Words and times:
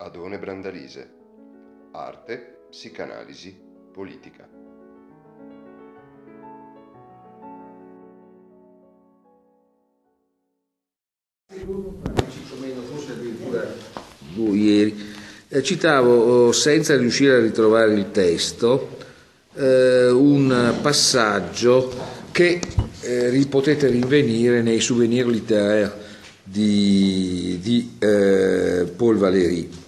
Adone 0.00 0.38
Brandalise. 0.38 1.18
Arte, 1.92 2.64
psicanalisi, 2.70 3.54
politica. 3.92 4.48
forse 12.82 13.12
addirittura 13.12 13.74
due 14.32 14.56
ieri, 14.56 14.96
eh, 15.48 15.62
citavo, 15.62 16.12
oh, 16.46 16.52
senza 16.52 16.96
riuscire 16.96 17.34
a 17.34 17.40
ritrovare 17.40 17.92
il 17.92 18.10
testo, 18.10 18.96
eh, 19.54 20.08
un 20.10 20.76
passaggio 20.80 21.92
che 22.30 22.60
eh, 23.02 23.46
potete 23.48 23.88
rinvenire 23.88 24.62
nei 24.62 24.80
souvenir 24.80 25.26
littéraires 25.26 25.92
di, 26.42 27.58
di 27.60 27.96
eh, 27.98 28.90
Paul 28.96 29.16
Valéry. 29.16 29.79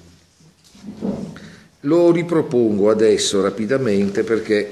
Lo 1.86 2.12
ripropongo 2.12 2.90
adesso 2.90 3.42
rapidamente 3.42 4.22
perché 4.22 4.70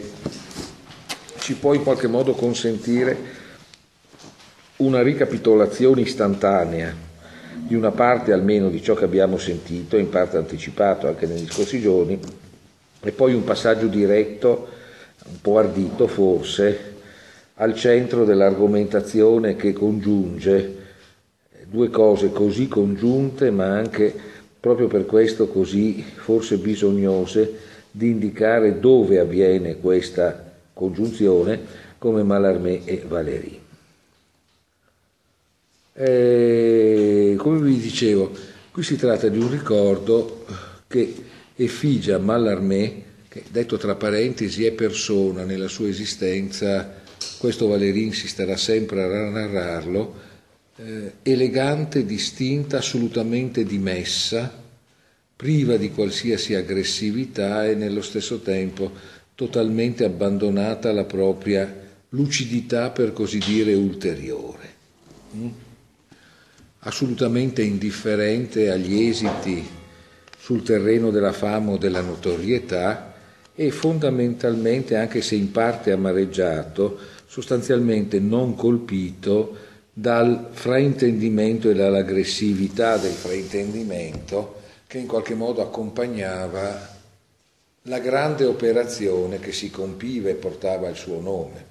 ci 1.40 1.54
può 1.54 1.74
in 1.74 1.82
qualche 1.82 2.06
modo 2.06 2.34
consentire 2.34 3.16
una 4.76 5.02
ricapitolazione 5.02 6.02
istantanea 6.02 6.94
di 7.52 7.74
una 7.74 7.90
parte 7.90 8.32
almeno 8.32 8.70
di 8.70 8.80
ciò 8.80 8.94
che 8.94 9.06
abbiamo 9.06 9.38
sentito, 9.38 9.96
in 9.96 10.08
parte 10.08 10.36
anticipato 10.36 11.08
anche 11.08 11.26
negli 11.26 11.50
scorsi 11.50 11.80
giorni, 11.80 12.16
e 13.00 13.10
poi 13.10 13.34
un 13.34 13.42
passaggio 13.42 13.88
diretto, 13.88 14.68
un 15.26 15.40
po' 15.40 15.58
ardito 15.58 16.06
forse, 16.06 16.94
al 17.54 17.74
centro 17.74 18.24
dell'argomentazione 18.24 19.56
che 19.56 19.72
congiunge 19.72 20.76
due 21.68 21.90
cose 21.90 22.30
così 22.30 22.68
congiunte, 22.68 23.50
ma 23.50 23.76
anche 23.76 24.29
proprio 24.60 24.86
per 24.86 25.06
questo 25.06 25.48
così 25.48 26.02
forse 26.02 26.58
bisognose 26.58 27.68
di 27.90 28.10
indicare 28.10 28.78
dove 28.78 29.18
avviene 29.18 29.78
questa 29.78 30.52
congiunzione 30.72 31.88
come 31.98 32.22
Mallarmé 32.22 32.84
e 32.84 33.02
Valéry. 33.06 33.60
E, 35.92 37.34
come 37.36 37.60
vi 37.60 37.78
dicevo, 37.78 38.30
qui 38.70 38.82
si 38.82 38.96
tratta 38.96 39.28
di 39.28 39.38
un 39.38 39.50
ricordo 39.50 40.44
che 40.86 41.14
effigia 41.56 42.18
Mallarmé, 42.18 43.02
che 43.28 43.44
detto 43.50 43.76
tra 43.76 43.94
parentesi 43.96 44.64
è 44.64 44.72
persona 44.72 45.44
nella 45.44 45.68
sua 45.68 45.88
esistenza, 45.88 46.98
questo 47.38 47.66
Valéry 47.66 48.04
insisterà 48.04 48.56
sempre 48.56 49.02
a 49.02 49.28
narrarlo, 49.28 50.14
eh, 50.76 51.12
elegante, 51.22 52.06
distinta, 52.06 52.78
assolutamente 52.78 53.64
dimessa, 53.64 54.59
priva 55.40 55.78
di 55.78 55.90
qualsiasi 55.90 56.54
aggressività 56.54 57.66
e 57.66 57.74
nello 57.74 58.02
stesso 58.02 58.40
tempo 58.40 58.92
totalmente 59.34 60.04
abbandonata 60.04 60.90
alla 60.90 61.04
propria 61.04 61.88
lucidità, 62.10 62.90
per 62.90 63.14
così 63.14 63.38
dire, 63.38 63.72
ulteriore. 63.72 64.68
Mm? 65.34 65.48
assolutamente 66.80 67.62
indifferente 67.62 68.70
agli 68.70 69.02
esiti 69.02 69.66
sul 70.38 70.62
terreno 70.62 71.10
della 71.10 71.32
fama 71.32 71.72
o 71.72 71.76
della 71.78 72.00
notorietà 72.02 73.14
e 73.54 73.70
fondamentalmente, 73.70 74.96
anche 74.96 75.22
se 75.22 75.36
in 75.36 75.50
parte 75.50 75.90
amareggiato, 75.90 76.98
sostanzialmente 77.26 78.18
non 78.18 78.54
colpito 78.54 79.56
dal 79.92 80.48
fraintendimento 80.52 81.70
e 81.70 81.74
dall'aggressività 81.74 82.98
del 82.98 83.12
fraintendimento 83.12 84.59
che 84.90 84.98
in 84.98 85.06
qualche 85.06 85.36
modo 85.36 85.62
accompagnava 85.62 86.98
la 87.82 88.00
grande 88.00 88.44
operazione 88.44 89.38
che 89.38 89.52
si 89.52 89.70
compiva 89.70 90.30
e 90.30 90.34
portava 90.34 90.88
il 90.88 90.96
suo 90.96 91.20
nome 91.20 91.64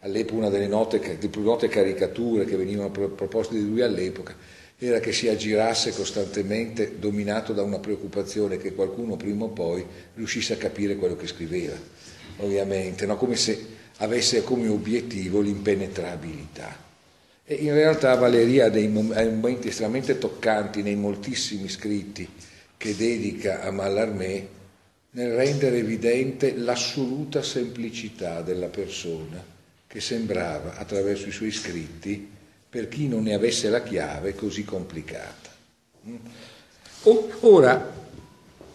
all'epoca 0.00 0.36
una 0.36 0.50
delle, 0.50 0.66
note, 0.66 0.98
delle 1.00 1.28
più 1.28 1.40
note 1.40 1.68
caricature 1.68 2.44
che 2.44 2.56
venivano 2.56 2.90
proposte 2.90 3.54
di 3.54 3.66
lui 3.66 3.80
all'epoca 3.80 4.36
era 4.76 5.00
che 5.00 5.12
si 5.12 5.28
aggirasse 5.28 5.94
costantemente 5.94 6.98
dominato 6.98 7.54
da 7.54 7.62
una 7.62 7.78
preoccupazione 7.78 8.58
che 8.58 8.74
qualcuno 8.74 9.16
prima 9.16 9.44
o 9.44 9.48
poi 9.48 9.82
riuscisse 10.16 10.52
a 10.52 10.58
capire 10.58 10.96
quello 10.96 11.16
che 11.16 11.26
scriveva, 11.26 11.74
ovviamente, 12.36 13.06
no? 13.06 13.16
come 13.16 13.36
se 13.36 13.66
avesse 13.96 14.44
come 14.44 14.68
obiettivo 14.68 15.40
l'impenetrabilità. 15.40 16.84
E 17.46 17.54
in 17.54 17.72
realtà 17.72 18.14
Valeria 18.14 18.66
ha 18.66 18.68
dei 18.68 18.88
momenti 18.88 19.68
estremamente 19.68 20.18
toccanti 20.18 20.82
nei 20.82 20.96
moltissimi 20.96 21.66
scritti 21.70 22.28
che 22.78 22.96
dedica 22.96 23.60
a 23.62 23.70
Mallarmé 23.70 24.48
nel 25.10 25.34
rendere 25.34 25.78
evidente 25.78 26.56
l'assoluta 26.56 27.42
semplicità 27.42 28.40
della 28.40 28.68
persona 28.68 29.44
che 29.86 30.00
sembrava, 30.00 30.76
attraverso 30.76 31.28
i 31.28 31.32
suoi 31.32 31.50
scritti, 31.50 32.30
per 32.70 32.88
chi 32.88 33.08
non 33.08 33.22
ne 33.24 33.34
avesse 33.34 33.68
la 33.70 33.82
chiave, 33.82 34.34
così 34.34 34.64
complicata. 34.64 35.50
Ora, 37.40 37.90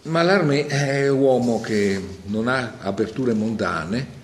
Mallarmé 0.02 0.66
è 0.66 1.08
un 1.08 1.20
uomo 1.20 1.60
che 1.60 2.00
non 2.24 2.48
ha 2.48 2.78
aperture 2.80 3.32
mondane, 3.32 4.22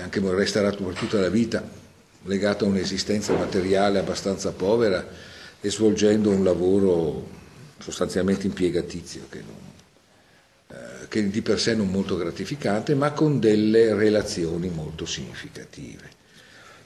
anche 0.00 0.20
resterà 0.20 0.70
per 0.70 0.94
tutta 0.94 1.20
la 1.20 1.28
vita 1.28 1.62
legato 2.24 2.64
a 2.64 2.68
un'esistenza 2.68 3.34
materiale 3.34 3.98
abbastanza 3.98 4.52
povera 4.52 5.06
e 5.60 5.70
svolgendo 5.70 6.30
un 6.30 6.42
lavoro 6.42 7.38
sostanzialmente 7.80 8.46
impiegatizio 8.46 9.26
che 9.28 9.42
non, 9.42 9.70
che 11.08 11.28
di 11.28 11.42
per 11.42 11.58
sé 11.58 11.74
non 11.74 11.90
molto 11.90 12.16
gratificante, 12.16 12.94
ma 12.94 13.12
con 13.12 13.40
delle 13.40 13.94
relazioni 13.94 14.68
molto 14.68 15.04
significative. 15.04 16.18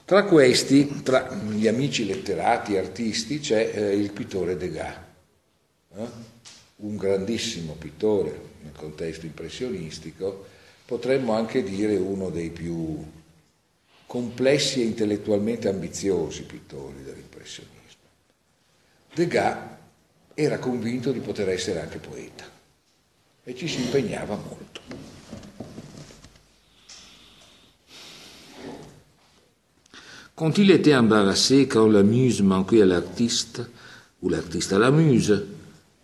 Tra 0.06 0.24
questi, 0.24 1.02
tra 1.02 1.34
gli 1.34 1.68
amici 1.68 2.06
letterati 2.06 2.74
e 2.74 2.78
artisti, 2.78 3.40
c'è 3.40 3.70
eh, 3.74 3.96
il 3.96 4.12
pittore 4.12 4.56
Degas, 4.56 4.96
eh? 5.96 6.06
un 6.76 6.96
grandissimo 6.96 7.74
pittore 7.74 8.52
nel 8.62 8.72
contesto 8.76 9.26
impressionistico, 9.26 10.46
potremmo 10.84 11.34
anche 11.34 11.62
dire 11.62 11.96
uno 11.96 12.30
dei 12.30 12.50
più 12.50 13.02
complessi 14.06 14.82
e 14.82 14.84
intellettualmente 14.84 15.68
ambiziosi 15.68 16.42
pittori 16.42 17.02
dell'impressionismo. 17.02 17.72
Degas 19.14 19.73
era 20.34 20.58
convinto 20.58 21.12
di 21.12 21.20
poter 21.20 21.48
essere 21.48 21.80
anche 21.80 21.98
poeta 21.98 22.44
e 23.44 23.54
ci 23.54 23.68
si 23.68 23.80
impegnava. 23.80 24.38
Quand 30.34 30.58
il 30.58 30.70
était 30.72 30.96
embarrassé, 30.96 31.68
quand 31.68 31.86
la 31.86 32.02
muse 32.02 32.42
manquait 32.42 32.82
à 32.82 32.86
l'artiste, 32.86 33.62
ou 34.20 34.28
l'artiste 34.28 34.72
à 34.72 34.78
la 34.78 34.90
muse, 34.90 35.44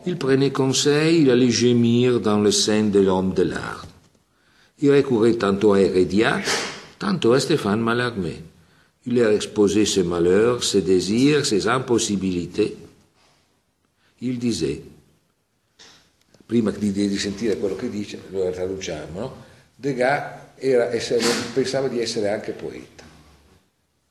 il 0.06 0.16
prenait 0.16 0.52
conseil, 0.52 1.22
il 1.22 1.30
allait 1.30 1.50
gémir 1.50 2.20
dans 2.20 2.38
le 2.38 2.52
sein 2.52 2.84
de 2.84 3.00
l'homme 3.00 3.34
de 3.34 3.42
l'art. 3.42 3.86
Il 4.80 4.92
recourait 4.92 5.34
tantôt 5.34 5.72
à 5.72 5.80
Hérédia, 5.80 6.40
tantôt 6.98 7.32
à 7.32 7.40
Stéphane 7.40 7.80
Mallarmé. 7.80 8.42
Il 9.06 9.14
leur 9.14 9.32
exposait 9.32 9.84
ses 9.84 10.04
malheurs, 10.04 10.62
ses 10.62 10.82
désirs, 10.82 11.44
ses 11.44 11.66
impossibilités. 11.66 12.76
Il 14.22 14.38
disait 14.38 14.82
prima 16.50 16.72
di, 16.72 16.90
di, 16.90 17.16
sentire 17.16 17.56
quello 17.58 17.76
che 17.76 17.88
dice, 17.88 18.20
lo 18.30 18.50
traduciamo, 18.50 19.20
no? 19.20 19.44
Degas 19.76 20.56
era, 20.56 20.92
essere, 20.92 21.24
pensava 21.54 21.86
di 21.86 22.00
essere 22.00 22.28
anche 22.28 22.50
poeta. 22.50 23.04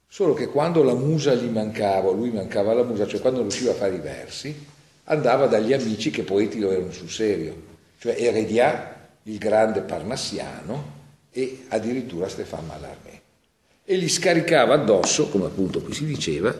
Solo 0.07 0.33
che 0.33 0.47
quando 0.47 0.81
la 0.81 0.93
musa 0.93 1.33
gli 1.33 1.49
mancava, 1.49 2.11
lui 2.11 2.31
mancava 2.31 2.73
la 2.73 2.83
musa, 2.83 3.05
cioè 3.05 3.19
quando 3.19 3.41
riusciva 3.41 3.71
a 3.71 3.75
fare 3.75 3.95
i 3.95 3.99
versi, 3.99 4.55
andava 5.03 5.47
dagli 5.47 5.73
amici 5.73 6.11
che 6.11 6.23
poeti 6.23 6.59
lo 6.59 6.71
erano 6.71 6.93
sul 6.93 7.09
serio, 7.09 7.61
cioè 7.99 8.15
Eredià, 8.17 9.09
il 9.23 9.37
grande 9.37 9.81
parnassiano, 9.81 10.97
e 11.31 11.65
addirittura 11.67 12.29
Stefano 12.29 12.67
Mallarmé. 12.67 13.21
E 13.83 13.97
gli 13.97 14.07
scaricava 14.07 14.75
addosso, 14.75 15.27
come 15.27 15.47
appunto 15.47 15.81
qui 15.81 15.93
si 15.93 16.05
diceva, 16.05 16.55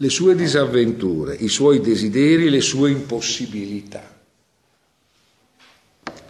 le 0.00 0.08
sue 0.08 0.34
disavventure, 0.34 1.36
i 1.40 1.48
suoi 1.48 1.80
desideri, 1.80 2.48
le 2.48 2.60
sue 2.60 2.90
impossibilità. 2.90 4.02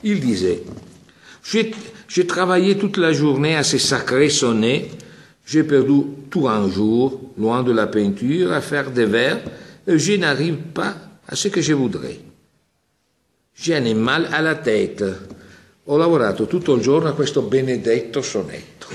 Il 0.02 0.19
disait 0.19 0.62
J'ai 2.08 2.26
travaillé 2.26 2.76
toute 2.76 2.96
la 2.96 3.12
journée 3.12 3.55
à 3.55 3.62
ces 3.62 3.78
sacrés 3.78 4.28
sonnets. 4.28 4.88
J'ai 5.46 5.62
perdu 5.62 6.02
tout 6.28 6.49
un 6.49 6.69
jour, 6.69 7.32
loin 7.38 7.62
de 7.62 7.72
la 7.72 7.87
peinture, 7.87 8.52
à 8.52 8.61
faire 8.61 8.90
des 8.90 9.06
vers, 9.06 9.40
et 9.87 9.99
je 9.99 10.14
n'arrive 10.14 10.56
pas 10.75 10.96
à 11.28 11.37
ce 11.37 11.49
che 11.49 11.62
je 11.62 11.72
voudrais. 11.72 12.19
J'ai 13.55 13.76
un 13.76 13.94
mal 13.94 14.28
alla 14.32 14.56
tête. 14.56 15.05
Ho 15.87 15.96
lavorato 15.96 16.46
tutto 16.46 16.75
il 16.75 16.82
giorno 16.82 17.08
a 17.08 17.14
questo 17.14 17.43
benedetto 17.43 18.22
sonetto. 18.22 18.87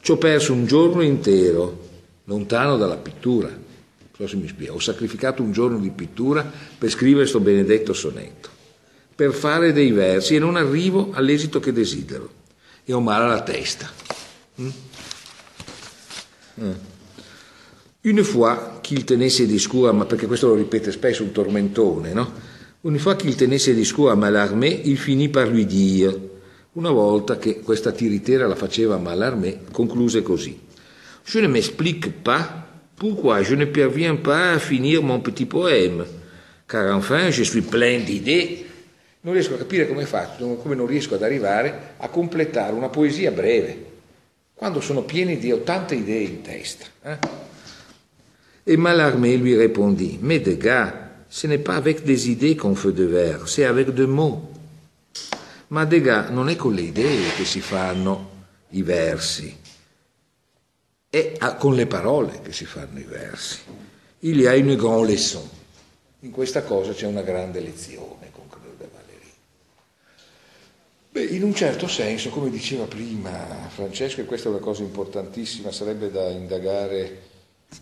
Ci 0.00 0.10
ho 0.12 0.16
perso 0.16 0.52
un 0.52 0.66
giorno 0.66 1.02
intero, 1.02 1.85
lontano 2.26 2.76
dalla 2.76 2.96
pittura. 2.96 3.64
so 4.16 4.26
se 4.26 4.36
mi 4.36 4.48
spiego, 4.48 4.74
ho 4.74 4.78
sacrificato 4.78 5.42
un 5.42 5.52
giorno 5.52 5.78
di 5.78 5.90
pittura 5.90 6.50
per 6.78 6.90
scrivere 6.90 7.20
questo 7.20 7.40
benedetto 7.40 7.92
sonetto, 7.92 8.48
per 9.14 9.32
fare 9.32 9.72
dei 9.72 9.90
versi 9.90 10.36
e 10.36 10.38
non 10.38 10.56
arrivo 10.56 11.10
all'esito 11.12 11.60
che 11.60 11.72
desidero 11.72 12.30
e 12.84 12.92
ho 12.92 13.00
male 13.00 13.24
alla 13.24 13.42
testa. 13.42 13.90
Mm? 14.60 14.68
Mm. 16.60 16.72
Une 18.02 18.22
fois 18.22 18.78
qu'il 18.80 19.04
tenait 19.04 19.30
ses 19.30 19.48
discours, 19.48 19.92
ma 19.92 20.04
perché 20.04 20.26
questo 20.26 20.46
lo 20.46 20.54
ripete 20.54 20.92
spesso 20.92 21.24
un 21.24 21.32
tormentone, 21.32 22.12
no? 22.12 22.32
Une 22.82 22.98
fois 22.98 23.16
qu'il 23.16 23.34
tenait 23.34 23.58
ses 23.58 23.74
discours 23.74 24.12
à 24.12 24.14
Mallarmé, 24.14 24.68
il 24.68 24.96
finit 24.96 25.28
par 25.28 25.48
lui 25.48 25.66
dire, 25.66 26.16
una 26.74 26.90
volta 26.90 27.36
che 27.36 27.60
questa 27.60 27.90
tiritera 27.90 28.46
la 28.46 28.54
faceva 28.54 28.96
Mallarmé, 28.96 29.62
concluse 29.72 30.22
così. 30.22 30.65
Je 31.26 31.40
ne 31.40 31.48
m'explique 31.48 32.22
pas 32.22 32.66
pourquoi 32.94 33.42
je 33.42 33.56
ne 33.56 33.64
parviens 33.64 34.14
pas 34.14 34.52
à 34.52 34.58
finir 34.60 35.02
mon 35.02 35.18
petit 35.18 35.44
poème, 35.44 36.06
car 36.68 36.96
enfin 36.96 37.30
je 37.30 37.42
suis 37.42 37.62
plein 37.62 37.98
d'idées. 37.98 38.64
Non 39.24 39.32
riesco 39.32 39.54
a 39.54 39.58
capire 39.58 39.88
come 39.88 40.06
faccio, 40.06 40.54
come 40.54 40.76
non 40.76 40.86
riesco 40.86 41.16
ad 41.16 41.22
arrivare 41.24 41.94
a 41.98 42.08
completare 42.08 42.72
una 42.72 42.88
poesia 42.88 43.32
breve, 43.32 43.76
quando 44.54 44.80
sono 44.80 45.02
pieni 45.02 45.36
di 45.36 45.50
80 45.50 45.94
idee 45.94 46.22
in 46.22 46.42
testa. 46.42 46.86
Eh? 47.04 47.18
Et 48.62 48.76
Mallarmé 48.76 49.36
lui 49.36 49.56
répondit, 49.56 50.18
mais 50.22 50.40
des 50.40 50.56
gars, 50.56 50.94
ce 51.28 51.48
n'est 51.48 51.62
pas 51.62 51.74
avec 51.74 52.04
des 52.04 52.30
idées 52.30 52.54
qu'on 52.54 52.76
fait 52.76 52.92
de 52.92 53.04
vers, 53.04 53.48
c'est 53.48 53.64
avec 53.64 53.90
des 53.90 54.06
mots. 54.06 54.48
Ma 55.68 55.84
Degas 55.84 56.30
non 56.30 56.48
è 56.48 56.54
con 56.54 56.72
le 56.72 56.82
idee 56.82 57.34
che 57.36 57.44
si 57.44 57.60
fanno 57.60 58.30
i 58.70 58.82
versi, 58.82 59.52
è 61.16 61.56
con 61.56 61.74
le 61.74 61.86
parole 61.86 62.42
che 62.42 62.52
si 62.52 62.66
fanno 62.66 62.98
i 62.98 63.04
versi. 63.04 63.60
Il 64.20 64.40
y 64.40 64.46
a 64.46 64.54
une 64.54 64.76
grande 64.76 65.12
leçon. 65.12 65.48
In 66.20 66.30
questa 66.30 66.62
cosa 66.62 66.92
c'è 66.92 67.06
una 67.06 67.22
grande 67.22 67.60
lezione, 67.60 68.30
conclude 68.32 68.88
Valéry. 68.92 69.32
Beh, 71.10 71.36
in 71.36 71.42
un 71.42 71.54
certo 71.54 71.86
senso, 71.86 72.30
come 72.30 72.50
diceva 72.50 72.84
prima 72.84 73.68
Francesco, 73.68 74.20
e 74.20 74.24
questa 74.24 74.48
è 74.48 74.52
una 74.52 74.60
cosa 74.60 74.82
importantissima, 74.82 75.70
sarebbe 75.70 76.10
da 76.10 76.28
indagare, 76.30 77.22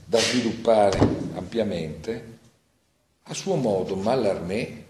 da 0.05 0.19
sviluppare 0.19 0.99
ampiamente, 1.35 2.33
a 3.23 3.35
suo 3.35 3.55
modo 3.55 3.97
Mallarmé 3.97 4.85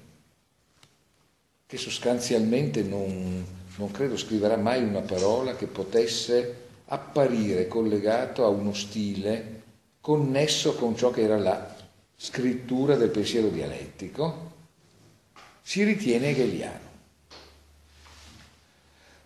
che 1.66 1.76
sostanzialmente 1.76 2.82
non, 2.82 3.44
non 3.76 3.90
credo 3.90 4.16
scriverà 4.16 4.56
mai 4.56 4.82
una 4.82 5.00
parola 5.00 5.54
che 5.54 5.66
potesse 5.66 6.63
apparire 6.86 7.66
collegato 7.66 8.44
a 8.44 8.48
uno 8.48 8.74
stile 8.74 9.62
connesso 10.00 10.74
con 10.74 10.96
ciò 10.96 11.10
che 11.10 11.22
era 11.22 11.38
la 11.38 11.74
scrittura 12.16 12.96
del 12.96 13.10
pensiero 13.10 13.48
dialettico, 13.48 14.52
si 15.62 15.82
ritiene 15.82 16.28
hegeliano. 16.28 16.92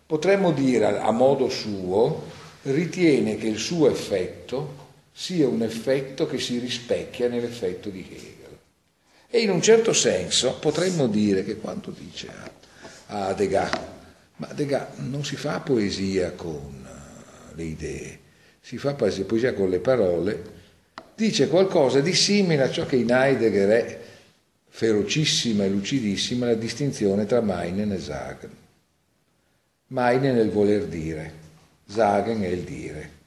Potremmo 0.05 0.51
dire 0.51 0.97
a 0.99 1.11
modo 1.11 1.49
suo, 1.49 2.23
ritiene 2.63 3.35
che 3.35 3.47
il 3.47 3.57
suo 3.57 3.89
effetto 3.89 4.87
sia 5.11 5.47
un 5.47 5.61
effetto 5.61 6.25
che 6.27 6.39
si 6.39 6.59
rispecchia 6.59 7.27
nell'effetto 7.27 7.89
di 7.89 8.07
Hegel. 8.09 8.57
E 9.27 9.41
in 9.41 9.49
un 9.51 9.61
certo 9.61 9.93
senso 9.93 10.57
potremmo 10.59 11.07
dire 11.07 11.43
che 11.43 11.57
quando 11.57 11.91
dice 11.91 12.31
a, 13.07 13.33
Degas, 13.33 13.69
ma 14.37 14.47
Degas 14.53 14.97
non 14.97 15.23
si 15.25 15.35
fa 15.35 15.59
poesia 15.59 16.31
con 16.31 16.78
le 17.59 17.65
idee, 17.65 18.19
si 18.61 18.77
fa 18.77 18.93
poesia 18.93 19.53
con 19.53 19.69
le 19.69 19.79
parole, 19.79 20.57
dice 21.15 21.49
qualcosa 21.49 21.99
di 21.99 22.13
simile 22.13 22.63
a 22.63 22.71
ciò 22.71 22.85
che 22.85 22.95
in 22.95 23.11
Heidegger 23.11 23.69
è 23.69 23.99
ferocissima 24.69 25.65
e 25.65 25.69
lucidissima 25.69 26.45
la 26.45 26.53
distinzione 26.53 27.25
tra 27.25 27.41
Meinen 27.41 27.91
e 27.91 27.99
Sagen. 27.99 28.51
Meinen 29.87 30.37
è 30.37 30.41
il 30.41 30.51
voler 30.51 30.85
dire, 30.85 31.33
Sagen 31.85 32.41
è 32.43 32.47
il 32.47 32.61
dire. 32.61 33.17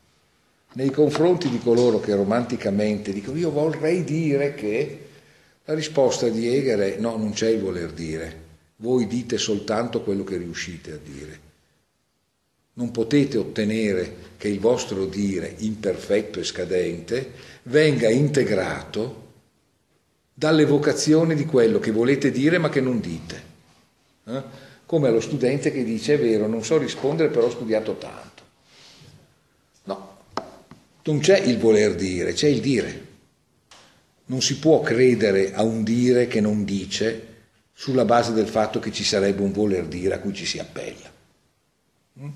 Nei 0.74 0.90
confronti 0.90 1.50
di 1.50 1.58
coloro 1.58 2.00
che 2.00 2.14
romanticamente 2.14 3.12
dicono 3.12 3.36
io 3.36 3.50
vorrei 3.50 4.04
dire 4.04 4.54
che 4.54 4.98
la 5.64 5.74
risposta 5.74 6.28
di 6.28 6.48
Hegel 6.48 6.80
è 6.80 6.96
no, 6.98 7.16
non 7.18 7.32
c'è 7.32 7.48
il 7.48 7.60
voler 7.60 7.92
dire, 7.92 8.40
voi 8.76 9.06
dite 9.06 9.36
soltanto 9.36 10.02
quello 10.02 10.24
che 10.24 10.38
riuscite 10.38 10.92
a 10.92 10.98
dire. 11.02 11.50
Non 12.74 12.90
potete 12.90 13.36
ottenere 13.36 14.16
che 14.38 14.48
il 14.48 14.58
vostro 14.58 15.06
dire 15.06 15.54
imperfetto 15.58 16.40
e 16.40 16.44
scadente 16.44 17.32
venga 17.64 18.08
integrato 18.08 19.20
dall'evocazione 20.32 21.34
di 21.34 21.44
quello 21.44 21.78
che 21.78 21.90
volete 21.90 22.30
dire 22.30 22.58
ma 22.58 22.68
che 22.68 22.80
non 22.80 23.00
dite. 23.00 23.42
Eh? 24.24 24.42
Come 24.86 25.08
allo 25.08 25.20
studente 25.20 25.70
che 25.70 25.84
dice 25.84 26.14
è 26.14 26.18
vero, 26.18 26.46
non 26.46 26.64
so 26.64 26.78
rispondere 26.78 27.28
però 27.28 27.46
ho 27.46 27.50
studiato 27.50 27.96
tanto. 27.96 28.42
No, 29.84 30.16
non 31.04 31.18
c'è 31.20 31.38
il 31.38 31.58
voler 31.58 31.94
dire, 31.94 32.32
c'è 32.32 32.48
il 32.48 32.60
dire. 32.60 33.06
Non 34.26 34.40
si 34.40 34.58
può 34.58 34.80
credere 34.80 35.52
a 35.52 35.62
un 35.62 35.82
dire 35.82 36.26
che 36.26 36.40
non 36.40 36.64
dice 36.64 37.28
sulla 37.72 38.04
base 38.04 38.32
del 38.32 38.48
fatto 38.48 38.78
che 38.78 38.92
ci 38.92 39.04
sarebbe 39.04 39.42
un 39.42 39.52
voler 39.52 39.86
dire 39.86 40.14
a 40.14 40.18
cui 40.20 40.32
ci 40.32 40.46
si 40.46 40.58
appella. 40.58 41.10
Mm? 42.20 42.28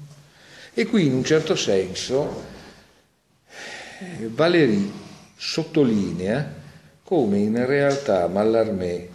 E 0.79 0.85
qui 0.85 1.07
in 1.07 1.15
un 1.15 1.25
certo 1.25 1.57
senso 1.57 2.45
Valéry 4.27 4.93
sottolinea 5.35 6.53
come 7.03 7.39
in 7.39 7.65
realtà 7.65 8.27
Mallarmé 8.27 9.09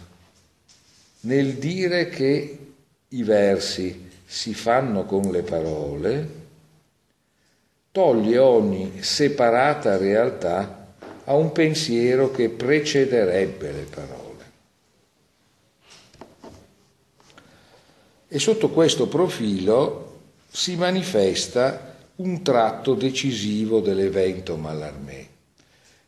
nel 1.19 1.53
dire 1.57 2.09
che 2.09 2.57
i 3.07 3.21
versi 3.21 4.09
si 4.25 4.55
fanno 4.55 5.05
con 5.05 5.29
le 5.29 5.43
parole 5.43 6.29
toglie 7.91 8.39
ogni 8.39 9.03
separata 9.03 9.97
realtà 9.97 10.95
a 11.25 11.35
un 11.35 11.51
pensiero 11.51 12.31
che 12.31 12.49
precederebbe 12.49 13.71
le 13.71 13.83
parole. 13.83 14.45
E 18.27 18.39
sotto 18.39 18.69
questo 18.69 19.07
profilo 19.07 20.10
si 20.51 20.75
manifesta 20.75 21.95
un 22.17 22.41
tratto 22.43 22.93
decisivo 22.93 23.79
dell'evento 23.79 24.57
Mallarmé, 24.57 25.27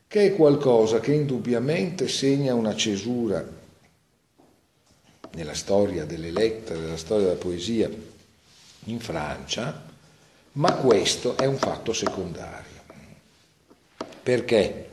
che 0.07 0.25
è 0.25 0.35
qualcosa 0.35 0.99
che 0.99 1.13
indubbiamente 1.13 2.07
segna 2.07 2.53
una 2.53 2.75
cesura 2.75 3.43
nella 5.35 5.55
storia 5.55 6.05
delle 6.05 6.31
lettere, 6.31 6.79
nella 6.79 6.97
storia 6.97 7.27
della 7.27 7.39
poesia 7.39 7.89
in 8.85 8.99
Francia, 8.99 9.85
ma 10.53 10.73
questo 10.73 11.37
è 11.37 11.45
un 11.45 11.57
fatto 11.57 11.93
secondario. 11.93 12.81
Perché? 14.21 14.91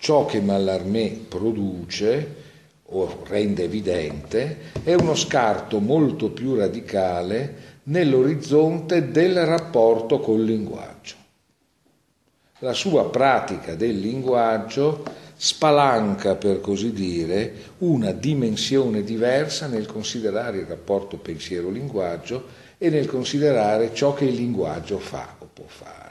ciò 0.00 0.24
che 0.24 0.40
Mallarmé 0.40 1.26
produce 1.28 2.48
o 2.92 3.22
rende 3.26 3.64
evidente 3.64 4.72
è 4.82 4.94
uno 4.94 5.14
scarto 5.14 5.78
molto 5.78 6.30
più 6.30 6.56
radicale 6.56 7.69
nell'orizzonte 7.84 9.10
del 9.10 9.44
rapporto 9.46 10.20
col 10.20 10.42
linguaggio. 10.42 11.14
La 12.58 12.72
sua 12.72 13.08
pratica 13.08 13.74
del 13.74 13.98
linguaggio 13.98 15.02
spalanca, 15.36 16.34
per 16.34 16.60
così 16.60 16.92
dire, 16.92 17.52
una 17.78 18.12
dimensione 18.12 19.02
diversa 19.02 19.66
nel 19.66 19.86
considerare 19.86 20.58
il 20.58 20.66
rapporto 20.66 21.16
pensiero-linguaggio 21.16 22.68
e 22.76 22.90
nel 22.90 23.06
considerare 23.06 23.94
ciò 23.94 24.12
che 24.12 24.26
il 24.26 24.34
linguaggio 24.34 24.98
fa 24.98 25.36
o 25.38 25.48
può 25.52 25.64
fare 25.66 26.10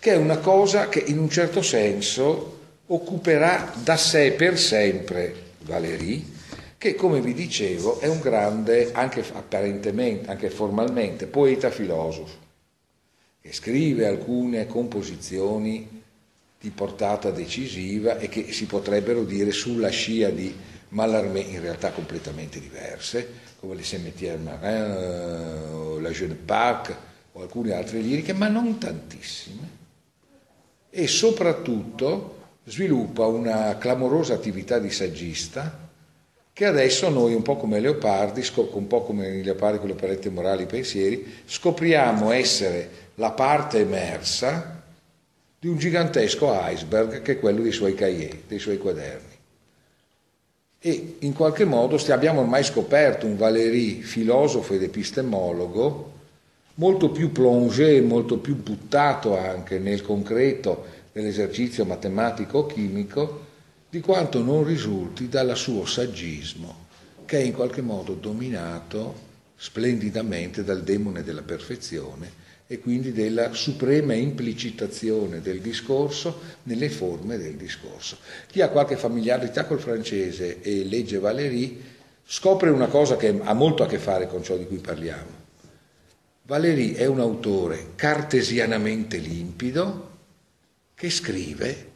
che 0.00 0.12
è 0.14 0.16
una 0.16 0.38
cosa 0.38 0.88
che 0.88 1.04
in 1.06 1.18
un 1.18 1.28
certo 1.28 1.60
senso 1.60 2.58
occuperà 2.86 3.70
da 3.84 3.98
sé 3.98 4.32
per 4.32 4.58
sempre 4.58 5.48
Valéry, 5.58 6.38
che 6.80 6.94
come 6.94 7.20
vi 7.20 7.34
dicevo 7.34 8.00
è 8.00 8.06
un 8.06 8.20
grande, 8.20 8.92
anche 8.92 9.22
apparentemente, 9.34 10.30
anche 10.30 10.48
formalmente, 10.48 11.26
poeta 11.26 11.70
filosofo, 11.70 12.38
che 13.38 13.52
scrive 13.52 14.06
alcune 14.06 14.66
composizioni 14.66 16.02
di 16.58 16.70
portata 16.70 17.30
decisiva 17.30 18.16
e 18.16 18.30
che 18.30 18.50
si 18.52 18.64
potrebbero 18.64 19.24
dire 19.24 19.50
sulla 19.50 19.90
scia 19.90 20.30
di 20.30 20.56
Mallarmé 20.88 21.40
in 21.40 21.60
realtà 21.60 21.90
completamente 21.90 22.58
diverse, 22.58 23.28
come 23.60 23.74
le 23.74 23.82
Cimetière 23.82 24.38
Marin 24.38 25.74
o 25.74 26.00
la 26.00 26.08
Jeune 26.08 26.32
Parc 26.32 26.96
o 27.32 27.42
alcune 27.42 27.74
altre 27.74 27.98
liriche, 27.98 28.32
ma 28.32 28.48
non 28.48 28.78
tantissime. 28.78 29.68
E 30.88 31.06
soprattutto 31.06 32.38
sviluppa 32.64 33.26
una 33.26 33.76
clamorosa 33.76 34.32
attività 34.32 34.78
di 34.78 34.90
saggista 34.90 35.88
che 36.52 36.64
adesso 36.64 37.08
noi, 37.08 37.34
un 37.34 37.42
po' 37.42 37.56
come 37.56 37.80
Leopardi, 37.80 38.42
un 38.72 38.86
po' 38.86 39.02
come 39.02 39.28
i 39.28 39.42
Leopardi 39.42 39.78
con 39.78 39.86
le 39.86 39.94
operette 39.94 40.30
morali 40.30 40.64
e 40.64 40.66
pensieri, 40.66 41.42
scopriamo 41.46 42.30
essere 42.32 42.90
la 43.14 43.30
parte 43.30 43.78
emersa 43.78 44.82
di 45.58 45.68
un 45.68 45.76
gigantesco 45.76 46.50
iceberg 46.52 47.22
che 47.22 47.32
è 47.32 47.38
quello 47.38 47.62
dei 47.62 47.72
suoi 47.72 47.94
cahiers, 47.94 48.38
dei 48.46 48.58
suoi 48.58 48.78
quaderni. 48.78 49.38
E 50.82 51.16
in 51.18 51.34
qualche 51.34 51.66
modo 51.66 52.02
abbiamo 52.08 52.40
ormai 52.40 52.64
scoperto 52.64 53.26
un 53.26 53.36
Valéry 53.36 54.00
filosofo 54.00 54.72
ed 54.72 54.82
epistemologo 54.82 56.12
molto 56.76 57.10
più 57.10 57.30
plongé, 57.30 58.00
molto 58.00 58.38
più 58.38 58.56
buttato 58.56 59.36
anche 59.36 59.78
nel 59.78 60.00
concreto 60.00 60.86
dell'esercizio 61.12 61.84
matematico-chimico 61.84 63.48
di 63.90 64.00
quanto 64.00 64.40
non 64.40 64.62
risulti 64.64 65.28
dal 65.28 65.56
suo 65.56 65.84
saggismo, 65.84 66.86
che 67.24 67.38
è 67.38 67.42
in 67.42 67.52
qualche 67.52 67.82
modo 67.82 68.14
dominato 68.14 69.28
splendidamente 69.56 70.62
dal 70.62 70.84
demone 70.84 71.24
della 71.24 71.42
perfezione 71.42 72.38
e 72.68 72.78
quindi 72.78 73.12
della 73.12 73.52
suprema 73.52 74.14
implicitazione 74.14 75.40
del 75.40 75.60
discorso 75.60 76.40
nelle 76.62 76.88
forme 76.88 77.36
del 77.36 77.56
discorso. 77.56 78.18
Chi 78.46 78.60
ha 78.60 78.68
qualche 78.68 78.96
familiarità 78.96 79.64
col 79.66 79.80
francese 79.80 80.60
e 80.60 80.84
legge 80.84 81.18
Valéry 81.18 81.82
scopre 82.24 82.70
una 82.70 82.86
cosa 82.86 83.16
che 83.16 83.40
ha 83.42 83.54
molto 83.54 83.82
a 83.82 83.88
che 83.88 83.98
fare 83.98 84.28
con 84.28 84.44
ciò 84.44 84.56
di 84.56 84.66
cui 84.66 84.78
parliamo. 84.78 85.38
Valéry 86.44 86.92
è 86.92 87.06
un 87.06 87.18
autore 87.18 87.88
cartesianamente 87.96 89.16
limpido 89.16 90.10
che 90.94 91.10
scrive, 91.10 91.89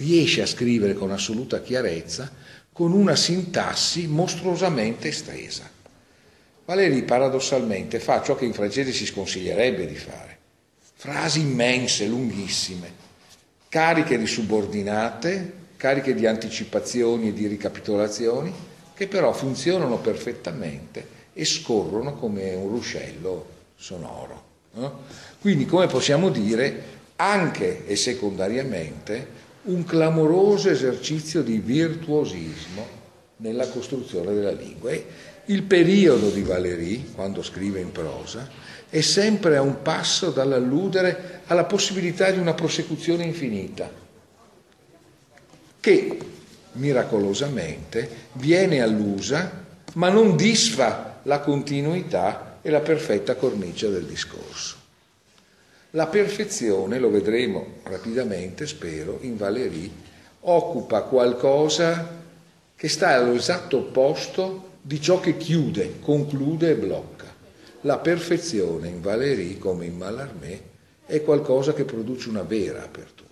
riesce 0.00 0.40
a 0.40 0.46
scrivere 0.46 0.94
con 0.94 1.10
assoluta 1.10 1.60
chiarezza, 1.60 2.32
con 2.72 2.92
una 2.92 3.14
sintassi 3.14 4.06
mostruosamente 4.06 5.08
estesa. 5.08 5.68
Valéry 6.64 7.02
paradossalmente 7.02 8.00
fa 8.00 8.22
ciò 8.22 8.34
che 8.34 8.46
in 8.46 8.54
francese 8.54 8.92
si 8.92 9.04
sconsiglierebbe 9.04 9.86
di 9.86 9.96
fare. 9.96 10.38
Frasi 10.94 11.40
immense, 11.40 12.06
lunghissime, 12.06 12.92
cariche 13.68 14.18
di 14.18 14.26
subordinate, 14.26 15.52
cariche 15.76 16.14
di 16.14 16.26
anticipazioni 16.26 17.28
e 17.28 17.32
di 17.34 17.46
ricapitolazioni, 17.46 18.52
che 18.94 19.06
però 19.06 19.32
funzionano 19.32 19.98
perfettamente 19.98 21.18
e 21.34 21.44
scorrono 21.44 22.14
come 22.14 22.54
un 22.54 22.68
ruscello 22.68 23.48
sonoro. 23.76 24.44
No? 24.72 25.02
Quindi, 25.40 25.66
come 25.66 25.86
possiamo 25.88 26.30
dire, 26.30 26.98
anche 27.16 27.86
e 27.86 27.96
secondariamente 27.96 29.39
un 29.62 29.84
clamoroso 29.84 30.70
esercizio 30.70 31.42
di 31.42 31.58
virtuosismo 31.58 32.98
nella 33.36 33.68
costruzione 33.68 34.34
della 34.34 34.52
lingua. 34.52 34.90
E 34.90 35.06
il 35.46 35.62
periodo 35.64 36.30
di 36.30 36.42
Valéry, 36.42 37.12
quando 37.14 37.42
scrive 37.42 37.80
in 37.80 37.92
prosa, 37.92 38.48
è 38.88 39.00
sempre 39.00 39.56
a 39.56 39.62
un 39.62 39.82
passo 39.82 40.30
dall'alludere 40.30 41.42
alla 41.46 41.64
possibilità 41.64 42.30
di 42.30 42.38
una 42.38 42.54
prosecuzione 42.54 43.24
infinita, 43.24 43.90
che 45.80 46.18
miracolosamente 46.72 48.28
viene 48.32 48.80
allusa, 48.80 49.64
ma 49.94 50.08
non 50.08 50.36
disfa 50.36 51.20
la 51.24 51.40
continuità 51.40 52.58
e 52.62 52.70
la 52.70 52.80
perfetta 52.80 53.34
cornice 53.34 53.90
del 53.90 54.04
discorso. 54.04 54.79
La 55.94 56.06
perfezione, 56.06 57.00
lo 57.00 57.10
vedremo 57.10 57.78
rapidamente, 57.82 58.66
spero, 58.68 59.18
in 59.22 59.36
Valéry, 59.36 59.90
occupa 60.42 61.02
qualcosa 61.02 62.18
che 62.76 62.88
sta 62.88 63.08
all'esatto 63.08 63.78
opposto 63.78 64.68
di 64.80 65.00
ciò 65.00 65.18
che 65.18 65.36
chiude, 65.36 65.98
conclude 65.98 66.70
e 66.70 66.74
blocca. 66.76 67.26
La 67.82 67.98
perfezione 67.98 68.86
in 68.86 69.00
Valéry 69.00 69.58
come 69.58 69.86
in 69.86 69.96
Mallarmé 69.96 70.62
è 71.06 71.22
qualcosa 71.22 71.72
che 71.72 71.84
produce 71.84 72.28
una 72.28 72.42
vera 72.42 72.84
apertura. 72.84 73.28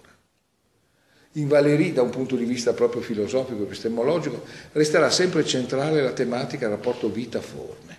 In 1.32 1.46
Valéry, 1.46 1.92
da 1.92 2.02
un 2.02 2.10
punto 2.10 2.34
di 2.34 2.44
vista 2.44 2.72
proprio 2.72 3.02
filosofico 3.02 3.60
e 3.60 3.66
epistemologico, 3.66 4.42
resterà 4.72 5.10
sempre 5.10 5.44
centrale 5.44 6.02
la 6.02 6.12
tematica 6.12 6.68
rapporto 6.68 7.08
vita-forme. 7.08 7.98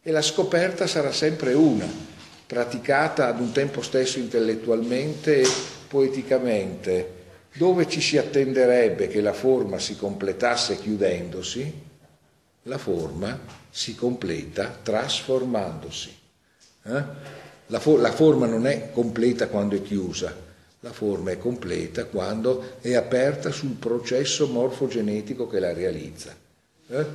E 0.00 0.10
la 0.10 0.22
scoperta 0.22 0.86
sarà 0.86 1.12
sempre 1.12 1.52
una, 1.52 1.86
praticata 2.48 3.26
ad 3.26 3.40
un 3.40 3.52
tempo 3.52 3.82
stesso 3.82 4.18
intellettualmente 4.18 5.42
e 5.42 5.46
poeticamente, 5.86 7.16
dove 7.52 7.86
ci 7.86 8.00
si 8.00 8.16
attenderebbe 8.16 9.06
che 9.06 9.20
la 9.20 9.34
forma 9.34 9.78
si 9.78 9.98
completasse 9.98 10.78
chiudendosi, 10.78 11.70
la 12.62 12.78
forma 12.78 13.38
si 13.68 13.94
completa 13.94 14.74
trasformandosi. 14.82 16.16
Eh? 16.84 17.04
La, 17.66 17.80
for- 17.80 18.00
la, 18.00 18.12
forma 18.12 18.46
non 18.46 18.66
è 18.66 18.92
completa 18.92 19.48
quando 19.48 19.76
è 19.76 19.82
chiusa, 19.82 20.34
la 20.80 20.92
forma 20.92 21.32
è 21.32 21.36
completa 21.36 22.06
quando 22.06 22.78
è 22.80 22.94
aperta 22.94 23.50
sul 23.50 23.72
processo 23.72 24.46
morfogenetico 24.46 25.46
che 25.46 25.60
la 25.60 25.74
realizza. 25.74 26.34
Eh? 26.88 27.06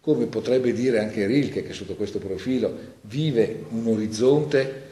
Come 0.00 0.26
potrebbe 0.26 0.72
dire 0.72 0.98
anche 0.98 1.26
Rilke, 1.26 1.62
che 1.62 1.72
sotto 1.72 1.94
questo 1.94 2.18
profilo 2.18 2.96
vive 3.02 3.64
un 3.70 3.86
orizzonte 3.86 4.88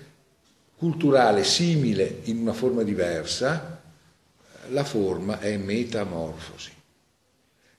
culturale 0.77 1.45
simile 1.45 2.21
in 2.25 2.39
una 2.39 2.53
forma 2.53 2.83
diversa, 2.83 3.81
la 4.71 4.85
forma 4.85 5.41
è 5.41 5.57
metamorfosi 5.57 6.73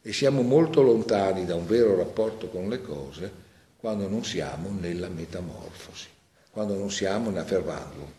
e 0.01 0.13
siamo 0.13 0.41
molto 0.41 0.81
lontani 0.81 1.45
da 1.45 1.55
un 1.55 1.67
vero 1.67 1.95
rapporto 1.95 2.47
con 2.47 2.67
le 2.67 2.81
cose 2.81 3.31
quando 3.77 4.07
non 4.07 4.23
siamo 4.25 4.69
nella 4.71 5.07
metamorfosi, 5.07 6.07
quando 6.49 6.75
non 6.75 6.89
siamo 6.89 7.29
nella 7.29 7.45
fervandum. 7.45 8.11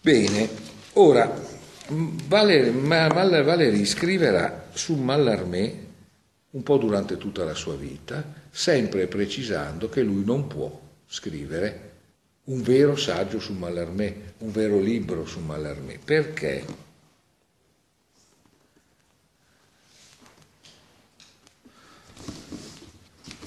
Bene, 0.00 0.48
ora 0.94 1.55
Valéry, 1.88 2.70
Valéry 2.70 3.84
scriverà 3.84 4.68
su 4.72 4.94
Mallarmé 4.94 5.84
un 6.50 6.62
po' 6.62 6.78
durante 6.78 7.16
tutta 7.16 7.44
la 7.44 7.54
sua 7.54 7.76
vita, 7.76 8.24
sempre 8.50 9.06
precisando 9.06 9.88
che 9.88 10.02
lui 10.02 10.24
non 10.24 10.46
può 10.46 10.80
scrivere 11.06 11.92
un 12.44 12.62
vero 12.62 12.96
saggio 12.96 13.38
su 13.38 13.52
Mallarmé, 13.52 14.34
un 14.38 14.50
vero 14.52 14.78
libro 14.78 15.26
su 15.26 15.40
Mallarmé. 15.40 15.98
Perché? 16.02 16.84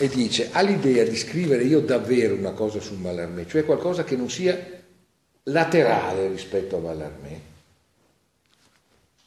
e 0.01 0.07
dice 0.07 0.47
ha 0.53 0.61
l'idea 0.61 1.03
di 1.03 1.17
scrivere 1.17 1.65
io 1.65 1.81
davvero 1.81 2.33
una 2.33 2.51
cosa 2.51 2.79
su 2.79 2.93
Mallarmé, 2.95 3.45
cioè 3.45 3.65
qualcosa 3.65 4.05
che 4.05 4.15
non 4.15 4.29
sia 4.29 4.57
laterale 5.43 6.29
rispetto 6.29 6.77
a 6.77 6.79
Mallarmé. 6.79 7.48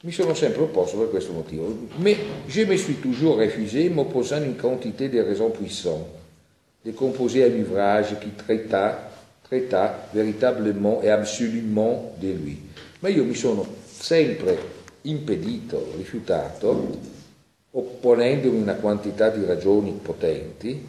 Mi 0.04 0.10
sono 0.10 0.34
sempre 0.34 0.62
opposto 0.62 0.98
per 0.98 1.10
questo 1.10 1.32
motivo. 1.32 1.76
Mais 1.98 2.16
je 2.48 2.64
me 2.64 2.76
suis 2.76 2.98
toujours 2.98 3.36
refusé, 3.36 3.88
m'opposant 3.88 4.42
une 4.42 4.56
quantité 4.56 5.08
de 5.08 5.20
raisons 5.20 5.50
puissantes, 5.50 6.08
composer 6.96 7.44
un 7.44 7.60
ouvrage 7.60 8.16
qui 8.18 8.34
traita, 8.34 9.12
traita 9.44 10.08
véritablement 10.12 11.00
et 11.02 11.10
absolument 11.10 12.14
de 12.18 12.32
lui. 12.32 12.60
Ma 12.98 13.10
io 13.10 13.22
mi 13.22 13.34
sono 13.34 13.64
sempre 13.86 14.58
impedito, 15.02 15.92
rifiutato 15.96 16.98
opponendomi 17.70 18.60
una 18.60 18.74
quantità 18.74 19.28
di 19.28 19.44
ragioni 19.44 19.92
potenti, 20.02 20.84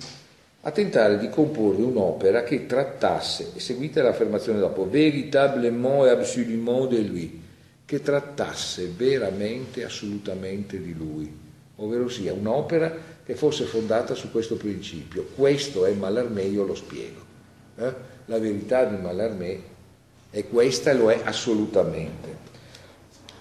a 0.62 0.72
tentare 0.72 1.20
di 1.20 1.30
comporre 1.30 1.84
un'opera 1.84 2.42
che 2.42 2.66
trattasse, 2.66 3.52
e 3.56 3.60
seguite 3.60 4.02
l'affermazione 4.02 4.58
dopo, 4.58 4.90
véritablement 4.90 6.06
et 6.06 6.10
absolument 6.10 6.90
de 6.90 7.00
lui, 7.00 7.42
che 7.86 8.02
trattasse 8.02 8.88
veramente, 8.88 9.84
assolutamente 9.84 10.82
di 10.82 10.94
lui, 10.94 11.32
ovvero 11.78 12.08
sia 12.08 12.34
un'opera 12.34 12.96
che 13.26 13.36
fosse 13.36 13.66
fondata 13.66 14.16
su 14.16 14.32
questo 14.32 14.56
principio. 14.56 15.28
Questo 15.36 15.86
è 15.86 15.94
Mallarmé, 15.94 16.44
io 16.44 16.66
lo 16.66 16.76
spiego. 16.76 17.22
Eh? 17.78 17.94
La 18.26 18.40
verità 18.40 18.86
di 18.86 19.02
Mallarmé 19.02 19.72
è 20.30 20.48
questa 20.48 20.92
e 20.92 20.94
lo 20.96 21.12
è 21.12 21.22
assolutamente. 21.24 22.42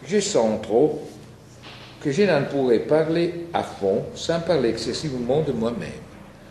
Je 0.04 0.20
sens 0.20 0.60
trop 0.60 1.00
que 2.00 2.10
je 2.10 2.24
n'en 2.24 2.46
pourrais 2.48 2.80
parler 2.80 3.46
a 3.52 3.62
fond 3.62 4.04
sans 4.14 4.42
parler 4.42 4.70
excessivement 4.70 5.44
de 5.46 5.52
moi-même. 5.52 6.10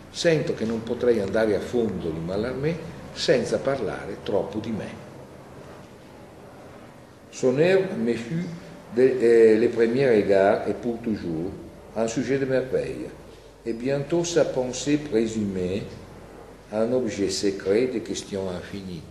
Sento 0.10 0.54
che 0.54 0.66
non 0.66 0.84
potrei 0.84 1.20
andare 1.20 1.56
a 1.56 1.60
fondo 1.60 2.10
di 2.10 2.20
Mallarmé 2.20 2.76
senza 3.14 3.58
parlare 3.58 4.18
troppo 4.24 4.60
di 4.60 4.72
me. 4.72 5.01
Son 7.32 7.58
œuvre 7.58 7.96
me 7.98 8.14
fut 8.14 8.46
de, 8.96 9.02
euh, 9.02 9.58
les 9.58 9.70
premiers 9.70 10.18
égards 10.18 10.68
et 10.68 10.74
pour 10.74 11.00
toujours 11.00 11.52
un 11.96 12.08
sujet 12.08 12.38
de 12.38 12.46
merveille, 12.46 13.10
et 13.66 13.74
bientôt 13.74 14.24
sa 14.24 14.46
pensée 14.46 14.98
présumée 14.98 15.84
un 16.72 16.92
objet 16.94 17.30
secret 17.30 17.88
de 17.88 18.00
questions 18.00 18.50
infinies. 18.50 19.02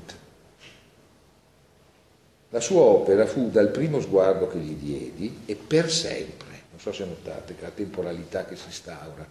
La 2.53 2.61
sua 2.61 2.81
opera 2.81 3.27
fu 3.27 3.49
dal 3.49 3.71
primo 3.71 4.01
sguardo 4.01 4.49
che 4.49 4.59
gli 4.59 4.75
diedi 4.75 5.43
e 5.47 5.55
per 5.55 5.91
sempre, 5.91 6.65
non 6.71 6.81
so 6.81 6.93
se 6.93 7.05
notate 7.05 7.55
che 7.55 7.63
la 7.63 7.71
temporalità 7.71 8.45
che 8.45 8.57
si 8.57 8.67
instaura, 8.67 9.25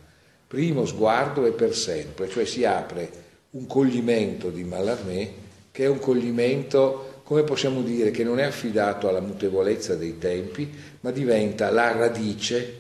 primo 0.48 0.86
sguardo 0.86 1.46
e 1.46 1.52
per 1.52 1.76
sempre, 1.76 2.30
cioè 2.30 2.46
si 2.46 2.64
apre 2.64 3.12
un 3.52 3.68
coglimento 3.68 4.50
di 4.50 4.64
Mallarmé 4.64 5.34
che 5.72 5.84
è 5.84 5.88
un 5.88 6.00
coglimento, 6.00 7.09
come 7.30 7.44
possiamo 7.44 7.84
dire, 7.84 8.10
che 8.10 8.24
non 8.24 8.40
è 8.40 8.44
affidato 8.44 9.08
alla 9.08 9.20
mutevolezza 9.20 9.94
dei 9.94 10.18
tempi, 10.18 10.68
ma 11.02 11.12
diventa 11.12 11.70
la 11.70 11.92
radice 11.92 12.80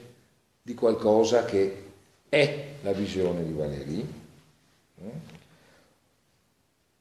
di 0.63 0.74
qualcosa 0.74 1.46
che 1.46 1.84
è 2.27 2.65
la 2.82 2.91
visione 2.91 3.46
di 3.46 3.53
Valéry, 3.53 4.08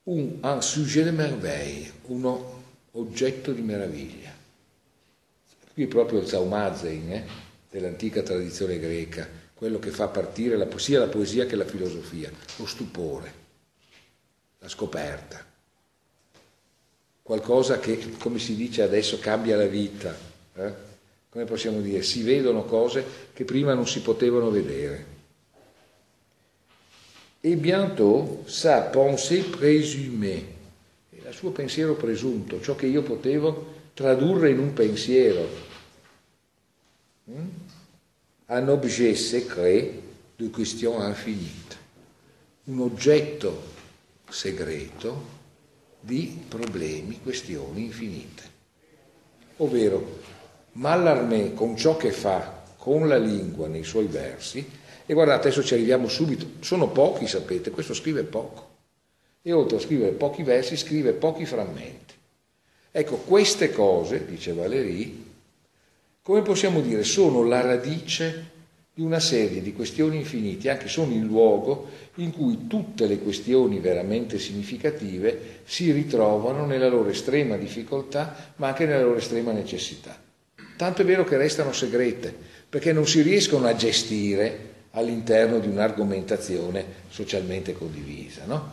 un, 0.02 0.38
un 0.42 0.60
sujet 0.62 1.04
de 1.04 1.10
merveille, 1.10 1.90
uno 2.08 2.64
oggetto 2.92 3.52
di 3.52 3.62
meraviglia. 3.62 4.30
Qui 5.72 5.84
è 5.84 5.86
proprio 5.86 6.20
il 6.20 6.26
Zaumazein 6.26 7.10
eh, 7.10 7.26
dell'antica 7.70 8.20
tradizione 8.20 8.78
greca, 8.78 9.26
quello 9.54 9.78
che 9.78 9.88
fa 9.88 10.08
partire 10.08 10.58
la, 10.58 10.68
sia 10.76 10.98
la 10.98 11.06
poesia 11.06 11.46
che 11.46 11.56
la 11.56 11.64
filosofia, 11.64 12.30
lo 12.56 12.66
stupore, 12.66 13.32
la 14.58 14.68
scoperta, 14.68 15.47
qualcosa 17.28 17.78
che, 17.78 18.16
come 18.18 18.38
si 18.38 18.56
dice 18.56 18.80
adesso, 18.80 19.18
cambia 19.18 19.54
la 19.54 19.66
vita. 19.66 20.16
Eh? 20.54 20.72
Come 21.28 21.44
possiamo 21.44 21.82
dire? 21.82 22.02
Si 22.02 22.22
vedono 22.22 22.64
cose 22.64 23.04
che 23.34 23.44
prima 23.44 23.74
non 23.74 23.86
si 23.86 24.00
potevano 24.00 24.48
vedere. 24.48 25.16
E 27.40 27.54
bientôt 27.54 28.48
sa 28.48 28.80
pensée 28.80 29.44
présumée, 29.44 30.42
il 31.10 31.32
suo 31.34 31.50
pensiero 31.50 31.96
presunto, 31.96 32.62
ciò 32.62 32.74
che 32.74 32.86
io 32.86 33.02
potevo 33.02 33.74
tradurre 33.92 34.48
in 34.48 34.58
un 34.58 34.72
pensiero. 34.72 35.46
Mm? 37.30 37.48
Un 38.46 38.68
objet 38.70 39.14
secret 39.14 40.00
de 40.38 40.48
question 40.48 41.06
infinite, 41.06 41.76
un 42.64 42.80
oggetto 42.80 43.62
segreto 44.30 45.36
di 46.08 46.42
problemi, 46.48 47.20
questioni 47.22 47.84
infinite. 47.84 48.42
Ovvero, 49.58 50.20
Mallarmé 50.72 51.52
con 51.52 51.76
ciò 51.76 51.98
che 51.98 52.12
fa 52.12 52.62
con 52.78 53.06
la 53.08 53.18
lingua 53.18 53.68
nei 53.68 53.84
suoi 53.84 54.06
versi 54.06 54.66
e 55.04 55.12
guardate, 55.12 55.48
adesso 55.48 55.62
ci 55.62 55.74
arriviamo 55.74 56.08
subito, 56.08 56.46
sono 56.60 56.88
pochi, 56.88 57.26
sapete, 57.26 57.70
questo 57.70 57.92
scrive 57.92 58.22
poco. 58.22 58.76
E 59.42 59.52
oltre 59.52 59.76
a 59.76 59.80
scrivere 59.80 60.12
pochi 60.12 60.42
versi, 60.42 60.78
scrive 60.78 61.12
pochi 61.12 61.44
frammenti. 61.44 62.14
Ecco, 62.90 63.16
queste 63.16 63.70
cose, 63.70 64.24
dice 64.24 64.54
Valéry, 64.54 65.26
come 66.22 66.40
possiamo 66.40 66.80
dire, 66.80 67.04
sono 67.04 67.44
la 67.44 67.60
radice 67.60 68.50
di 68.98 69.04
una 69.04 69.20
serie 69.20 69.62
di 69.62 69.72
questioni 69.72 70.16
infinite, 70.16 70.70
anche 70.70 70.88
sono 70.88 71.12
il 71.12 71.22
luogo 71.22 71.88
in 72.16 72.32
cui 72.32 72.66
tutte 72.66 73.06
le 73.06 73.20
questioni 73.20 73.78
veramente 73.78 74.40
significative 74.40 75.60
si 75.64 75.92
ritrovano 75.92 76.66
nella 76.66 76.88
loro 76.88 77.08
estrema 77.08 77.56
difficoltà, 77.56 78.54
ma 78.56 78.66
anche 78.66 78.86
nella 78.86 79.04
loro 79.04 79.18
estrema 79.18 79.52
necessità. 79.52 80.20
Tanto 80.76 81.02
è 81.02 81.04
vero 81.04 81.22
che 81.22 81.36
restano 81.36 81.72
segrete, 81.72 82.34
perché 82.68 82.92
non 82.92 83.06
si 83.06 83.22
riescono 83.22 83.68
a 83.68 83.76
gestire 83.76 84.86
all'interno 84.90 85.60
di 85.60 85.68
un'argomentazione 85.68 86.84
socialmente 87.08 87.74
condivisa. 87.74 88.46
No? 88.46 88.72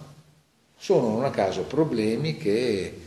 Sono 0.75 1.10
non 1.10 1.25
a 1.25 1.29
caso 1.29 1.65
problemi 1.65 2.36
che 2.36 2.98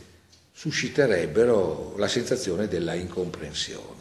susciterebbero 0.53 1.95
la 1.97 2.07
sensazione 2.07 2.69
della 2.69 2.93
incomprensione. 2.93 3.98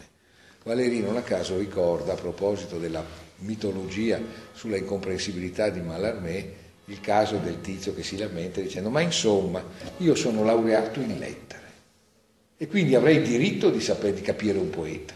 Valeri 0.68 1.00
non 1.00 1.16
a 1.16 1.22
caso 1.22 1.56
ricorda, 1.56 2.12
a 2.12 2.16
proposito 2.16 2.76
della 2.76 3.02
mitologia 3.37 4.20
sulla 4.52 4.76
incomprensibilità 4.76 5.70
di 5.70 5.80
Mallarmé, 5.80 6.52
il 6.84 7.00
caso 7.00 7.38
del 7.38 7.62
tizio 7.62 7.94
che 7.94 8.02
si 8.02 8.18
lamenta 8.18 8.60
dicendo 8.60 8.90
ma 8.90 9.00
insomma 9.00 9.64
io 9.96 10.14
sono 10.14 10.44
laureato 10.44 11.00
in 11.00 11.18
lettere 11.18 11.66
e 12.58 12.66
quindi 12.66 12.94
avrei 12.94 13.22
diritto 13.22 13.70
di 13.70 13.80
sapere 13.80 14.12
di 14.12 14.20
capire 14.20 14.58
un 14.58 14.68
poeta. 14.68 15.14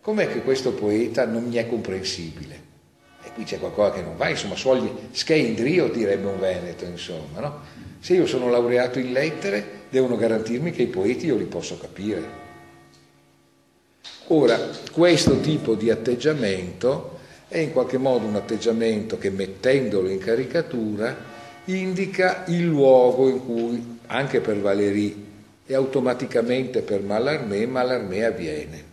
Com'è 0.00 0.28
che 0.28 0.40
questo 0.40 0.72
poeta 0.72 1.26
non 1.26 1.44
mi 1.44 1.56
è 1.56 1.66
comprensibile? 1.68 2.64
qui 3.34 3.44
c'è 3.44 3.58
qualcosa 3.58 3.92
che 3.92 4.00
non 4.00 4.16
va, 4.16 4.30
insomma, 4.30 4.56
suogli 4.56 4.90
scheindrio 5.10 5.88
direbbe 5.88 6.26
un 6.26 6.38
veneto, 6.38 6.86
insomma, 6.86 7.40
no? 7.40 7.60
Se 8.00 8.14
io 8.14 8.26
sono 8.26 8.48
laureato 8.48 8.98
in 8.98 9.12
lettere, 9.12 9.82
devono 9.90 10.16
garantirmi 10.16 10.70
che 10.70 10.82
i 10.82 10.86
poeti 10.86 11.26
io 11.26 11.36
li 11.36 11.44
posso 11.44 11.76
capire. 11.76 12.45
Ora, 14.28 14.58
questo 14.90 15.38
tipo 15.38 15.76
di 15.76 15.88
atteggiamento 15.88 17.18
è 17.46 17.58
in 17.58 17.70
qualche 17.70 17.96
modo 17.96 18.26
un 18.26 18.34
atteggiamento 18.34 19.18
che 19.18 19.30
mettendolo 19.30 20.08
in 20.08 20.18
caricatura 20.18 21.16
indica 21.66 22.42
il 22.48 22.64
luogo 22.64 23.28
in 23.28 23.44
cui, 23.44 23.98
anche 24.06 24.40
per 24.40 24.58
Valéry 24.58 25.24
e 25.64 25.74
automaticamente 25.74 26.82
per 26.82 27.02
Mallarmé, 27.02 27.66
Mallarmé 27.66 28.24
avviene. 28.24 28.84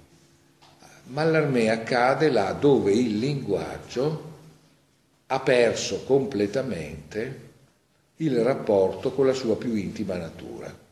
Mallarmé 1.05 1.69
accade 1.69 2.29
là 2.29 2.51
dove 2.53 2.91
il 2.91 3.17
linguaggio 3.17 4.31
ha 5.25 5.39
perso 5.39 6.03
completamente 6.03 7.39
il 8.17 8.37
rapporto 8.43 9.11
con 9.11 9.25
la 9.25 9.33
sua 9.33 9.57
più 9.57 9.73
intima 9.73 10.15
natura 10.15 10.82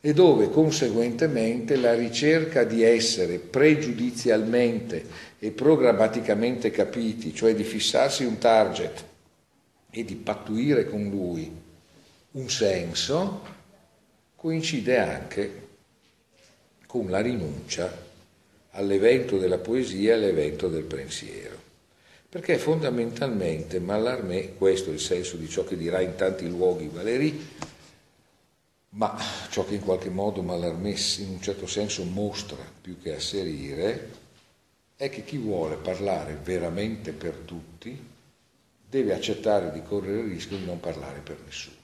e 0.00 0.12
dove 0.12 0.48
conseguentemente 0.50 1.76
la 1.76 1.94
ricerca 1.94 2.64
di 2.64 2.82
essere 2.82 3.38
pregiudizialmente 3.38 5.04
e 5.38 5.50
programmaticamente 5.50 6.70
capiti, 6.70 7.34
cioè 7.34 7.54
di 7.54 7.64
fissarsi 7.64 8.24
un 8.24 8.38
target 8.38 9.04
e 9.90 10.04
di 10.04 10.14
pattuire 10.14 10.88
con 10.88 11.08
lui 11.08 11.50
un 12.30 12.48
senso, 12.48 13.42
coincide 14.36 14.98
anche 14.98 15.66
con 16.86 17.10
la 17.10 17.20
rinuncia 17.20 18.06
all'evento 18.72 19.38
della 19.38 19.58
poesia 19.58 20.12
e 20.12 20.14
all'evento 20.14 20.68
del 20.68 20.84
pensiero. 20.84 21.56
Perché 22.28 22.58
fondamentalmente 22.58 23.80
Mallarmé, 23.80 24.54
questo 24.54 24.90
è 24.90 24.92
il 24.92 25.00
senso 25.00 25.36
di 25.36 25.48
ciò 25.48 25.64
che 25.64 25.76
dirà 25.76 26.00
in 26.00 26.14
tanti 26.14 26.46
luoghi 26.48 26.88
Valéry, 26.92 27.46
ma 28.90 29.16
ciò 29.50 29.64
che 29.64 29.74
in 29.74 29.82
qualche 29.82 30.08
modo 30.08 30.42
Mallarmé 30.42 30.90
in 31.18 31.28
un 31.28 31.42
certo 31.42 31.66
senso 31.66 32.04
mostra 32.04 32.56
più 32.80 32.98
che 33.00 33.14
asserire, 33.14 34.26
è 34.96 35.10
che 35.10 35.24
chi 35.24 35.36
vuole 35.36 35.76
parlare 35.76 36.38
veramente 36.42 37.12
per 37.12 37.34
tutti 37.44 38.16
deve 38.88 39.14
accettare 39.14 39.70
di 39.70 39.82
correre 39.82 40.20
il 40.20 40.28
rischio 40.30 40.56
di 40.56 40.64
non 40.64 40.80
parlare 40.80 41.20
per 41.20 41.38
nessuno. 41.44 41.76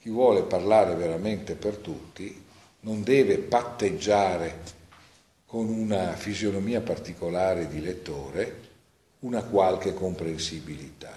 Chi 0.00 0.10
vuole 0.10 0.42
parlare 0.42 0.94
veramente 0.94 1.54
per 1.54 1.76
tutti 1.76 2.42
non 2.80 3.02
deve 3.02 3.38
patteggiare 3.38 4.82
con 5.46 5.68
una 5.68 6.14
fisionomia 6.14 6.80
particolare 6.80 7.68
di 7.68 7.80
lettore, 7.80 8.60
una 9.20 9.42
qualche 9.42 9.94
comprensibilità 9.94 11.13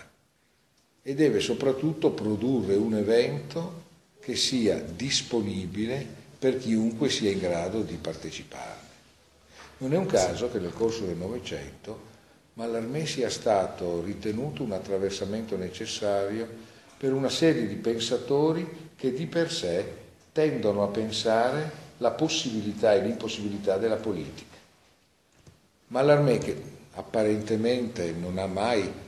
e 1.08 1.16
deve 1.16 1.40
soprattutto 1.40 2.12
produrre 2.12 2.76
un 2.76 2.94
evento 2.94 3.84
che 4.20 4.36
sia 4.36 4.76
disponibile 4.78 6.06
per 6.38 6.58
chiunque 6.58 7.10
sia 7.10 7.32
in 7.32 7.40
grado 7.40 7.82
di 7.82 7.96
parteciparne. 7.96 8.90
Non 9.78 9.94
è 9.94 9.98
un 9.98 10.06
caso 10.06 10.52
che 10.52 10.60
nel 10.60 10.74
corso 10.74 11.06
del 11.06 11.16
Novecento 11.16 11.98
Mallarmé 12.56 13.06
sia 13.06 13.30
stato 13.30 14.02
ritenuto 14.02 14.64
un 14.64 14.74
attraversamento 14.74 15.56
necessario 15.56 16.46
per 16.98 17.14
una 17.14 17.30
serie 17.30 17.70
di 17.70 17.76
pensatori 17.76 18.92
che 18.98 19.14
di 19.14 19.28
per 19.28 19.50
sé 19.50 19.86
tendono 20.34 20.84
a 20.84 20.90
pensare 20.90 21.72
la 22.00 22.12
possibilità 22.12 22.94
e 22.94 23.04
l'impossibilità 23.04 23.78
della 23.78 23.96
politica. 23.96 24.58
Mallarmé, 25.88 26.38
che 26.38 26.62
apparentemente 26.96 28.12
non 28.12 28.40
ha 28.40 28.48
mai 28.48 29.06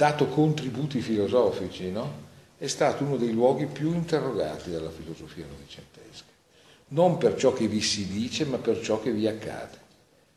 dato 0.00 0.28
contributi 0.28 1.02
filosofici, 1.02 1.90
no? 1.90 2.28
è 2.56 2.66
stato 2.68 3.04
uno 3.04 3.18
dei 3.18 3.32
luoghi 3.32 3.66
più 3.66 3.92
interrogati 3.92 4.70
dalla 4.70 4.88
filosofia 4.88 5.44
novecentesca. 5.44 6.24
Non 6.88 7.18
per 7.18 7.36
ciò 7.36 7.52
che 7.52 7.66
vi 7.66 7.82
si 7.82 8.06
dice, 8.06 8.46
ma 8.46 8.56
per 8.56 8.80
ciò 8.80 8.98
che 9.02 9.12
vi 9.12 9.26
accade. 9.26 9.76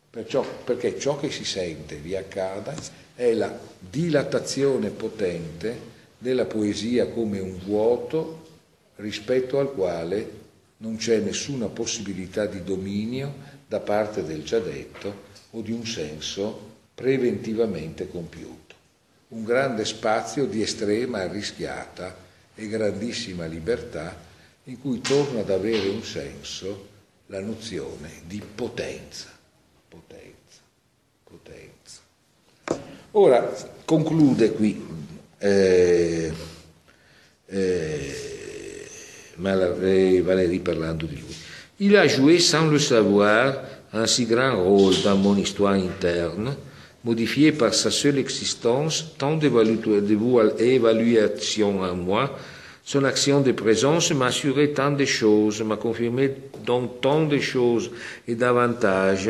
Perciò, 0.10 0.45
perché 0.65 0.99
ciò 0.99 1.17
che 1.17 1.32
si 1.32 1.45
sente 1.45 1.95
vi 1.95 2.13
accada 2.13 2.76
è 3.15 3.32
la 3.32 3.58
dilatazione 3.80 4.89
potente 4.89 5.80
della 6.17 6.45
poesia 6.45 7.08
come 7.08 7.39
un 7.39 7.58
vuoto 7.58 8.41
rispetto 8.97 9.60
al 9.60 9.71
quale 9.71 10.41
non 10.78 10.97
c'è 10.97 11.19
nessuna 11.19 11.67
possibilità 11.67 12.47
di 12.47 12.65
dominio 12.65 13.34
da 13.65 13.80
parte 13.80 14.26
del 14.26 14.43
già 14.43 14.60
detto 14.60 15.32
o 15.52 15.62
di 15.62 15.71
un 15.71 15.86
senso 15.86 16.71
preventivamente 16.93 18.10
compiuto. 18.10 18.62
Un 19.34 19.43
grande 19.43 19.84
spazio 19.84 20.46
di 20.46 20.62
estrema 20.62 21.22
arrischiata 21.22 22.15
e 22.54 22.67
grandissima 22.67 23.46
libertà 23.46 24.15
in 24.65 24.80
cui 24.80 25.02
torna 25.02 25.39
ad 25.39 25.50
avere 25.50 25.89
un 25.89 26.04
senso 26.04 26.88
la 27.28 27.39
nozione 27.39 28.22
di 28.28 28.39
potenza. 28.54 29.30
Potenza, 29.89 30.62
potenza. 31.24 32.02
Ora 33.12 33.52
conclude 33.86 34.52
qui 34.52 34.86
eh, 35.39 36.32
eh, 37.48 38.13
Valérie 39.38 40.60
parlant 40.60 40.93
de 40.93 41.08
lui. 41.08 41.36
Il 41.78 41.98
a 41.98 42.06
joué 42.06 42.38
sans 42.39 42.69
le 42.69 42.78
savoir 42.78 43.63
un 43.93 44.06
si 44.06 44.26
grand 44.26 44.62
rôle 44.63 45.02
dans 45.02 45.17
mon 45.17 45.36
histoire 45.38 45.74
interne, 45.74 46.56
modifié 47.04 47.52
par 47.52 47.74
sa 47.74 47.92
seule 47.92 48.18
existence, 48.18 49.13
tant 49.18 49.36
d'évaluation 49.38 51.82
en 51.82 51.96
moi, 51.96 52.38
son 52.86 53.04
action 53.06 53.42
de 53.42 53.52
présence 53.54 54.12
m'a 54.12 54.28
assuré 54.28 54.74
tant 54.74 54.92
de 54.92 55.06
choses, 55.06 55.62
m'a 55.62 55.78
confirmé 55.78 56.32
dans 56.66 56.86
tant 56.88 57.26
de 57.26 57.39
choses 57.39 57.92
et 58.28 58.36
davantage. 58.36 59.30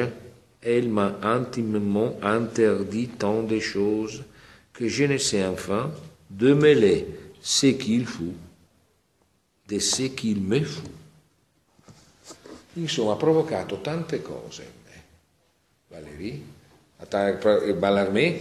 Elle 0.62 0.90
m'a 0.90 1.16
intimement 1.22 2.18
interdit 2.24 3.10
tant 3.10 3.44
de 3.44 3.60
choses 3.60 4.24
che 4.74 4.88
je 4.88 5.04
ne 5.04 5.18
sais 5.18 5.46
enfin 5.46 5.92
de 6.30 6.54
mêler 6.54 7.06
ce 7.42 7.68
qu'il 7.68 8.06
faut 8.06 8.34
de 9.68 9.80
ce 9.80 10.10
qu'il 10.10 10.42
me 10.42 10.64
fu. 10.64 10.82
Insomma, 12.76 13.14
ha 13.14 13.16
provocato 13.16 13.82
tante 13.82 14.22
cose 14.22 14.62
in 14.62 14.72
me. 14.86 15.04
Valérie, 15.90 16.44
Ballarmé, 17.08 18.40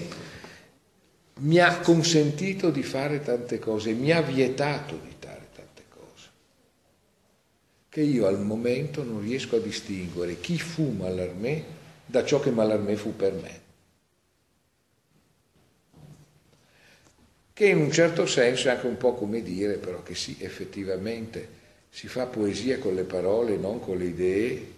mi 1.40 1.58
ha 1.58 1.80
consentito 1.80 2.70
di 2.70 2.82
fare 2.82 3.22
tante 3.22 3.58
cose, 3.58 3.92
mi 3.92 4.12
ha 4.12 4.20
vietato 4.22 4.98
di 5.02 5.14
fare 5.18 5.48
tante 5.54 5.82
cose, 5.88 6.28
che 7.88 8.00
io 8.02 8.26
al 8.26 8.40
momento 8.40 9.02
non 9.02 9.20
riesco 9.20 9.56
a 9.56 9.60
distinguere 9.60 10.40
chi 10.40 10.58
fu 10.58 10.90
Mallarmé 10.90 11.64
da 12.06 12.24
ciò 12.24 12.40
che 12.40 12.50
Mallarmé 12.50 12.96
fu 12.96 13.16
per 13.16 13.32
me. 13.32 13.62
che 17.62 17.68
in 17.68 17.78
un 17.78 17.92
certo 17.92 18.26
senso 18.26 18.68
è 18.68 18.72
anche 18.72 18.86
un 18.86 18.96
po' 18.96 19.14
come 19.14 19.42
dire 19.42 19.74
però 19.74 20.02
che 20.02 20.14
sì, 20.14 20.36
effettivamente 20.40 21.60
si 21.90 22.08
fa 22.08 22.26
poesia 22.26 22.78
con 22.78 22.94
le 22.94 23.04
parole, 23.04 23.56
non 23.56 23.78
con 23.78 23.98
le 23.98 24.06
idee, 24.06 24.71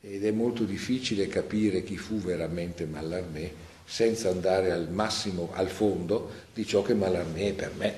ed 0.00 0.24
è 0.24 0.30
molto 0.30 0.64
difficile 0.64 1.26
capire 1.26 1.82
chi 1.82 1.96
fu 1.96 2.18
veramente 2.18 2.86
Mallarmé 2.86 3.66
senza 3.84 4.28
andare 4.28 4.70
al 4.70 4.90
massimo, 4.90 5.50
al 5.54 5.68
fondo 5.68 6.30
di 6.52 6.66
ciò 6.66 6.82
che 6.82 6.94
Mallarmé 6.94 7.48
è 7.48 7.52
per 7.54 7.72
me, 7.76 7.94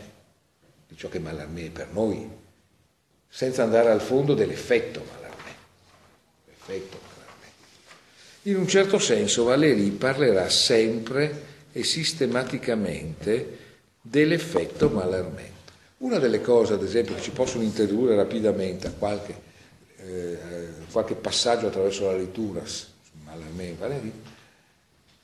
di 0.89 0.97
ciò 0.97 1.09
che 1.09 1.19
Mallarmé 1.19 1.67
è 1.67 1.71
per 1.71 1.89
noi, 1.93 2.29
senza 3.29 3.65
andare 3.65 3.91
al 3.91 4.01
fondo 4.01 4.35
dell'effetto 4.35 5.01
Mallarmé. 5.01 5.51
L'effetto 6.47 6.99
Mallarmé. 7.03 7.47
In 8.43 8.57
un 8.57 8.69
certo 8.69 8.99
senso 8.99 9.45
Valéry 9.45 9.91
parlerà 9.91 10.49
sempre 10.49 11.49
e 11.73 11.83
sistematicamente 11.85 13.59
dell'effetto 14.01 14.89
Mallarmé. 14.91 15.59
Una 15.99 16.19
delle 16.19 16.41
cose, 16.41 16.73
ad 16.73 16.83
esempio, 16.83 17.15
che 17.17 17.21
ci 17.21 17.31
possono 17.31 17.63
introdurre 17.63 18.17
rapidamente 18.17 18.87
a 18.87 18.93
qualche, 18.93 19.49
eh, 20.07 20.39
qualche 20.91 21.15
passaggio 21.15 21.67
attraverso 21.69 22.07
la 22.07 22.17
lettura 22.17 22.65
su 22.65 22.87
Mallarmé 23.25 23.69
e 23.69 23.75
Valéry, 23.75 24.13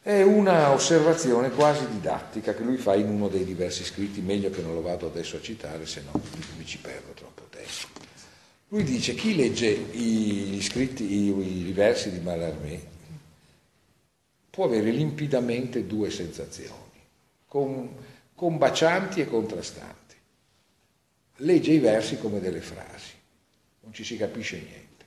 è 0.03 0.23
una 0.23 0.71
osservazione 0.71 1.51
quasi 1.51 1.89
didattica 1.89 2.55
che 2.55 2.63
lui 2.63 2.77
fa 2.77 2.95
in 2.95 3.09
uno 3.09 3.29
dei 3.29 3.45
diversi 3.45 3.85
scritti, 3.85 4.21
meglio 4.21 4.51
che 4.51 4.63
non 4.63 4.75
lo 4.75 4.83
vado 4.83 5.07
adesso 5.07 5.37
a 5.37 5.41
citare, 5.41 5.85
se 5.87 6.03
no 6.03 6.21
mi 6.57 6.65
ci 6.65 6.79
perdo 6.79 7.13
troppo 7.13 7.43
tempo. 7.51 8.05
Lui 8.69 8.85
dice 8.85 9.15
chi 9.15 9.35
legge 9.35 9.69
i, 9.69 10.61
scritti, 10.61 11.05
i, 11.05 11.69
i 11.69 11.73
versi 11.73 12.11
di 12.11 12.21
Mallarmé 12.21 12.95
può 14.51 14.65
avere 14.65 14.91
limpidamente 14.91 15.87
due 15.87 16.11
sensazioni. 16.11 16.85
Con, 17.47 17.95
combacianti 18.37 19.21
e 19.21 19.27
contrastanti. 19.27 20.15
Legge 21.41 21.73
i 21.73 21.79
versi 21.79 22.19
come 22.19 22.39
delle 22.39 22.61
frasi, 22.61 23.13
non 23.87 23.95
ci 23.95 24.03
si 24.03 24.17
capisce 24.17 24.57
niente. 24.57 25.05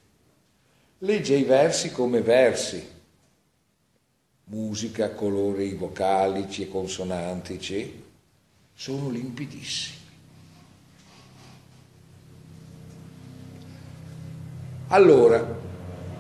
Legge 1.00 1.36
i 1.36 1.44
versi 1.44 1.92
come 1.92 2.22
versi, 2.22 2.82
musica, 4.46 5.12
colori 5.12 5.74
vocalici 5.74 6.64
e 6.64 6.70
consonantici, 6.70 8.04
sono 8.74 9.10
limpidissimi. 9.10 9.98
Allora, 14.88 15.58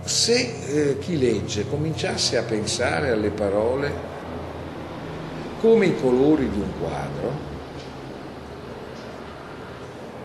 se 0.02 0.92
eh, 0.92 1.00
chi 1.00 1.18
legge 1.18 1.68
cominciasse 1.68 2.38
a 2.38 2.44
pensare 2.44 3.10
alle 3.10 3.30
parole 3.30 4.08
come 5.62 5.88
i 5.88 6.00
colori 6.00 6.50
di 6.50 6.60
un 6.60 6.80
quadro, 6.80 7.48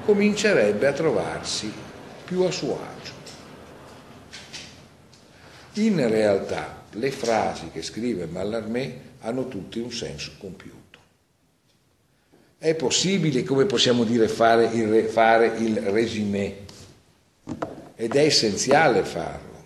comincerebbe 0.04 0.86
a 0.86 0.92
trovarsi 0.92 1.83
più 2.24 2.42
a 2.42 2.50
suo 2.50 2.78
agio. 2.80 3.12
In 5.74 6.08
realtà 6.08 6.82
le 6.92 7.10
frasi 7.10 7.70
che 7.72 7.82
scrive 7.82 8.26
Mallarmé 8.26 9.12
hanno 9.20 9.48
tutte 9.48 9.80
un 9.80 9.92
senso 9.92 10.32
compiuto. 10.38 10.82
È 12.58 12.74
possibile, 12.74 13.42
come 13.42 13.66
possiamo 13.66 14.04
dire, 14.04 14.28
fare 14.28 14.66
il, 14.66 15.04
fare 15.06 15.46
il 15.58 15.78
résumé 15.80 16.62
ed 17.96 18.14
è 18.14 18.24
essenziale 18.24 19.04
farlo, 19.04 19.64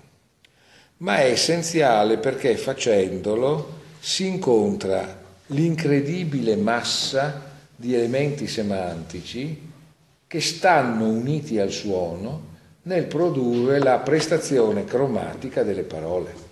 ma 0.98 1.18
è 1.18 1.30
essenziale 1.30 2.18
perché 2.18 2.56
facendolo 2.56 3.76
si 4.00 4.26
incontra 4.26 5.22
l'incredibile 5.46 6.56
massa 6.56 7.46
di 7.74 7.94
elementi 7.94 8.46
semantici 8.46 9.66
che 10.26 10.40
stanno 10.40 11.06
uniti 11.06 11.58
al 11.58 11.70
suono 11.70 12.47
nel 12.82 13.06
produrre 13.06 13.78
la 13.78 13.98
prestazione 13.98 14.84
cromatica 14.84 15.62
delle 15.62 15.82
parole. 15.82 16.46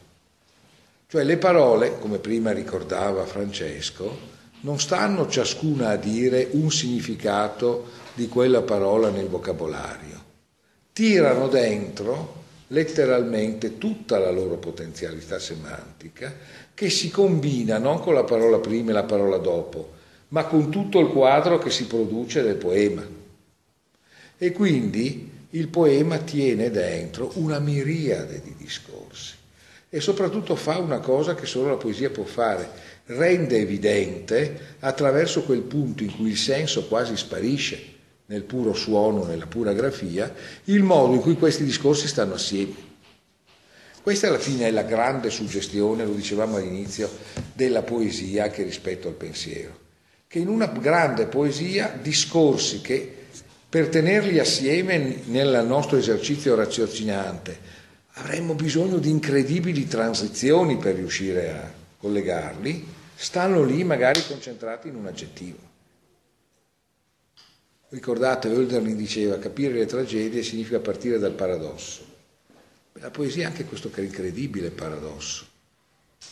Cioè 1.09 1.23
le 1.23 1.37
parole, 1.37 1.99
come 1.99 2.19
prima 2.19 2.53
ricordava 2.53 3.25
Francesco, 3.25 4.35
non 4.61 4.81
stanno 4.81 5.29
ciascuna 5.29 5.91
a 5.91 5.97
dire 5.97 6.49
un 6.53 6.71
significato 6.71 7.91
di 8.15 8.29
quella 8.29 8.63
parola 8.63 9.11
nel 9.11 9.29
vocabolario, 9.29 10.23
tirano 10.93 11.49
dentro 11.49 12.45
letteralmente 12.69 13.79
tutta 13.79 14.19
la 14.19 14.31
loro 14.31 14.57
potenzialità 14.57 15.39
semantica 15.39 16.35
che 16.75 16.91
si 16.91 17.11
combina 17.11 17.79
non 17.79 18.01
con 18.01 18.15
la 18.15 18.25
parola 18.25 18.59
prima 18.59 18.91
e 18.91 18.95
la 18.95 19.05
parola 19.05 19.37
dopo, 19.37 19.93
ma 20.29 20.45
con 20.45 20.71
tutto 20.71 20.99
il 20.99 21.09
quadro 21.09 21.59
che 21.59 21.71
si 21.71 21.87
produce 21.87 22.43
del 22.43 22.57
poema. 22.57 23.07
E 24.39 24.53
quindi 24.53 25.31
il 25.57 25.69
poema 25.69 26.19
tiene 26.19 26.71
dentro 26.71 27.33
una 27.37 27.59
miriade 27.59 28.43
di 28.43 28.55
discorsi 28.59 29.35
e 29.89 30.01
soprattutto 30.01 30.55
fa 30.55 30.77
una 30.77 30.99
cosa 30.99 31.35
che 31.35 31.47
solo 31.47 31.71
la 31.71 31.77
poesia 31.77 32.11
può 32.11 32.25
fare, 32.25 32.69
rende 33.07 33.57
evidente 33.57 34.77
attraverso 34.81 35.45
quel 35.45 35.63
punto 35.63 36.03
in 36.03 36.15
cui 36.15 36.29
il 36.29 36.37
senso 36.37 36.87
quasi 36.87 37.17
sparisce 37.17 37.95
nel 38.27 38.43
puro 38.43 38.75
suono, 38.75 39.25
nella 39.25 39.47
pura 39.47 39.73
grafia, 39.73 40.35
il 40.65 40.83
modo 40.83 41.15
in 41.15 41.21
cui 41.21 41.37
questi 41.37 41.65
discorsi 41.65 42.07
stanno 42.07 42.35
assieme. 42.35 42.75
Questa 44.03 44.29
alla 44.29 44.39
fine 44.39 44.67
è 44.67 44.71
la 44.71 44.83
grande 44.83 45.31
suggestione, 45.31 46.05
lo 46.05 46.13
dicevamo 46.13 46.57
all'inizio, 46.57 47.09
della 47.55 47.83
poesia 47.83 48.45
anche 48.45 48.63
rispetto 48.63 49.09
al 49.09 49.15
pensiero, 49.15 49.79
che 50.29 50.41
in 50.41 50.49
una 50.49 50.67
grande 50.67 51.27
poesia 51.27 51.97
discorsi 52.03 52.81
che 52.81 53.26
per 53.77 53.91
tenerli 53.91 54.39
assieme 54.39 55.21
nel 55.27 55.63
nostro 55.67 55.99
esercizio 55.99 56.55
raziocinante 56.55 57.59
avremmo 58.13 58.55
bisogno 58.55 58.97
di 58.97 59.11
incredibili 59.11 59.87
transizioni 59.87 60.79
per 60.79 60.95
riuscire 60.95 61.51
a 61.51 61.71
collegarli, 61.99 62.87
stanno 63.15 63.63
lì 63.63 63.85
magari 63.85 64.25
concentrati 64.27 64.89
in 64.89 64.95
un 64.95 65.05
aggettivo. 65.05 65.59
Ricordate, 67.91 68.49
Hölderlin 68.49 68.97
diceva 68.97 69.39
capire 69.39 69.75
le 69.75 69.85
tragedie 69.85 70.43
significa 70.43 70.81
partire 70.81 71.19
dal 71.19 71.35
paradosso. 71.35 72.03
La 72.95 73.11
poesia 73.11 73.43
è 73.43 73.47
anche 73.47 73.67
questo 73.67 73.91
incredibile 73.97 74.71
paradosso, 74.71 75.45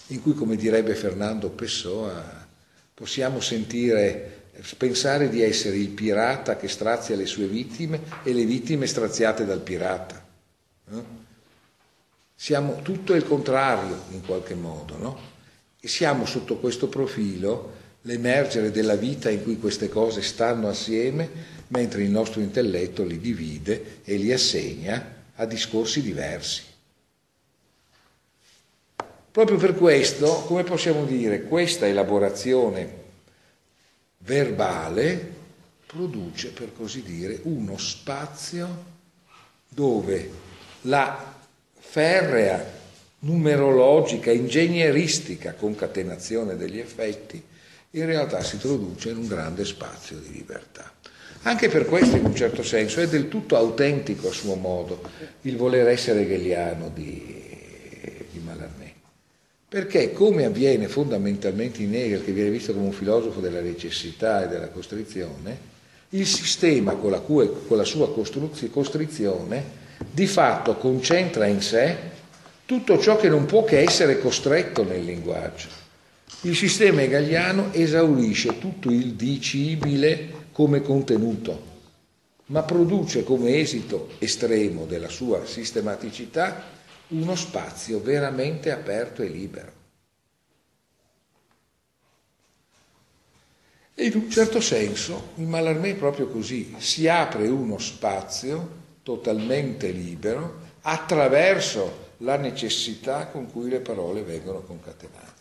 in 0.06 0.22
cui, 0.22 0.32
come 0.32 0.56
direbbe 0.56 0.94
Fernando 0.94 1.50
Pessoa, 1.50 2.46
possiamo 2.94 3.40
sentire, 3.40 4.43
pensare 4.76 5.28
di 5.28 5.42
essere 5.42 5.76
il 5.76 5.88
pirata 5.88 6.56
che 6.56 6.68
strazia 6.68 7.16
le 7.16 7.26
sue 7.26 7.46
vittime 7.46 8.00
e 8.22 8.32
le 8.32 8.44
vittime 8.44 8.86
straziate 8.86 9.44
dal 9.44 9.60
pirata. 9.60 10.24
No? 10.86 11.22
Siamo 12.34 12.80
tutto 12.82 13.14
il 13.14 13.24
contrario 13.24 14.02
in 14.10 14.24
qualche 14.24 14.54
modo, 14.54 14.96
no? 14.98 15.18
E 15.80 15.88
siamo 15.88 16.26
sotto 16.26 16.58
questo 16.58 16.88
profilo 16.88 17.82
l'emergere 18.02 18.70
della 18.70 18.96
vita 18.96 19.30
in 19.30 19.42
cui 19.42 19.58
queste 19.58 19.88
cose 19.88 20.22
stanno 20.22 20.68
assieme, 20.68 21.52
mentre 21.68 22.02
il 22.02 22.10
nostro 22.10 22.40
intelletto 22.40 23.02
li 23.04 23.18
divide 23.18 24.00
e 24.04 24.16
li 24.16 24.32
assegna 24.32 25.22
a 25.36 25.46
discorsi 25.46 26.02
diversi. 26.02 26.62
Proprio 29.30 29.56
per 29.56 29.74
questo, 29.74 30.44
come 30.46 30.62
possiamo 30.62 31.04
dire, 31.04 31.42
questa 31.44 31.86
elaborazione 31.86 33.02
verbale 34.24 35.32
produce, 35.86 36.50
per 36.50 36.72
così 36.74 37.02
dire, 37.02 37.40
uno 37.44 37.76
spazio 37.78 38.92
dove 39.68 40.30
la 40.82 41.34
ferrea, 41.78 42.82
numerologica, 43.20 44.30
ingegneristica 44.30 45.54
concatenazione 45.54 46.56
degli 46.56 46.78
effetti 46.78 47.42
in 47.94 48.06
realtà 48.06 48.42
si 48.42 48.58
traduce 48.58 49.10
in 49.10 49.18
un 49.18 49.28
grande 49.28 49.64
spazio 49.64 50.18
di 50.18 50.32
libertà. 50.32 50.92
Anche 51.42 51.68
per 51.68 51.84
questo, 51.84 52.16
in 52.16 52.24
un 52.24 52.34
certo 52.34 52.62
senso, 52.62 53.00
è 53.00 53.06
del 53.06 53.28
tutto 53.28 53.56
autentico 53.56 54.28
a 54.28 54.32
suo 54.32 54.54
modo 54.54 55.02
il 55.42 55.56
voler 55.56 55.88
essere 55.88 56.22
hegeliano 56.22 56.90
di. 56.92 57.43
Perché, 59.74 60.12
come 60.12 60.44
avviene 60.44 60.86
fondamentalmente 60.86 61.82
in 61.82 61.96
Hegel, 61.96 62.24
che 62.24 62.30
viene 62.30 62.50
visto 62.50 62.72
come 62.72 62.84
un 62.84 62.92
filosofo 62.92 63.40
della 63.40 63.60
necessità 63.60 64.44
e 64.44 64.48
della 64.48 64.68
costrizione, 64.68 65.58
il 66.10 66.28
sistema 66.28 66.94
con 66.94 67.10
la, 67.10 67.18
cui, 67.18 67.50
con 67.66 67.76
la 67.76 67.82
sua 67.82 68.08
costrizione 68.70 69.64
di 70.12 70.28
fatto 70.28 70.76
concentra 70.76 71.46
in 71.46 71.60
sé 71.60 71.96
tutto 72.64 73.00
ciò 73.00 73.16
che 73.16 73.28
non 73.28 73.46
può 73.46 73.64
che 73.64 73.80
essere 73.80 74.20
costretto 74.20 74.84
nel 74.84 75.04
linguaggio. 75.04 75.66
Il 76.42 76.54
sistema 76.54 77.02
hegeliano 77.02 77.72
esaurisce 77.72 78.60
tutto 78.60 78.92
il 78.92 79.14
dicibile 79.14 80.28
come 80.52 80.82
contenuto, 80.82 81.62
ma 82.46 82.62
produce 82.62 83.24
come 83.24 83.56
esito 83.56 84.10
estremo 84.20 84.84
della 84.84 85.08
sua 85.08 85.44
sistematicità 85.44 86.62
uno 87.20 87.34
spazio 87.34 88.00
veramente 88.00 88.70
aperto 88.70 89.22
e 89.22 89.26
libero. 89.26 89.72
E 93.94 94.06
in 94.06 94.14
un 94.14 94.30
certo 94.30 94.60
senso 94.60 95.30
il 95.36 95.46
Mallarmé 95.46 95.90
è 95.90 95.94
proprio 95.94 96.28
così, 96.28 96.74
si 96.78 97.06
apre 97.06 97.46
uno 97.46 97.78
spazio 97.78 98.82
totalmente 99.02 99.90
libero 99.90 100.62
attraverso 100.82 102.12
la 102.18 102.36
necessità 102.36 103.28
con 103.28 103.50
cui 103.50 103.68
le 103.68 103.80
parole 103.80 104.22
vengono 104.22 104.60
concatenate. 104.60 105.32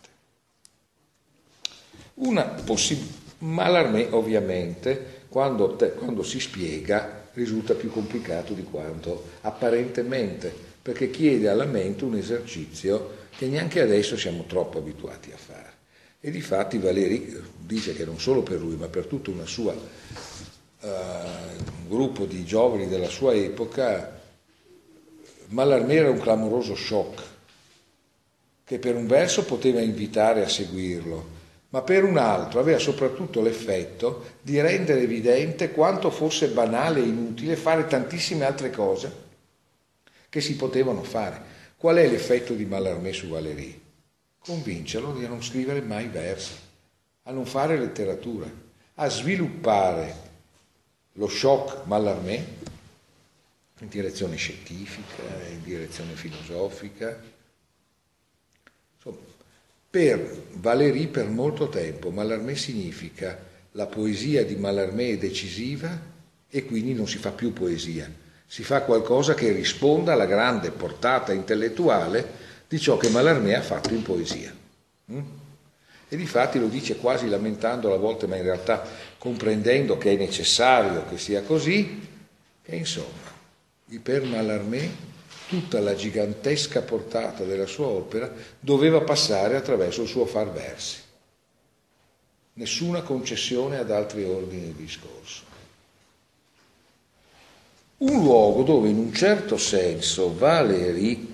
Una 2.15 2.43
possibilità 2.43 3.21
Mallarmé 3.43 4.07
ovviamente 4.11 5.25
quando, 5.27 5.75
te, 5.75 5.93
quando 5.93 6.23
si 6.23 6.39
spiega 6.39 7.27
risulta 7.33 7.73
più 7.73 7.91
complicato 7.91 8.53
di 8.53 8.63
quanto 8.63 9.31
apparentemente, 9.41 10.72
perché 10.83 11.09
chiede 11.09 11.47
alla 11.47 11.65
mente 11.65 12.03
un 12.03 12.15
esercizio 12.15 13.21
che 13.37 13.47
neanche 13.47 13.79
adesso 13.79 14.17
siamo 14.17 14.43
troppo 14.43 14.79
abituati 14.79 15.31
a 15.31 15.37
fare. 15.37 15.71
E 16.19 16.29
di 16.29 16.41
fatti 16.41 16.77
Valéry 16.77 17.41
dice 17.57 17.93
che 17.93 18.03
non 18.03 18.19
solo 18.19 18.43
per 18.43 18.59
lui, 18.59 18.75
ma 18.75 18.87
per 18.87 19.05
tutta 19.05 19.31
una 19.31 19.45
sua 19.45 19.71
uh, 19.71 20.87
un 20.87 21.87
gruppo 21.87 22.25
di 22.25 22.43
giovani 22.43 22.89
della 22.89 23.07
sua 23.07 23.33
epoca, 23.33 24.21
Mallarmé 25.47 25.95
era 25.95 26.09
un 26.09 26.19
clamoroso 26.19 26.75
shock, 26.75 27.21
che 28.65 28.77
per 28.77 28.95
un 28.95 29.07
verso 29.07 29.45
poteva 29.45 29.79
invitare 29.79 30.43
a 30.43 30.49
seguirlo, 30.49 31.41
ma 31.69 31.81
per 31.81 32.03
un 32.03 32.17
altro 32.17 32.59
aveva 32.59 32.79
soprattutto 32.79 33.41
l'effetto 33.41 34.25
di 34.41 34.59
rendere 34.59 35.01
evidente 35.01 35.71
quanto 35.71 36.09
fosse 36.09 36.49
banale 36.49 36.99
e 36.99 37.07
inutile 37.07 37.55
fare 37.55 37.87
tantissime 37.87 38.45
altre 38.45 38.69
cose 38.69 39.22
che 40.33 40.41
si 40.41 40.55
potevano 40.55 41.03
fare. 41.03 41.39
Qual 41.77 41.95
è 41.97 42.07
l'effetto 42.09 42.55
di 42.55 42.65
Mallarmé 42.65 43.13
su 43.13 43.27
Valéry? 43.27 43.79
Convincerlo 44.39 45.13
di 45.13 45.27
non 45.27 45.43
scrivere 45.43 45.79
mai 45.81 46.07
versi, 46.07 46.53
a 47.21 47.31
non 47.31 47.45
fare 47.45 47.77
letteratura, 47.77 48.51
a 48.95 49.09
sviluppare 49.09 50.15
lo 51.13 51.27
shock 51.27 51.85
Mallarmé 51.85 52.45
in 53.77 53.87
direzione 53.89 54.35
scientifica, 54.35 55.21
in 55.51 55.61
direzione 55.61 56.13
filosofica. 56.13 57.15
Insomma, 58.95 59.17
per 59.87 60.45
Valéry 60.53 61.05
per 61.09 61.27
molto 61.27 61.69
tempo 61.69 62.09
Mallarmé 62.09 62.55
significa 62.55 63.37
la 63.73 63.85
poesia 63.85 64.43
di 64.43 64.55
Mallarmé 64.55 65.09
è 65.09 65.17
decisiva 65.19 65.95
e 66.49 66.65
quindi 66.65 66.95
non 66.95 67.07
si 67.07 67.19
fa 67.19 67.29
più 67.29 67.53
poesia, 67.53 68.11
si 68.53 68.63
fa 68.63 68.83
qualcosa 68.83 69.33
che 69.33 69.51
risponda 69.51 70.13
alla 70.13 70.27
grande 70.27 70.69
portata 70.69 71.33
intellettuale 71.33 72.33
di 72.67 72.79
ciò 72.79 72.97
che 72.97 73.09
Mallarmé 73.09 73.55
ha 73.55 73.63
fatto 73.63 73.95
in 73.95 74.03
poesia. 74.03 74.53
Mm? 75.11 75.21
E 76.07 76.15
difatti 76.15 76.59
lo 76.59 76.67
dice 76.67 76.97
quasi 76.97 77.27
lamentando 77.27 77.91
a 77.91 77.97
volte, 77.97 78.27
ma 78.27 78.35
in 78.35 78.43
realtà 78.43 78.85
comprendendo 79.17 79.97
che 79.97 80.11
è 80.11 80.17
necessario 80.17 81.03
che 81.09 81.17
sia 81.17 81.41
così, 81.41 82.07
che 82.61 82.75
insomma, 82.75 83.31
per 84.03 84.21
Mallarmé 84.21 84.87
tutta 85.47 85.79
la 85.79 85.95
gigantesca 85.95 86.83
portata 86.83 87.43
della 87.45 87.65
sua 87.65 87.87
opera 87.87 88.31
doveva 88.59 89.01
passare 89.01 89.55
attraverso 89.55 90.03
il 90.03 90.07
suo 90.07 90.27
far 90.27 90.51
versi. 90.51 90.97
Nessuna 92.53 93.01
concessione 93.01 93.79
ad 93.79 93.89
altri 93.89 94.23
ordini 94.23 94.75
di 94.75 94.83
discorso. 94.83 95.52
Un 98.03 98.21
luogo 98.21 98.63
dove 98.63 98.89
in 98.89 98.97
un 98.97 99.13
certo 99.13 99.55
senso 99.55 100.35
Valéry 100.35 101.33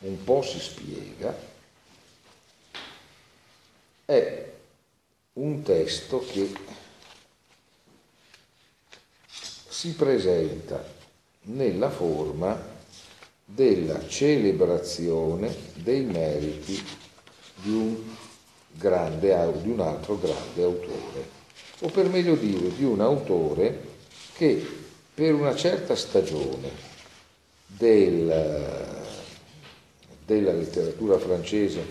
un 0.00 0.24
po' 0.24 0.42
si 0.42 0.58
spiega 0.58 1.32
è 4.04 4.52
un 5.34 5.62
testo 5.62 6.26
che 6.26 6.52
si 9.28 9.94
presenta 9.94 10.84
nella 11.42 11.90
forma 11.90 12.60
della 13.44 14.08
celebrazione 14.08 15.54
dei 15.74 16.00
meriti 16.00 16.84
di 17.62 17.70
un, 17.70 17.96
grande, 18.72 19.52
di 19.62 19.70
un 19.70 19.80
altro 19.82 20.18
grande 20.18 20.64
autore, 20.64 21.28
o 21.78 21.88
per 21.90 22.08
meglio 22.08 22.34
dire 22.34 22.74
di 22.74 22.82
un 22.82 23.00
autore 23.00 23.89
che 24.40 24.66
per 25.12 25.34
una 25.34 25.54
certa 25.54 25.94
stagione 25.94 26.70
del, 27.66 29.04
della 30.24 30.52
letteratura 30.52 31.18
francese 31.18 31.84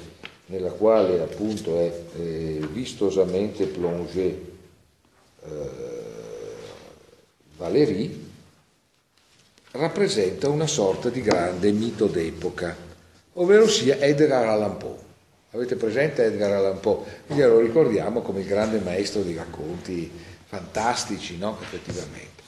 nella 0.47 0.71
quale 0.71 1.21
appunto 1.21 1.77
è 1.79 1.93
eh, 2.17 2.59
vistosamente 2.71 3.67
plongé 3.67 4.41
eh, 5.45 5.69
Valéry, 7.55 8.31
rappresenta 9.73 10.49
una 10.49 10.65
sorta 10.65 11.09
di 11.09 11.21
grande 11.21 11.71
mito 11.71 12.07
d'epoca, 12.07 12.75
ovvero 13.33 13.67
sia 13.67 13.99
Edgar 13.99 14.47
Allan 14.47 14.77
Poe. 14.77 14.97
Avete 15.51 15.75
presente 15.75 16.23
Edgar 16.23 16.53
Allan 16.53 16.79
Poe? 16.79 17.03
Glielo 17.27 17.59
ricordiamo 17.59 18.23
come 18.23 18.39
il 18.39 18.47
grande 18.47 18.79
maestro 18.79 19.21
di 19.21 19.35
racconti 19.35 20.12
fantastici, 20.45 21.38
no? 21.38 21.55
Effettivamente. 21.62 22.38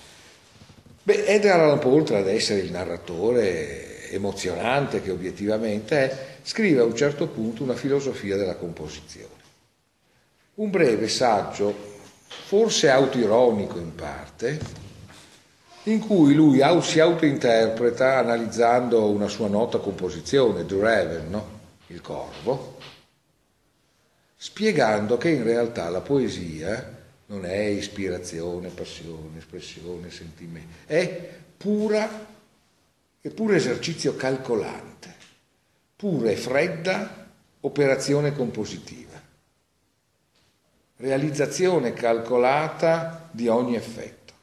Beh, 1.04 1.26
Edgar 1.26 1.60
Allan 1.60 1.80
Poe, 1.80 1.94
oltre 1.94 2.20
ad 2.20 2.28
essere 2.28 2.60
il 2.60 2.72
narratore 2.72 4.12
emozionante 4.12 5.02
che 5.02 5.10
obiettivamente 5.10 5.98
è, 5.98 6.28
scrive 6.44 6.82
a 6.82 6.86
un 6.86 6.96
certo 6.96 7.28
punto 7.28 7.64
una 7.64 7.74
filosofia 7.74 8.38
della 8.38 8.56
composizione. 8.56 9.40
Un 10.56 10.70
breve 10.70 11.08
saggio, 11.08 11.74
forse 12.28 12.90
autoironico 12.90 13.80
in 13.80 13.96
parte, 13.96 14.60
in 15.84 16.00
cui 16.00 16.36
lui 16.36 16.62
si 16.82 17.00
autointerpreta 17.00 18.20
analizzando 18.20 19.10
una 19.10 19.28
sua 19.28 19.48
nota 19.48 19.80
composizione, 19.80 20.68
The 20.68 20.80
Raven, 20.80 21.30
no? 21.32 21.60
il 21.88 22.02
corvo, 22.02 22.78
spiegando 24.36 25.18
che 25.18 25.30
in 25.30 25.44
realtà 25.44 25.90
la 25.90 26.02
poesia 26.02 27.01
non 27.32 27.46
è 27.46 27.64
ispirazione, 27.64 28.68
passione, 28.70 29.38
espressione, 29.38 30.12
sentimento, 30.12 30.74
è 30.86 31.30
pura 31.56 32.30
è 33.22 33.30
puro 33.30 33.54
esercizio 33.54 34.16
calcolante, 34.16 35.14
pura 35.96 36.32
e 36.32 36.36
fredda 36.36 37.30
operazione 37.62 38.34
compositiva, 38.34 39.22
realizzazione 40.98 41.94
calcolata 41.94 43.30
di 43.32 43.48
ogni 43.48 43.76
effetto. 43.76 44.34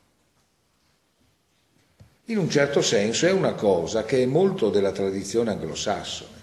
In 2.26 2.38
un 2.38 2.48
certo 2.48 2.82
senso 2.82 3.26
è 3.26 3.32
una 3.32 3.54
cosa 3.54 4.04
che 4.04 4.22
è 4.22 4.26
molto 4.26 4.70
della 4.70 4.92
tradizione 4.92 5.50
anglosassone, 5.50 6.36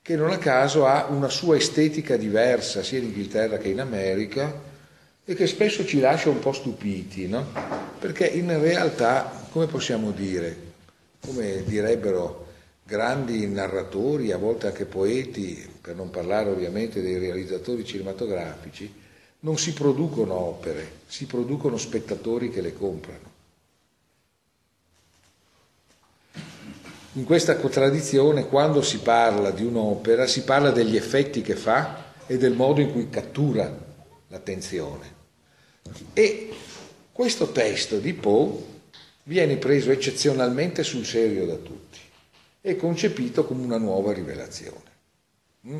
che 0.00 0.14
non 0.14 0.30
a 0.30 0.38
caso 0.38 0.86
ha 0.86 1.06
una 1.06 1.28
sua 1.28 1.56
estetica 1.56 2.16
diversa 2.16 2.84
sia 2.84 2.98
in 2.98 3.06
Inghilterra 3.06 3.58
che 3.58 3.68
in 3.68 3.80
America 3.80 4.67
e 5.30 5.34
che 5.34 5.46
spesso 5.46 5.84
ci 5.84 6.00
lascia 6.00 6.30
un 6.30 6.38
po' 6.38 6.52
stupiti, 6.52 7.28
no? 7.28 7.44
Perché 7.98 8.26
in 8.26 8.58
realtà, 8.62 9.46
come 9.50 9.66
possiamo 9.66 10.10
dire, 10.10 10.56
come 11.20 11.64
direbbero 11.64 12.46
grandi 12.82 13.46
narratori, 13.46 14.32
a 14.32 14.38
volte 14.38 14.68
anche 14.68 14.86
poeti, 14.86 15.68
per 15.82 15.94
non 15.94 16.08
parlare 16.08 16.48
ovviamente 16.48 17.02
dei 17.02 17.18
realizzatori 17.18 17.84
cinematografici, 17.84 18.90
non 19.40 19.58
si 19.58 19.74
producono 19.74 20.32
opere, 20.32 20.92
si 21.06 21.26
producono 21.26 21.76
spettatori 21.76 22.48
che 22.48 22.62
le 22.62 22.72
comprano. 22.72 23.30
In 27.12 27.24
questa 27.24 27.56
contraddizione, 27.56 28.46
quando 28.46 28.80
si 28.80 29.00
parla 29.00 29.50
di 29.50 29.62
un'opera, 29.62 30.26
si 30.26 30.42
parla 30.44 30.70
degli 30.70 30.96
effetti 30.96 31.42
che 31.42 31.54
fa 31.54 32.14
e 32.26 32.38
del 32.38 32.54
modo 32.54 32.80
in 32.80 32.92
cui 32.92 33.10
cattura 33.10 33.86
l'attenzione. 34.28 35.16
E 36.12 36.50
questo 37.12 37.50
testo 37.50 37.98
di 37.98 38.12
Poe 38.14 38.76
viene 39.24 39.56
preso 39.56 39.90
eccezionalmente 39.90 40.82
sul 40.82 41.04
serio 41.04 41.46
da 41.46 41.56
tutti 41.56 41.98
e 42.60 42.76
concepito 42.76 43.44
come 43.44 43.64
una 43.64 43.78
nuova 43.78 44.12
rivelazione. 44.12 44.96
Mm? 45.66 45.78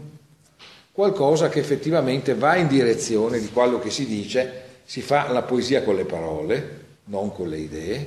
Qualcosa 0.92 1.48
che 1.48 1.60
effettivamente 1.60 2.34
va 2.34 2.56
in 2.56 2.66
direzione 2.66 3.38
di 3.38 3.50
quello 3.50 3.78
che 3.78 3.90
si 3.90 4.06
dice, 4.06 4.64
si 4.84 5.00
fa 5.00 5.30
la 5.30 5.42
poesia 5.42 5.82
con 5.82 5.96
le 5.96 6.04
parole, 6.04 6.84
non 7.04 7.32
con 7.32 7.48
le 7.48 7.58
idee, 7.58 8.06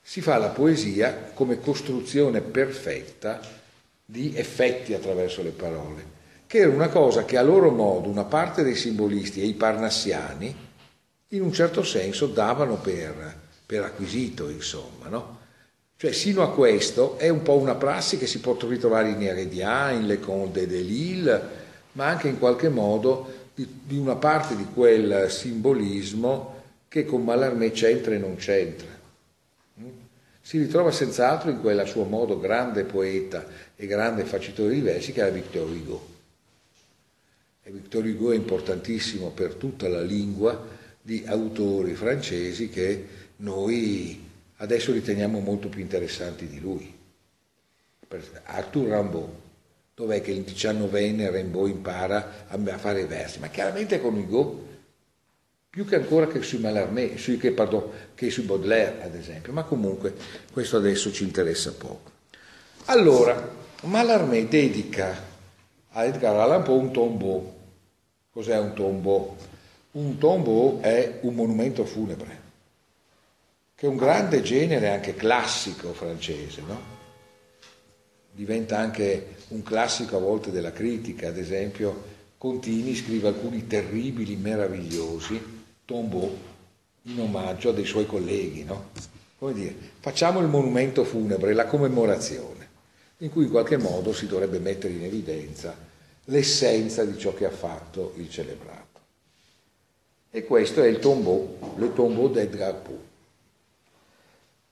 si 0.00 0.20
fa 0.20 0.38
la 0.38 0.48
poesia 0.48 1.30
come 1.34 1.60
costruzione 1.60 2.40
perfetta 2.40 3.40
di 4.04 4.34
effetti 4.34 4.94
attraverso 4.94 5.42
le 5.42 5.50
parole, 5.50 6.16
che 6.48 6.58
era 6.58 6.70
una 6.70 6.88
cosa 6.88 7.26
che 7.26 7.36
a 7.36 7.42
loro 7.42 7.70
modo 7.70 8.08
una 8.08 8.24
parte 8.24 8.62
dei 8.62 8.74
simbolisti 8.74 9.42
e 9.42 9.44
i 9.44 9.52
parnassiani 9.52 10.56
in 11.28 11.42
un 11.42 11.52
certo 11.52 11.82
senso 11.82 12.26
davano 12.26 12.76
per, 12.76 13.36
per 13.66 13.84
acquisito, 13.84 14.48
insomma, 14.48 15.08
no? 15.08 15.36
Cioè, 15.98 16.12
sino 16.12 16.42
a 16.42 16.50
questo 16.50 17.18
è 17.18 17.28
un 17.28 17.42
po' 17.42 17.56
una 17.56 17.74
prassi 17.74 18.16
che 18.16 18.26
si 18.26 18.40
può 18.40 18.56
ritrovare 18.60 19.10
in 19.10 19.22
Heredia, 19.22 19.90
in 19.90 20.06
Le 20.06 20.20
Conte 20.20 20.66
de 20.66 20.80
Lille, 20.80 21.42
ma 21.92 22.06
anche 22.06 22.28
in 22.28 22.38
qualche 22.38 22.70
modo 22.70 23.50
di, 23.54 23.68
di 23.84 23.98
una 23.98 24.16
parte 24.16 24.56
di 24.56 24.66
quel 24.72 25.26
simbolismo 25.28 26.62
che 26.88 27.04
con 27.04 27.24
Mallarmé 27.24 27.72
c'entra 27.72 28.14
e 28.14 28.18
non 28.18 28.36
c'entra. 28.36 28.88
Mm? 29.82 29.88
Si 30.40 30.56
ritrova 30.56 30.92
senz'altro 30.92 31.50
in 31.50 31.60
quel 31.60 31.86
suo 31.86 32.04
modo 32.04 32.40
grande 32.40 32.84
poeta 32.84 33.44
e 33.76 33.86
grande 33.86 34.24
facitore 34.24 34.72
di 34.72 34.80
versi 34.80 35.12
che 35.12 35.20
era 35.20 35.28
Victor 35.28 35.68
Hugo. 35.68 36.16
E 37.68 37.70
Victor 37.70 38.02
Hugo 38.02 38.32
è 38.32 38.34
importantissimo 38.34 39.28
per 39.28 39.56
tutta 39.56 39.88
la 39.88 40.00
lingua 40.00 40.66
di 41.02 41.24
autori 41.26 41.94
francesi 41.94 42.70
che 42.70 43.06
noi 43.36 44.26
adesso 44.56 44.90
riteniamo 44.90 45.40
molto 45.40 45.68
più 45.68 45.82
interessanti 45.82 46.46
di 46.46 46.60
lui. 46.60 46.90
Arthur 48.44 48.88
Rimbaud, 48.88 49.28
dov'è 49.94 50.22
che 50.22 50.30
il 50.30 50.44
diciannovenne 50.44 51.30
Rimbaud 51.30 51.68
impara 51.68 52.46
a 52.48 52.78
fare 52.78 53.04
versi? 53.04 53.38
Ma 53.38 53.48
chiaramente 53.48 54.00
con 54.00 54.16
Hugo, 54.16 54.66
più 55.68 55.84
che 55.84 55.96
ancora 55.96 56.26
che 56.26 56.40
su 56.40 56.60
Mallarmé, 56.60 57.18
su, 57.18 57.36
che, 57.36 57.50
pardon, 57.50 57.90
che 58.14 58.30
su 58.30 58.46
Baudelaire 58.46 59.02
ad 59.02 59.14
esempio, 59.14 59.52
ma 59.52 59.64
comunque 59.64 60.14
questo 60.50 60.78
adesso 60.78 61.12
ci 61.12 61.22
interessa 61.22 61.74
poco. 61.74 62.12
Allora, 62.86 63.56
Mallarmé 63.82 64.48
dedica 64.48 65.22
a 65.90 66.04
Edgar 66.04 66.34
Allan 66.34 66.62
Poe 66.62 66.78
un 66.78 66.92
tombeau. 66.92 67.56
Cos'è 68.38 68.56
un 68.56 68.72
tombeau? 68.72 69.36
Un 69.90 70.16
tombeau 70.16 70.78
è 70.80 71.18
un 71.22 71.34
monumento 71.34 71.84
funebre 71.84 72.46
che 73.74 73.86
è 73.86 73.88
un 73.88 73.96
grande 73.96 74.42
genere 74.42 74.90
anche 74.90 75.16
classico 75.16 75.92
francese, 75.92 76.62
no? 76.64 76.80
diventa 78.30 78.78
anche 78.78 79.38
un 79.48 79.64
classico 79.64 80.18
a 80.18 80.20
volte 80.20 80.52
della 80.52 80.70
critica, 80.70 81.26
ad 81.26 81.36
esempio 81.36 82.00
Contini 82.38 82.94
scrive 82.94 83.26
alcuni 83.26 83.66
terribili, 83.66 84.36
meravigliosi 84.36 85.64
tombeau 85.84 86.38
in 87.02 87.18
omaggio 87.18 87.70
a 87.70 87.72
dei 87.72 87.86
suoi 87.86 88.06
colleghi, 88.06 88.62
no? 88.62 88.90
Come 89.36 89.52
dire, 89.52 89.74
facciamo 89.98 90.38
il 90.38 90.46
monumento 90.46 91.02
funebre, 91.02 91.54
la 91.54 91.66
commemorazione, 91.66 92.68
in 93.18 93.30
cui 93.30 93.46
in 93.46 93.50
qualche 93.50 93.78
modo 93.78 94.12
si 94.12 94.28
dovrebbe 94.28 94.60
mettere 94.60 94.94
in 94.94 95.02
evidenza 95.02 95.87
l'essenza 96.30 97.04
di 97.04 97.18
ciò 97.18 97.34
che 97.34 97.46
ha 97.46 97.50
fatto 97.50 98.12
il 98.16 98.30
celebrato. 98.30 98.86
E 100.30 100.44
questo 100.44 100.82
è 100.82 100.86
il 100.86 100.98
tombeau, 100.98 101.58
le 101.76 101.92
tombeau 101.92 102.28
d'Edgar 102.28 102.74
Poe. 102.74 103.06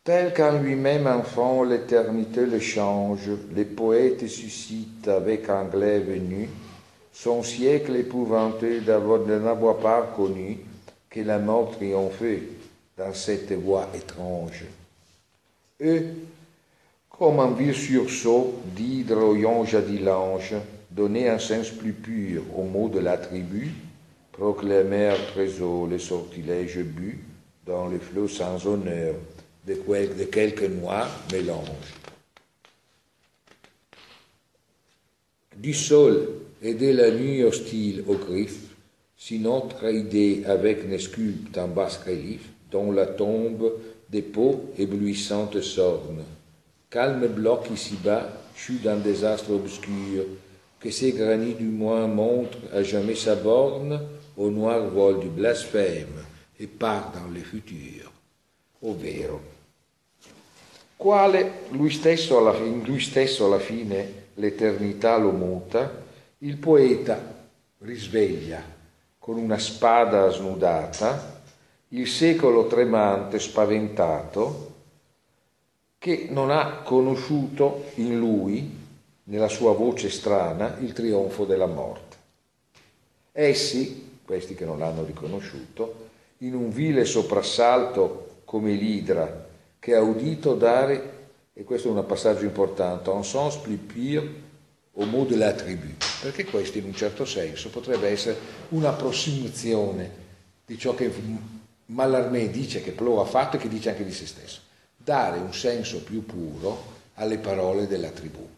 Tel 0.02 0.32
qu'en 0.32 0.60
lui-même 0.62 1.08
enfant 1.08 1.64
l'éternité 1.64 2.46
le 2.46 2.60
change, 2.60 3.28
les 3.54 3.64
poètes 3.64 4.28
suscitent 4.28 5.08
avec 5.08 5.48
anglais 5.48 5.98
venu 5.98 6.48
son 7.12 7.42
siècle 7.42 7.96
épouvanté 7.96 8.80
de 8.82 9.38
n'avoir 9.38 9.78
pas 9.78 10.02
connu 10.14 10.58
que 11.08 11.20
la 11.22 11.38
mort 11.38 11.72
triomphait 11.72 12.42
dans 12.96 13.14
cette 13.14 13.52
voie 13.52 13.88
étrange. 13.94 14.64
Eux, 15.82 16.04
comme 17.08 17.40
un 17.40 17.50
vieux 17.50 17.72
sursaut 17.72 18.54
d'hydroïon 18.76 19.64
jadilange, 19.64 20.54
donnaient 20.96 21.28
un 21.28 21.38
sens 21.38 21.68
plus 21.70 21.92
pur 21.92 22.42
aux 22.56 22.64
mots 22.64 22.88
de 22.88 22.98
la 22.98 23.18
tribu, 23.18 23.70
proclamèrent 24.32 25.26
très 25.32 25.48
les 25.90 25.98
sortilèges 25.98 26.82
but 26.82 27.20
dans 27.66 27.88
les 27.88 27.98
flots 27.98 28.28
sans 28.28 28.66
honneur, 28.66 29.14
de, 29.66 29.74
quel, 29.74 30.16
de 30.16 30.24
quelques 30.24 30.62
noirs 30.62 31.10
mélange. 31.30 31.66
Du 35.56 35.74
sol 35.74 36.28
et 36.62 36.74
de 36.74 36.90
la 36.90 37.10
nuit 37.10 37.42
hostile 37.42 38.04
aux 38.06 38.16
griffes, 38.16 38.74
si 39.18 39.38
notre 39.38 39.84
idée 39.92 40.44
avec 40.46 40.88
ne 40.88 40.96
sculpte 40.96 41.58
en 41.58 41.68
basse 41.68 41.98
relief, 42.06 42.48
dont 42.70 42.92
la 42.92 43.06
tombe 43.06 43.72
des 44.08 44.22
peaux 44.22 44.72
éblouissantes 44.78 45.60
sorne. 45.60 46.22
Calme 46.88 47.26
bloc 47.26 47.68
ici-bas, 47.72 48.30
chute 48.54 48.82
d'un 48.82 48.96
désastre 48.96 49.52
obscur, 49.52 50.24
que 50.86 50.92
ces 50.92 51.10
granits 51.10 51.54
du 51.54 51.64
moins 51.64 52.06
montrent 52.06 52.58
à 52.72 52.84
jamais 52.84 53.16
sa 53.16 53.34
borne 53.34 54.00
au 54.36 54.50
noir 54.50 54.86
vol 54.86 55.18
du 55.18 55.26
blasphème 55.26 56.22
et 56.60 56.68
part 56.68 57.10
dans 57.12 57.28
le 57.34 57.40
futur, 57.40 58.12
ovvero 58.80 59.40
quale 60.96 61.50
lui 61.72 61.90
stesso 61.90 62.38
alla, 62.38 62.56
in 62.58 62.84
lui 62.84 63.00
stesso 63.00 63.46
alla 63.46 63.58
fine 63.58 64.28
l'eternità 64.34 65.16
lo 65.16 65.32
muta, 65.32 65.90
il 66.38 66.56
poeta 66.56 67.18
risveglia 67.80 68.62
con 69.18 69.38
una 69.38 69.58
spada 69.58 70.30
snudata 70.30 71.42
il 71.88 72.06
secolo 72.06 72.68
tremante, 72.68 73.40
spaventato, 73.40 74.74
che 75.98 76.28
non 76.30 76.52
ha 76.52 76.82
conosciuto 76.84 77.86
in 77.96 78.16
lui, 78.16 78.75
nella 79.28 79.48
sua 79.48 79.72
voce 79.72 80.10
strana, 80.10 80.76
il 80.80 80.92
trionfo 80.92 81.44
della 81.44 81.66
morte. 81.66 82.16
Essi, 83.32 84.18
questi 84.24 84.54
che 84.54 84.64
non 84.64 84.78
l'hanno 84.78 85.04
riconosciuto, 85.04 86.08
in 86.38 86.54
un 86.54 86.70
vile 86.70 87.04
soprassalto 87.04 88.40
come 88.44 88.72
l'idra 88.72 89.46
che 89.78 89.94
ha 89.94 90.00
udito 90.00 90.54
dare, 90.54 91.14
e 91.52 91.64
questo 91.64 91.88
è 91.88 91.90
un 91.90 92.04
passaggio 92.06 92.44
importante, 92.44 93.10
un 93.10 93.24
sens 93.24 93.56
plus 93.56 93.78
pur 93.78 94.28
au 94.98 95.04
mot 95.04 95.28
de 95.28 95.36
la 95.36 95.52
tribu, 95.52 95.94
perché 96.22 96.44
questo 96.44 96.78
in 96.78 96.84
un 96.84 96.94
certo 96.94 97.24
senso 97.24 97.68
potrebbe 97.70 98.08
essere 98.08 98.36
un'approssimazione 98.70 100.24
di 100.64 100.78
ciò 100.78 100.94
che 100.94 101.12
Mallarmé 101.86 102.50
dice 102.50 102.82
che 102.82 102.92
Plo 102.92 103.20
ha 103.20 103.26
fatto 103.26 103.56
e 103.56 103.58
che 103.58 103.68
dice 103.68 103.90
anche 103.90 104.04
di 104.04 104.12
se 104.12 104.26
stesso, 104.26 104.60
dare 104.96 105.38
un 105.38 105.52
senso 105.52 106.02
più 106.02 106.24
puro 106.24 106.94
alle 107.14 107.38
parole 107.38 107.86
della 107.86 108.10
tribù. 108.10 108.48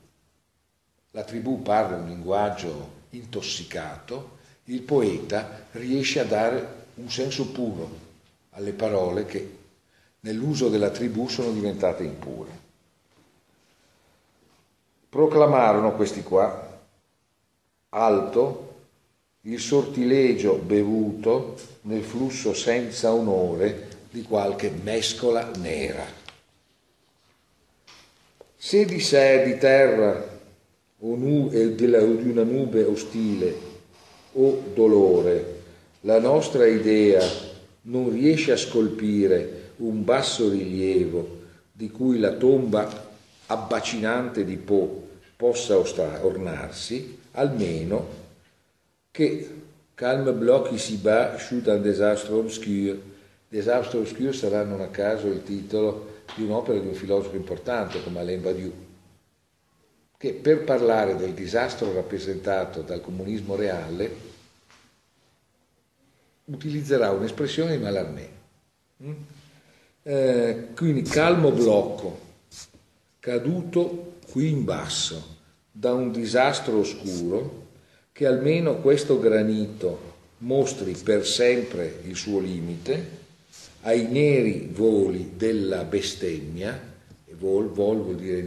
La 1.13 1.25
tribù 1.25 1.63
parla 1.63 1.97
un 1.97 2.07
linguaggio 2.07 2.97
intossicato, 3.11 4.37
il 4.65 4.83
poeta 4.83 5.67
riesce 5.73 6.21
a 6.21 6.25
dare 6.25 6.77
un 6.95 7.11
senso 7.11 7.49
puro 7.49 8.07
alle 8.51 8.73
parole 8.73 9.25
che 9.25 9.57
nell'uso 10.21 10.69
della 10.69 10.91
tribù 10.91 11.29
sono 11.29 11.51
diventate 11.53 12.05
impure. 12.05 12.67
Proclamarono 15.09 15.95
questi 15.95 16.23
qua 16.23 16.67
alto 17.91 18.67
il 19.43 19.61
sortilegio 19.61 20.57
bevuto 20.57 21.57
nel 21.83 22.03
flusso 22.03 22.53
senza 22.53 23.13
onore 23.13 23.89
di 24.11 24.23
qualche 24.23 24.71
mescola 24.71 25.51
nera. 25.57 26.05
Se 28.57 28.85
di 28.85 29.01
sé 29.01 29.45
di 29.47 29.57
terra 29.57 30.38
o 31.01 31.15
nu, 31.15 31.49
e 31.53 31.75
di 31.75 31.85
una 31.85 32.43
nube 32.43 32.85
ostile 32.85 33.55
o 34.33 34.63
dolore 34.75 35.57
la 36.03 36.21
nostra 36.21 36.67
idea 36.67 37.23
non 37.83 38.11
riesce 38.11 38.53
a 38.53 38.57
scolpire 38.57 39.73
un 39.77 40.05
basso 40.05 40.49
rilievo 40.49 41.37
di 41.73 41.91
cui 41.91 42.19
la 42.19 42.33
tomba 42.33 43.07
abbacinante 43.47 44.45
di 44.45 44.57
Po 44.57 45.07
possa 45.37 45.77
ornarsi, 45.77 47.19
almeno 47.33 48.07
che 49.11 49.49
Calme 49.99 50.33
bloc 50.33 50.71
ici-bas, 50.71 51.49
chute 51.49 51.73
un 51.73 51.83
désastre 51.83 52.33
obscur. 52.33 52.97
Désastre 53.49 53.99
obscur 53.99 54.33
sarà 54.33 54.63
non 54.63 54.81
a 54.81 54.91
caso 54.91 55.27
il 55.27 55.43
titolo 55.43 56.23
di 56.37 56.45
un'opera 56.45 56.79
di 56.79 56.87
un 56.87 56.95
filosofo 56.95 57.35
importante 57.35 58.01
come 58.05 58.21
Alain 58.21 58.41
Badiou, 58.41 58.73
che 60.19 60.33
per 60.33 60.65
parlare 60.65 61.15
del 61.15 61.33
disastro 61.33 61.93
rappresentato 61.93 62.83
dal 62.83 63.01
comunismo 63.01 63.55
reale 63.55 64.27
utilizzerà 66.47 67.13
un'espressione 67.13 67.77
di 67.77 67.83
Mallarmé. 67.83 68.29
Mm? 69.05 69.13
Eh, 70.03 70.69
quindi 70.75 71.03
calmo 71.03 71.53
blocco, 71.53 72.19
caduto 73.21 74.17
qui 74.29 74.51
in 74.51 74.65
basso 74.65 75.37
da 75.71 75.93
un 75.93 76.11
disastro 76.11 76.79
oscuro, 76.79 77.67
che 78.11 78.27
almeno 78.27 78.79
questo 78.79 79.21
granito 79.21 80.17
mostri 80.39 80.97
per 80.97 81.25
sempre 81.25 82.01
il 82.05 82.17
suo 82.17 82.41
limite 82.41 83.17
ai 83.83 84.09
neri 84.09 84.69
voli 84.73 85.35
della 85.37 85.85
bestemmia, 85.85 86.97
e 87.25 87.35
vol, 87.37 87.69
vol 87.69 87.99
vuol 87.99 88.17
dire 88.17 88.43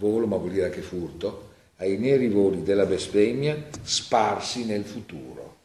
volo 0.00 0.26
ma 0.26 0.36
vuol 0.36 0.52
dire 0.52 0.64
anche 0.64 0.80
furto, 0.80 1.48
ai 1.76 1.98
neri 1.98 2.28
voli 2.28 2.62
della 2.62 2.86
bestemmia 2.86 3.68
sparsi 3.82 4.64
nel 4.64 4.84
futuro. 4.84 5.56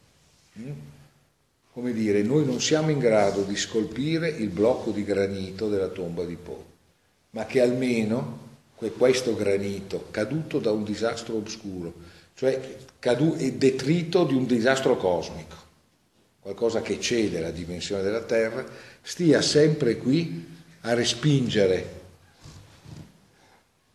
Mm? 0.58 0.70
Come 1.72 1.92
dire, 1.92 2.22
noi 2.22 2.44
non 2.44 2.60
siamo 2.60 2.90
in 2.90 2.98
grado 2.98 3.42
di 3.42 3.56
scolpire 3.56 4.28
il 4.28 4.48
blocco 4.48 4.90
di 4.90 5.04
granito 5.04 5.68
della 5.68 5.88
tomba 5.88 6.24
di 6.24 6.36
Po, 6.36 6.64
ma 7.30 7.44
che 7.46 7.60
almeno 7.60 8.44
questo 8.96 9.34
granito 9.34 10.08
caduto 10.10 10.58
da 10.58 10.70
un 10.70 10.84
disastro 10.84 11.42
oscuro, 11.42 11.92
cioè 12.34 12.76
cadu- 12.98 13.40
e 13.40 13.54
detrito 13.54 14.24
di 14.24 14.34
un 14.34 14.46
disastro 14.46 14.96
cosmico, 14.96 15.56
qualcosa 16.40 16.82
che 16.82 17.00
cede 17.00 17.40
la 17.40 17.50
dimensione 17.50 18.02
della 18.02 18.22
Terra, 18.22 18.64
stia 19.02 19.40
sempre 19.40 19.96
qui 19.96 20.46
a 20.82 20.94
respingere 20.94 21.95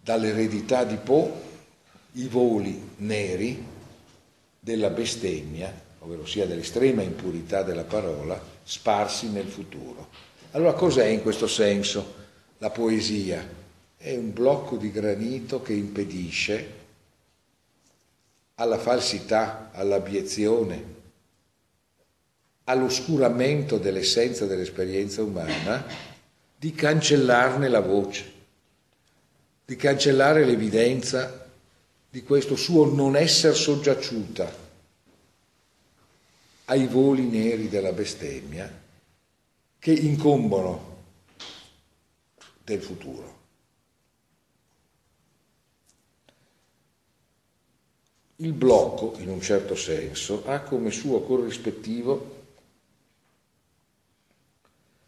dall'eredità 0.01 0.83
di 0.83 0.95
Po 0.95 1.49
i 2.13 2.27
voli 2.27 2.89
neri 2.97 3.63
della 4.59 4.89
bestemmia, 4.89 5.73
ovvero 5.99 6.25
sia 6.25 6.45
dell'estrema 6.45 7.01
impurità 7.01 7.63
della 7.63 7.83
parola, 7.83 8.41
sparsi 8.63 9.29
nel 9.29 9.47
futuro. 9.47 10.09
Allora 10.51 10.73
cos'è 10.73 11.05
in 11.05 11.21
questo 11.21 11.47
senso 11.47 12.19
la 12.57 12.69
poesia? 12.69 13.59
è 14.01 14.15
un 14.15 14.33
blocco 14.33 14.77
di 14.77 14.91
granito 14.91 15.61
che 15.61 15.73
impedisce 15.73 16.79
alla 18.55 18.79
falsità, 18.79 19.69
all'abiezione, 19.73 20.83
all'oscuramento 22.63 23.77
dell'essenza 23.77 24.47
dell'esperienza 24.47 25.21
umana 25.21 25.85
di 26.57 26.73
cancellarne 26.73 27.67
la 27.67 27.79
voce, 27.79 28.31
di 29.72 29.78
cancellare 29.78 30.43
l'evidenza 30.43 31.49
di 32.09 32.24
questo 32.24 32.57
suo 32.57 32.93
non 32.93 33.15
essere 33.15 33.53
soggiaciuta 33.53 34.53
ai 36.65 36.88
voli 36.88 37.24
neri 37.24 37.69
della 37.69 37.93
bestemmia 37.93 38.69
che 39.80 39.93
incombono 39.93 41.03
del 42.65 42.82
futuro. 42.82 43.39
Il 48.36 48.51
blocco, 48.51 49.15
in 49.19 49.30
un 49.30 49.39
certo 49.39 49.76
senso, 49.76 50.45
ha 50.47 50.59
come 50.59 50.91
suo 50.91 51.22
corrispettivo 51.22 52.43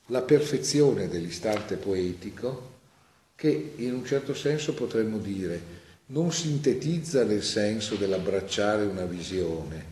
la 0.06 0.22
perfezione 0.22 1.10
dell'istante 1.10 1.76
poetico 1.76 2.73
che 3.36 3.74
in 3.78 3.94
un 3.94 4.06
certo 4.06 4.34
senso 4.34 4.74
potremmo 4.74 5.18
dire 5.18 5.82
non 6.08 6.32
sintetizza 6.32 7.24
nel 7.24 7.44
senso 7.44 7.96
dell'abbracciare 7.96 8.84
una 8.84 9.06
visione, 9.06 9.86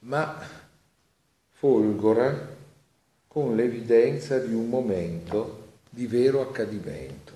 ma 0.00 0.38
folgora 1.50 2.54
con 3.26 3.56
l'evidenza 3.56 4.38
di 4.38 4.54
un 4.54 4.68
momento 4.68 5.78
di 5.90 6.06
vero 6.06 6.40
accadimento. 6.40 7.32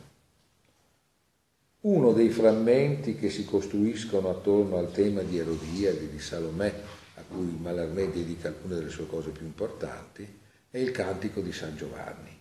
Uno 1.81 2.13
dei 2.13 2.29
frammenti 2.29 3.17
che 3.17 3.31
si 3.31 3.45
costruiscono 3.45 4.29
attorno 4.29 4.77
al 4.77 4.93
tema 4.93 5.23
di 5.23 5.39
Erodiade, 5.39 6.11
di 6.11 6.19
Salomè, 6.19 6.83
a 7.15 7.23
cui 7.23 7.57
Mallarmé 7.61 8.11
dedica 8.11 8.49
alcune 8.49 8.75
delle 8.77 8.91
sue 8.91 9.07
cose 9.07 9.31
più 9.31 9.47
importanti, 9.47 10.27
è 10.71 10.79
il 10.79 10.91
Cantico 10.91 11.41
di 11.41 11.53
San 11.53 11.77
Giovanni. 11.77 12.37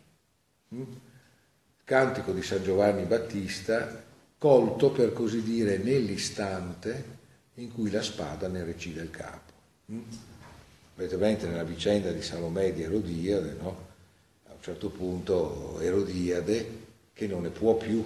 Cantico 1.87 2.33
di 2.33 2.43
San 2.43 2.63
Giovanni 2.63 3.03
Battista, 3.03 4.03
colto 4.37 4.91
per 4.91 5.13
così 5.13 5.41
dire 5.41 5.77
nell'istante 5.77 7.15
in 7.53 7.71
cui 7.71 7.89
la 7.89 8.01
spada 8.01 8.49
ne 8.49 8.65
recide 8.65 8.99
il 8.99 9.09
capo. 9.09 9.53
Mm? 9.93 10.01
Avete 10.97 11.47
nella 11.47 11.63
vicenda 11.63 12.11
di 12.11 12.21
Salomè 12.21 12.65
e 12.65 12.73
di 12.73 12.83
Erodiade, 12.83 13.55
no? 13.61 13.87
a 14.49 14.51
un 14.51 14.61
certo 14.61 14.89
punto 14.89 15.79
Erodiade, 15.79 16.69
che 17.13 17.25
non 17.25 17.43
ne 17.43 17.51
può 17.51 17.75
più 17.75 18.03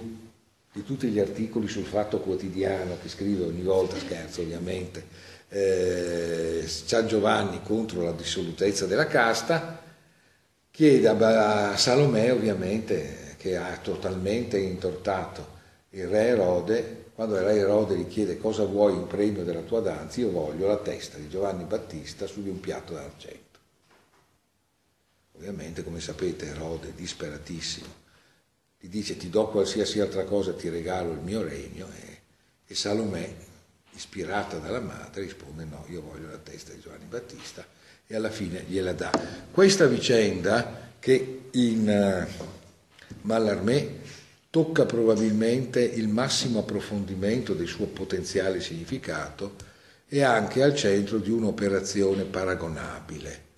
di 0.72 0.84
tutti 0.84 1.08
gli 1.08 1.18
articoli 1.18 1.66
sul 1.66 1.84
fatto 1.84 2.20
quotidiano 2.20 2.98
che 3.02 3.08
scrive 3.08 3.46
ogni 3.46 3.62
volta, 3.62 3.98
scherzo 3.98 4.42
ovviamente, 4.42 5.04
eh, 5.48 6.62
San 6.68 7.08
Giovanni 7.08 7.60
contro 7.64 8.04
la 8.04 8.12
dissolutezza 8.12 8.86
della 8.86 9.08
casta, 9.08 9.82
chiede 10.70 11.08
a 11.08 11.76
Salomè 11.76 12.32
ovviamente 12.32 13.21
che 13.42 13.56
ha 13.56 13.76
totalmente 13.78 14.56
intortato 14.56 15.58
il 15.90 16.06
re 16.06 16.28
Erode, 16.28 17.06
quando 17.12 17.34
il 17.34 17.42
re 17.42 17.56
Erode 17.56 17.96
gli 17.96 18.06
chiede 18.06 18.38
cosa 18.38 18.62
vuoi 18.62 18.94
in 18.94 19.08
premio 19.08 19.42
della 19.42 19.62
tua 19.62 19.80
danza, 19.80 20.20
io 20.20 20.30
voglio 20.30 20.68
la 20.68 20.76
testa 20.76 21.18
di 21.18 21.28
Giovanni 21.28 21.64
Battista 21.64 22.28
su 22.28 22.40
di 22.40 22.48
un 22.48 22.60
piatto 22.60 22.92
d'argento. 22.92 23.58
Ovviamente, 25.32 25.82
come 25.82 25.98
sapete, 25.98 26.46
Erode, 26.46 26.94
disperatissimo, 26.94 27.88
gli 28.78 28.86
dice 28.86 29.16
ti 29.16 29.28
do 29.28 29.48
qualsiasi 29.48 29.98
altra 29.98 30.22
cosa, 30.22 30.54
ti 30.54 30.68
regalo 30.68 31.10
il 31.10 31.18
mio 31.18 31.42
regno 31.42 31.88
e, 32.00 32.20
e 32.64 32.74
Salomè, 32.76 33.34
ispirata 33.90 34.58
dalla 34.58 34.80
madre, 34.80 35.22
risponde 35.22 35.64
no, 35.64 35.84
io 35.88 36.00
voglio 36.00 36.30
la 36.30 36.38
testa 36.38 36.72
di 36.72 36.80
Giovanni 36.80 37.06
Battista 37.06 37.66
e 38.06 38.14
alla 38.14 38.30
fine 38.30 38.62
gliela 38.68 38.92
dà. 38.92 39.10
Questa 39.50 39.86
vicenda 39.86 40.90
che 41.00 41.48
in 41.50 42.28
Mallarmé 43.22 44.00
tocca 44.50 44.84
probabilmente 44.84 45.80
il 45.82 46.08
massimo 46.08 46.60
approfondimento 46.60 47.54
del 47.54 47.68
suo 47.68 47.86
potenziale 47.86 48.60
significato 48.60 49.54
è 50.06 50.22
anche 50.22 50.62
al 50.62 50.74
centro 50.74 51.18
di 51.18 51.30
un'operazione 51.30 52.24
paragonabile 52.24 53.50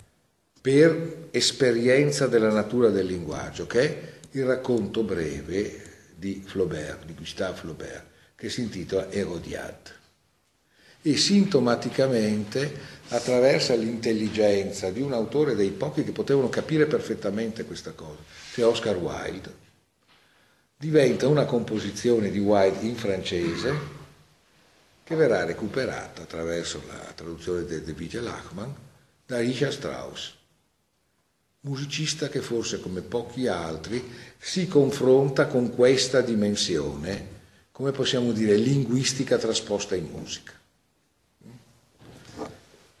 per 0.65 1.27
esperienza 1.31 2.27
della 2.27 2.49
natura 2.49 2.89
del 2.89 3.05
linguaggio, 3.05 3.67
che 3.67 3.81
è 3.81 4.13
il 4.31 4.45
racconto 4.45 5.03
breve 5.03 5.81
di 6.15 6.41
Flaubert, 6.43 7.05
di 7.05 7.13
Gustave 7.13 7.55
Flaubert, 7.55 8.03
che 8.35 8.49
si 8.49 8.61
intitola 8.61 9.11
Erodiade. 9.11 9.94
E 11.07 11.17
sintomaticamente 11.17 12.93
attraversa 13.09 13.75
l'intelligenza 13.75 14.89
di 14.89 15.01
un 15.01 15.13
autore 15.13 15.53
dei 15.53 15.69
pochi 15.69 16.03
che 16.03 16.11
potevano 16.11 16.49
capire 16.49 16.87
perfettamente 16.87 17.63
questa 17.63 17.91
cosa, 17.91 18.17
cioè 18.53 18.65
Oscar 18.65 18.97
Wilde, 18.97 19.53
diventa 20.75 21.27
una 21.27 21.45
composizione 21.45 22.31
di 22.31 22.39
Wilde 22.39 22.87
in 22.87 22.95
francese 22.95 23.73
che 25.03 25.15
verrà 25.15 25.45
recuperata 25.45 26.23
attraverso 26.23 26.81
la 26.87 27.13
traduzione 27.13 27.65
di 27.65 27.83
De 27.83 27.93
Vigel 27.93 28.23
Lachman 28.23 28.73
da 29.27 29.37
Richard 29.37 29.73
Strauss 29.73 30.33
musicista 31.65 32.29
che 32.29 32.41
forse 32.41 32.79
come 32.79 33.01
pochi 33.01 33.47
altri 33.47 34.03
si 34.37 34.67
confronta 34.67 35.47
con 35.47 35.73
questa 35.73 36.21
dimensione, 36.21 37.33
come 37.71 37.91
possiamo 37.91 38.31
dire, 38.31 38.55
linguistica 38.55 39.37
trasposta 39.37 39.95
in 39.95 40.07
musica. 40.11 40.53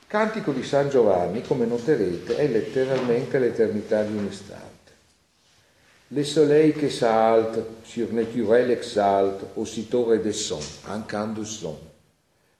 Cantico 0.07 0.51
di 0.51 0.63
San 0.63 0.89
Giovanni, 0.89 1.41
come 1.41 1.65
noterete, 1.65 2.35
è 2.37 2.47
letteralmente 2.47 3.39
l'eternità 3.39 4.03
di 4.03 4.15
un. 4.15 4.29
Le 6.09 6.23
soleil 6.23 6.73
che 6.73 6.91
salte, 6.91 7.65
surnaturel 7.81 8.69
exalte, 8.69 9.47
aussitôt 9.55 10.07
redescend, 10.09 10.61
un 10.87 11.03
can 11.07 11.33
de 11.33 11.43
son. 11.43 11.75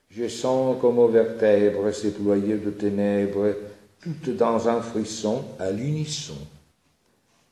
Je 0.08 0.28
sens 0.28 0.80
comme 0.80 0.98
aux 0.98 1.08
vertèbres 1.08 1.92
ces 1.92 2.12
ployeux 2.12 2.58
de 2.58 2.70
ténèbres 2.70 3.54
toutes 4.00 4.36
dans 4.36 4.68
un 4.68 4.82
frisson 4.82 5.44
à 5.60 5.70
l'unisson. 5.70 6.38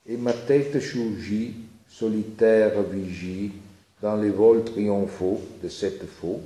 Et 0.06 0.16
ma 0.16 0.32
tête 0.32 0.80
surgit, 0.80 1.54
solitaire 1.88 2.82
vigie, 2.82 3.52
dans 4.02 4.16
les 4.16 4.30
vols 4.30 4.64
triomphaux 4.64 5.40
de 5.62 5.68
cette 5.68 6.04
faux, 6.06 6.40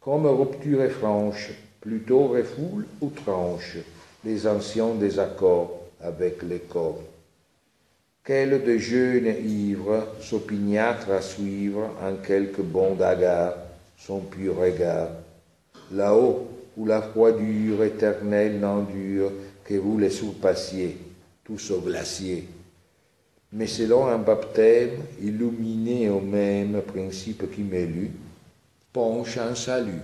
comme 0.00 0.26
rupture 0.26 0.90
franche 0.90 1.50
plutôt 1.80 2.28
refoule 2.28 2.86
ou 3.00 3.10
tranche 3.10 3.78
les 4.24 4.46
anciens 4.46 4.94
désaccords 4.94 5.80
avec 6.00 6.42
les 6.42 6.60
corps. 6.60 7.02
Quel 8.22 8.62
de 8.62 8.76
jeunes 8.76 9.34
ivres 9.46 10.06
s'opiniâtre 10.20 11.10
à 11.10 11.22
suivre 11.22 11.90
en 12.02 12.16
quelques 12.16 12.60
bons 12.60 12.94
dagards 12.94 13.54
son 13.96 14.20
pur 14.20 14.56
regard? 14.56 15.08
Là-haut, 15.92 16.46
où 16.76 16.86
la 16.86 17.02
froidure 17.02 17.82
éternelle 17.82 18.60
n'endure 18.60 19.32
que 19.64 19.74
vous 19.74 19.98
les 19.98 20.10
surpassiez, 20.10 20.96
tous 21.44 21.70
au 21.70 21.80
glacier. 21.80 22.46
Mais 23.52 23.66
selon 23.66 24.06
un 24.06 24.18
baptême 24.18 25.02
illuminé 25.20 26.08
au 26.08 26.20
même 26.20 26.80
principe 26.82 27.52
qui 27.52 27.62
m'élut, 27.62 28.12
penche 28.92 29.38
un 29.38 29.54
salut. 29.54 30.02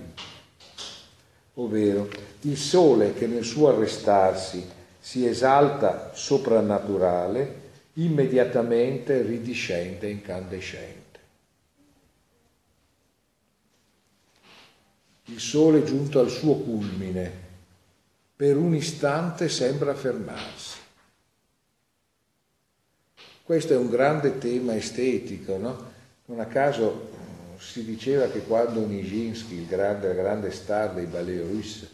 Ovvero, 1.58 2.08
il 2.42 2.56
sole 2.56 3.14
che 3.14 3.26
nel 3.26 3.44
suo 3.44 3.68
arrestarsi 3.68 4.64
si 4.98 5.26
esalta 5.26 6.12
soprannaturale, 6.14 7.64
immediatamente 7.94 9.22
ridiscende 9.22 10.10
incandescente. 10.10 11.04
Il 15.26 15.40
sole 15.40 15.82
giunto 15.82 16.20
al 16.20 16.28
suo 16.28 16.56
culmine, 16.56 17.44
per 18.36 18.56
un 18.56 18.74
istante 18.74 19.48
sembra 19.48 19.94
fermarsi. 19.94 20.78
Questo 23.42 23.72
è 23.72 23.76
un 23.76 23.88
grande 23.88 24.38
tema 24.38 24.76
estetico, 24.76 25.56
no? 25.56 25.92
Non 26.26 26.40
a 26.40 26.46
caso 26.46 27.10
si 27.70 27.84
diceva 27.84 28.28
che 28.28 28.42
quando 28.42 28.86
Nijinsky, 28.86 29.56
il 29.56 29.66
grande, 29.66 30.14
grande 30.14 30.50
star 30.50 30.94
dei 30.94 31.06
ballet 31.06 31.44
russi 31.46 31.88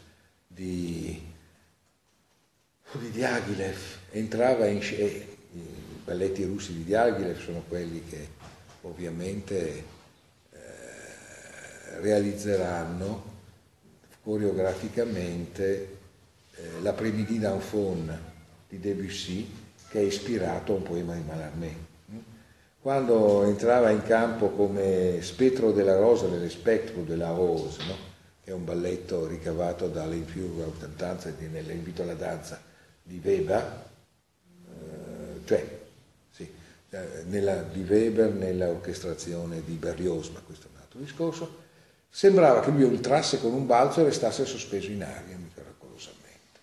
di, 0.46 1.20
di 2.92 3.10
Diaghilev, 3.10 3.78
entrava 4.10 4.66
in 4.66 4.80
scena, 4.80 5.24
i 5.54 5.60
balletti 6.04 6.44
russi 6.44 6.74
di 6.74 6.84
Diaghilev 6.84 7.40
sono 7.40 7.64
quelli 7.66 8.04
che 8.04 8.28
ovviamente 8.82 10.00
realizzeranno 12.00 13.30
coreograficamente 14.22 15.98
eh, 16.54 16.80
la 16.80 16.92
Premidi 16.92 17.38
d'Enfant 17.38 18.18
di 18.68 18.78
Debussy 18.78 19.50
che 19.88 20.00
è 20.00 20.02
ispirato 20.02 20.72
a 20.72 20.76
un 20.76 20.82
poema 20.82 21.14
di 21.14 21.22
Mallarmé. 21.26 21.91
Quando 22.82 23.44
entrava 23.44 23.90
in 23.90 24.02
campo 24.02 24.50
come 24.50 25.20
spettro 25.22 25.70
della 25.70 25.96
rosa 25.96 26.26
nelle 26.26 26.50
Spectro 26.50 27.02
della 27.02 27.30
Rose, 27.30 27.84
no? 27.86 27.94
che 28.42 28.50
è 28.50 28.52
un 28.52 28.64
balletto 28.64 29.28
ricavato 29.28 29.86
dall'infiuga 29.86 30.64
cantanza 30.80 31.28
e 31.28 31.46
nell'invito 31.46 32.02
alla 32.02 32.14
danza 32.14 32.60
di 33.00 33.20
Weber, 33.22 33.84
eh, 34.66 35.40
cioè 35.44 35.78
sì, 36.30 36.52
eh, 36.90 37.22
nella, 37.26 37.62
di 37.62 37.84
Weber 37.88 38.32
nella 38.32 38.68
orchestrazione 38.68 39.62
di 39.64 39.74
Berlioz, 39.74 40.30
ma 40.30 40.40
questo 40.40 40.66
è 40.66 40.70
un 40.74 40.80
altro 40.80 40.98
discorso, 40.98 41.60
Sembrava 42.14 42.60
che 42.60 42.70
lui 42.70 42.82
entrasse 42.82 43.40
con 43.40 43.54
un 43.54 43.64
balzo 43.64 44.00
e 44.00 44.04
restasse 44.04 44.44
sospeso 44.44 44.90
in 44.90 45.02
aria 45.02 45.34
miracolosamente. 45.34 46.60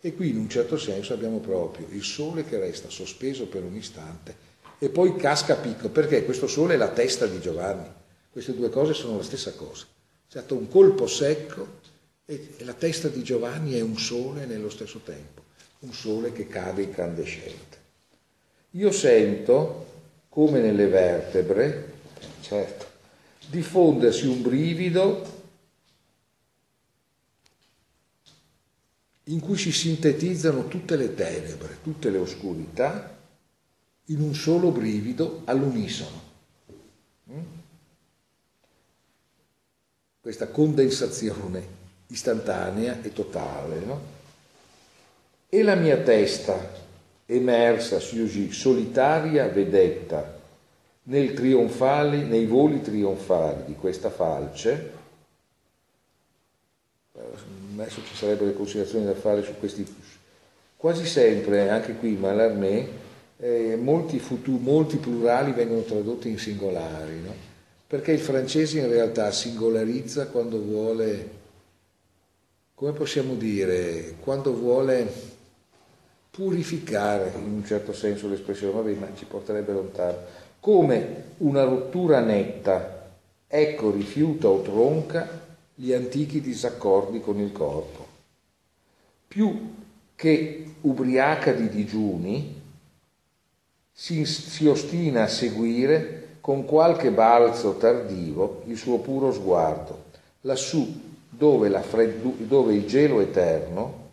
E 0.00 0.14
qui 0.16 0.30
in 0.30 0.38
un 0.38 0.48
certo 0.48 0.76
senso 0.76 1.14
abbiamo 1.14 1.38
proprio 1.38 1.86
il 1.90 2.02
sole 2.02 2.44
che 2.44 2.58
resta 2.58 2.90
sospeso 2.90 3.46
per 3.46 3.62
un 3.62 3.76
istante 3.76 4.45
e 4.78 4.88
poi 4.88 5.16
casca 5.16 5.54
a 5.54 5.56
picco, 5.56 5.88
perché 5.88 6.24
questo 6.24 6.46
sole 6.46 6.74
è 6.74 6.76
la 6.76 6.90
testa 6.90 7.26
di 7.26 7.40
Giovanni. 7.40 7.88
Queste 8.30 8.54
due 8.54 8.68
cose 8.68 8.92
sono 8.92 9.16
la 9.16 9.22
stessa 9.22 9.52
cosa. 9.52 9.84
C'è 10.28 10.38
stato 10.38 10.56
un 10.56 10.68
colpo 10.68 11.06
secco 11.06 11.84
e 12.26 12.56
la 12.58 12.74
testa 12.74 13.08
di 13.08 13.22
Giovanni 13.22 13.74
è 13.74 13.80
un 13.80 13.96
sole 13.98 14.44
nello 14.44 14.68
stesso 14.68 15.00
tempo, 15.04 15.42
un 15.80 15.92
sole 15.92 16.32
che 16.32 16.46
cade 16.46 16.82
incandescente. 16.82 17.84
Io 18.72 18.90
sento, 18.90 19.86
come 20.28 20.60
nelle 20.60 20.86
vertebre, 20.88 21.94
certo, 22.42 22.86
diffondersi 23.46 24.26
un 24.26 24.42
brivido 24.42 25.34
in 29.24 29.40
cui 29.40 29.56
si 29.56 29.72
sintetizzano 29.72 30.68
tutte 30.68 30.96
le 30.96 31.14
tenebre, 31.14 31.78
tutte 31.82 32.10
le 32.10 32.18
oscurità, 32.18 33.15
in 34.06 34.20
un 34.20 34.34
solo 34.34 34.70
brivido 34.70 35.42
all'unisono. 35.44 36.22
Mm? 37.30 37.40
Questa 40.20 40.48
condensazione 40.48 41.74
istantanea 42.08 43.02
e 43.02 43.12
totale. 43.12 43.78
No? 43.84 44.00
E 45.48 45.62
la 45.62 45.74
mia 45.74 45.98
testa, 45.98 46.84
emersa, 47.26 47.98
solitaria 48.00 49.48
vedetta, 49.48 50.34
nei 52.24 52.46
voli 52.46 52.80
trionfali 52.80 53.64
di 53.64 53.74
questa 53.74 54.10
falce, 54.10 54.92
adesso 57.74 58.02
ci 58.04 58.14
sarebbero 58.14 58.46
le 58.46 58.54
considerazioni 58.54 59.04
da 59.04 59.14
fare 59.14 59.42
su 59.42 59.54
questi, 59.58 59.86
quasi 60.76 61.06
sempre, 61.06 61.68
anche 61.68 61.94
qui 61.94 62.12
Mallarmé, 62.12 63.04
eh, 63.38 63.76
molti, 63.76 64.18
futu, 64.18 64.58
molti, 64.58 64.96
plurali 64.96 65.52
vengono 65.52 65.82
tradotti 65.82 66.28
in 66.28 66.38
singolari, 66.38 67.20
no? 67.20 67.34
perché 67.86 68.12
il 68.12 68.20
francese 68.20 68.80
in 68.80 68.88
realtà 68.88 69.30
singolarizza 69.30 70.28
quando 70.28 70.60
vuole, 70.60 71.30
come 72.74 72.92
possiamo 72.92 73.34
dire, 73.34 74.16
quando 74.20 74.54
vuole 74.54 75.34
purificare 76.30 77.32
in 77.36 77.52
un 77.52 77.64
certo 77.64 77.92
senso 77.92 78.28
l'espressione, 78.28 78.72
vabbè, 78.72 78.94
ma 78.94 79.08
ci 79.14 79.24
porterebbe 79.24 79.72
lontano 79.72 80.44
come 80.66 81.34
una 81.38 81.62
rottura 81.62 82.18
netta, 82.18 83.08
ecco 83.46 83.92
rifiuta 83.92 84.48
o 84.48 84.62
tronca 84.62 85.44
gli 85.72 85.92
antichi 85.92 86.40
disaccordi 86.40 87.20
con 87.20 87.38
il 87.38 87.52
corpo. 87.52 88.04
Più 89.28 89.74
che 90.16 90.64
ubriaca 90.80 91.52
di 91.52 91.68
digiuni, 91.68 92.55
si, 93.98 94.26
si 94.26 94.66
ostina 94.66 95.22
a 95.22 95.26
seguire 95.26 96.36
con 96.42 96.66
qualche 96.66 97.10
balzo 97.10 97.76
tardivo 97.76 98.62
il 98.66 98.76
suo 98.76 98.98
puro 98.98 99.32
sguardo, 99.32 100.04
lassù 100.42 101.00
dove, 101.30 101.70
freddu- 101.80 102.42
dove 102.42 102.74
il 102.74 102.86
gelo 102.86 103.20
eterno 103.20 104.04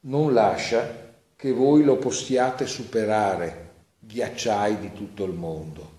non 0.00 0.32
lascia 0.32 1.06
che 1.36 1.52
voi 1.52 1.84
lo 1.84 1.96
possiate 1.98 2.66
superare 2.66 3.66
ghiacciai 4.00 4.78
di 4.80 4.92
tutto 4.92 5.24
il 5.24 5.32
mondo. 5.32 5.96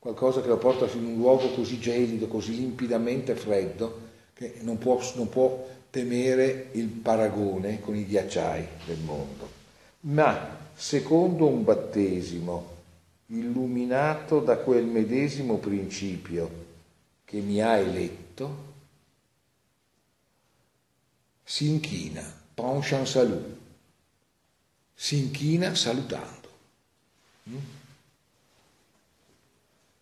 Qualcosa 0.00 0.40
che 0.40 0.48
lo 0.48 0.56
porta 0.56 0.86
in 0.96 1.04
un 1.04 1.16
luogo 1.16 1.52
così 1.52 1.78
gelido, 1.78 2.26
così 2.26 2.56
limpidamente 2.56 3.36
freddo, 3.36 4.08
che 4.34 4.56
non 4.62 4.78
può, 4.78 4.98
non 5.14 5.28
può 5.28 5.64
temere 5.90 6.70
il 6.72 6.86
paragone 6.86 7.80
con 7.80 7.94
i 7.94 8.04
ghiacciai 8.04 8.66
del 8.86 8.98
mondo. 9.04 9.59
Ma 10.00 10.58
secondo 10.74 11.46
un 11.46 11.62
battesimo 11.62 12.78
illuminato 13.26 14.40
da 14.40 14.56
quel 14.56 14.84
medesimo 14.84 15.58
principio 15.58 16.68
che 17.24 17.40
mi 17.40 17.60
ha 17.60 17.76
eletto, 17.76 18.68
si 21.44 21.68
inchina, 21.68 22.22
penche 22.54 22.96
en 22.96 23.06
salut, 23.06 23.56
si 24.94 25.18
inchina 25.18 25.74
salutando. 25.74 26.48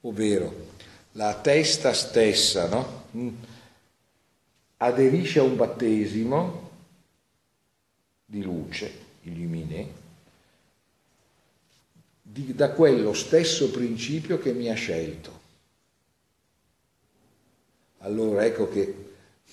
Ovvero 0.03 0.67
la 1.13 1.35
testa 1.41 1.93
stessa 1.93 2.69
no? 2.69 3.37
aderisce 4.77 5.39
a 5.39 5.43
un 5.43 5.57
battesimo 5.57 6.71
di 8.25 8.43
luce, 8.43 9.07
illuminé, 9.23 9.87
da 12.23 12.71
quello 12.71 13.15
stesso 13.15 13.71
principio 13.71 14.39
che 14.39 14.53
mi 14.53 14.69
ha 14.69 14.75
scelto. 14.75 15.37
Allora 17.99 18.45
ecco 18.45 18.69
che 18.69 19.07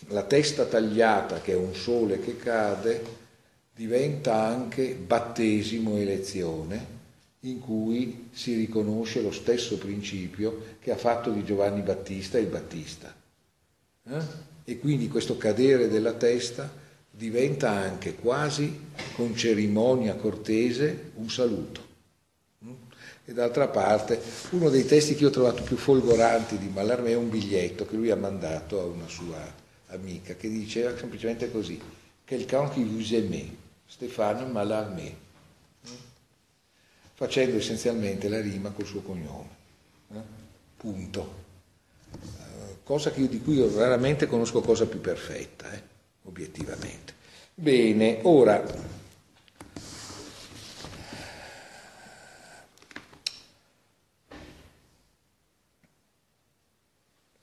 la 0.07 0.24
testa 0.24 0.66
tagliata, 0.66 1.41
che 1.41 1.53
è 1.53 1.55
un 1.55 1.74
sole 1.74 2.20
che 2.20 2.38
cade, 2.38 3.24
diventa 3.74 4.36
anche 4.36 4.93
battesimo 4.93 5.97
elezione 5.97 6.93
in 7.41 7.59
cui 7.59 8.30
si 8.32 8.55
riconosce 8.55 9.22
lo 9.22 9.32
stesso 9.32 9.78
principio 9.78 10.78
che 10.80 10.91
ha 10.91 10.97
fatto 10.97 11.32
di 11.32 11.43
Giovanni 11.43 11.82
Battista 11.82 12.38
il 12.38 12.47
Battista. 12.47 13.13
Eh? 14.07 14.22
E 14.63 14.80
quindi 14.80 15.07
questo 15.07 15.38
cadere 15.38 15.88
della 15.88 16.13
testa 16.13 16.84
diventa 17.16 17.70
anche 17.70 18.16
quasi 18.16 18.88
con 19.16 19.36
cerimonia 19.36 20.16
cortese 20.16 21.11
un 21.16 21.30
saluto. 21.30 21.84
Mm? 22.66 22.74
E 23.26 23.34
d'altra 23.34 23.68
parte, 23.68 24.22
uno 24.51 24.70
dei 24.70 24.86
testi 24.86 25.16
che 25.16 25.22
io 25.22 25.30
ho 25.30 25.32
trovato 25.32 25.63
più 25.63 25.78
folgoranti 25.78 26.57
di 26.57 26.68
Mallarmé 26.68 27.11
è 27.11 27.16
un 27.16 27.30
biglietto 27.30 27.86
che 27.86 27.95
lui 27.95 28.11
ha 28.11 28.18
mandato 28.18 28.80
a 28.80 28.86
una 28.86 29.07
sua 29.07 29.63
amica, 29.88 30.36
che 30.36 30.49
diceva 30.49 30.95
semplicemente 30.97 31.49
così, 31.49 31.80
quelqu'un 32.28 32.70
qui 32.72 32.84
vous 32.84 33.11
aimait, 33.13 33.51
Stéphane 33.88 34.45
Mallarmé, 34.45 35.16
facendo 37.13 37.55
essenzialmente 37.55 38.28
la 38.28 38.41
rima 38.41 38.72
col 38.72 38.86
suo 38.86 39.01
cognome. 39.01 39.49
Eh? 40.11 40.22
Punto. 40.76 41.43
Eh, 42.11 42.78
cosa 42.84 43.11
io, 43.16 43.28
di 43.28 43.39
cui 43.39 43.55
io 43.55 43.74
raramente 43.74 44.28
conosco 44.28 44.59
cosa 44.59 44.86
più 44.86 44.99
perfetta, 44.99 45.72
eh? 45.72 45.93
Obiettivamente. 46.26 47.14
Bene, 47.54 48.20
ora 48.24 48.94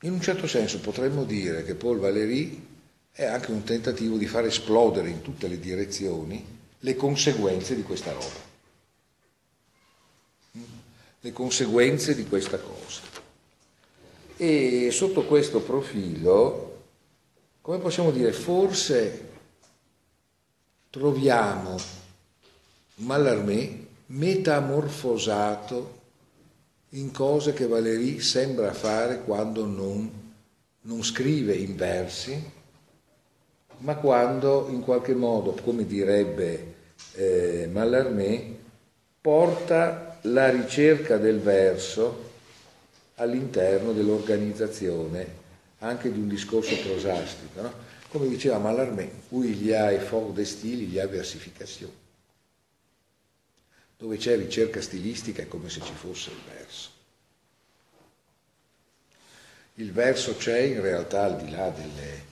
In 0.04 0.10
un 0.10 0.20
certo 0.20 0.48
senso 0.48 0.80
potremmo 0.80 1.22
dire 1.22 1.62
che 1.62 1.76
Paul 1.76 1.98
Valéry 2.00 2.60
è 3.12 3.24
anche 3.24 3.52
un 3.52 3.62
tentativo 3.62 4.16
di 4.16 4.26
far 4.26 4.44
esplodere 4.46 5.08
in 5.08 5.22
tutte 5.22 5.46
le 5.46 5.60
direzioni 5.60 6.44
le 6.80 6.96
conseguenze 6.96 7.76
di 7.76 7.82
questa 7.82 8.10
roba, 8.10 8.40
le 11.20 11.32
conseguenze 11.32 12.16
di 12.16 12.26
questa 12.26 12.58
cosa. 12.58 13.02
E 14.36 14.88
sotto 14.90 15.24
questo 15.24 15.60
profilo, 15.60 16.71
come 17.62 17.78
possiamo 17.78 18.10
dire, 18.10 18.32
forse 18.32 19.28
troviamo 20.90 21.78
Mallarmé 22.96 23.86
metamorfosato 24.06 26.00
in 26.90 27.12
cose 27.12 27.52
che 27.52 27.66
Valéry 27.68 28.20
sembra 28.20 28.72
fare 28.74 29.22
quando 29.22 29.64
non, 29.64 30.10
non 30.82 31.02
scrive 31.04 31.54
in 31.54 31.76
versi, 31.76 32.50
ma 33.78 33.94
quando 33.94 34.66
in 34.68 34.82
qualche 34.82 35.14
modo, 35.14 35.52
come 35.52 35.86
direbbe 35.86 36.74
eh, 37.14 37.68
Mallarmé, 37.72 38.58
porta 39.20 40.18
la 40.22 40.50
ricerca 40.50 41.16
del 41.16 41.38
verso 41.40 42.30
all'interno 43.14 43.92
dell'organizzazione 43.92 45.41
anche 45.82 46.10
di 46.10 46.18
un 46.18 46.28
discorso 46.28 46.76
prosastico. 46.78 47.60
No? 47.60 47.72
Come 48.08 48.28
diceva 48.28 48.58
Mallarmé, 48.58 49.10
où 49.30 49.44
il 49.44 49.64
y 49.64 49.72
a 49.72 49.92
effort 49.92 50.32
de 50.32 50.44
style, 50.44 50.82
il 50.82 50.92
y 50.92 50.98
a 50.98 51.06
versification 51.06 51.90
dove 54.02 54.16
c'è 54.16 54.36
ricerca 54.36 54.80
stilistica 54.80 55.42
è 55.42 55.46
come 55.46 55.68
se 55.68 55.80
ci 55.80 55.92
fosse 55.92 56.30
il 56.30 56.40
verso. 56.52 56.90
Il 59.74 59.92
verso 59.92 60.36
c'è 60.36 60.58
in 60.58 60.80
realtà 60.80 61.22
al 61.22 61.36
di 61.40 61.48
là 61.52 61.68
delle, 61.68 62.24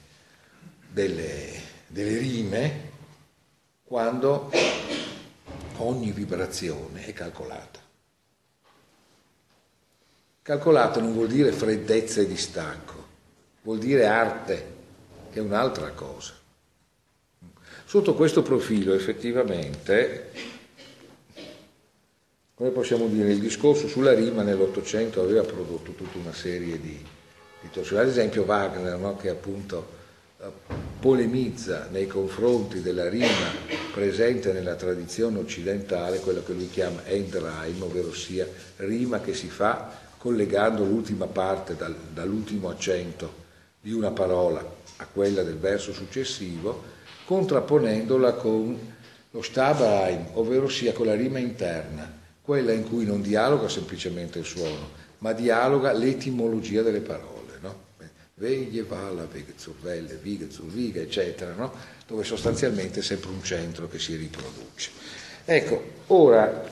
delle, 0.89 1.61
delle 1.87 2.17
rime 2.17 2.89
quando 3.85 4.51
ogni 5.77 6.11
vibrazione 6.11 7.05
è 7.05 7.13
calcolata. 7.13 7.79
Calcolata 10.41 10.99
non 10.99 11.13
vuol 11.13 11.29
dire 11.29 11.53
freddezza 11.53 12.19
e 12.19 12.27
distacco, 12.27 13.00
vuol 13.61 13.79
dire 13.79 14.05
arte, 14.05 14.65
che 15.31 15.39
è 15.39 15.41
un'altra 15.41 15.89
cosa. 15.91 16.33
Sotto 17.85 18.13
questo 18.13 18.41
profilo 18.41 18.93
effettivamente 18.93 20.59
come 22.61 22.73
possiamo 22.73 23.07
dire, 23.07 23.31
il 23.31 23.39
discorso 23.39 23.87
sulla 23.87 24.13
rima 24.13 24.43
nell'Ottocento 24.43 25.19
aveva 25.19 25.41
prodotto 25.41 25.93
tutta 25.93 26.19
una 26.19 26.31
serie 26.31 26.79
di, 26.79 27.03
di 27.59 27.69
torsioni. 27.71 28.03
Ad 28.03 28.07
esempio 28.07 28.43
Wagner, 28.43 28.99
no, 28.99 29.17
che 29.17 29.29
appunto 29.29 29.87
eh, 30.39 30.45
polemizza 30.99 31.87
nei 31.89 32.05
confronti 32.05 32.83
della 32.83 33.09
rima 33.09 33.25
presente 33.91 34.53
nella 34.53 34.75
tradizione 34.75 35.39
occidentale, 35.39 36.19
quello 36.19 36.43
che 36.43 36.53
lui 36.53 36.69
chiama 36.69 37.03
Endreim, 37.03 37.81
ovvero 37.81 38.13
sia 38.13 38.47
rima 38.75 39.21
che 39.21 39.33
si 39.33 39.47
fa 39.47 39.97
collegando 40.19 40.83
l'ultima 40.83 41.25
parte 41.25 41.75
dal, 41.75 41.95
dall'ultimo 42.13 42.69
accento 42.69 43.39
di 43.81 43.91
una 43.91 44.11
parola 44.11 44.63
a 44.97 45.07
quella 45.11 45.43
del 45.43 45.57
verso 45.57 45.91
successivo, 45.91 46.83
contrapponendola 47.25 48.33
con 48.33 48.77
lo 49.31 49.41
Stabreim, 49.41 50.27
ovvero 50.33 50.69
sia 50.69 50.93
con 50.93 51.07
la 51.07 51.15
rima 51.15 51.39
interna 51.39 52.19
quella 52.41 52.71
in 52.71 52.87
cui 52.87 53.05
non 53.05 53.21
dialoga 53.21 53.69
semplicemente 53.69 54.39
il 54.39 54.45
suono, 54.45 54.89
ma 55.19 55.31
dialoga 55.33 55.93
l'etimologia 55.93 56.81
delle 56.81 56.99
parole, 56.99 57.57
no? 57.61 57.89
Veglie, 58.33 58.83
vala, 58.83 59.27
veghe, 59.31 59.53
zurvelle, 59.55 60.15
vighe, 60.15 60.49
zurviga, 60.49 60.99
eccetera, 60.99 61.53
no? 61.53 61.71
dove 62.07 62.23
sostanzialmente 62.23 62.99
è 62.99 63.03
sempre 63.03 63.29
un 63.29 63.43
centro 63.43 63.87
che 63.87 63.99
si 63.99 64.15
riproduce. 64.15 64.89
Ecco, 65.45 65.83
ora, 66.07 66.67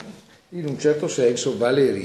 in 0.49 0.65
un 0.65 0.79
certo 0.79 1.07
senso, 1.07 1.57
Valéry 1.57 2.03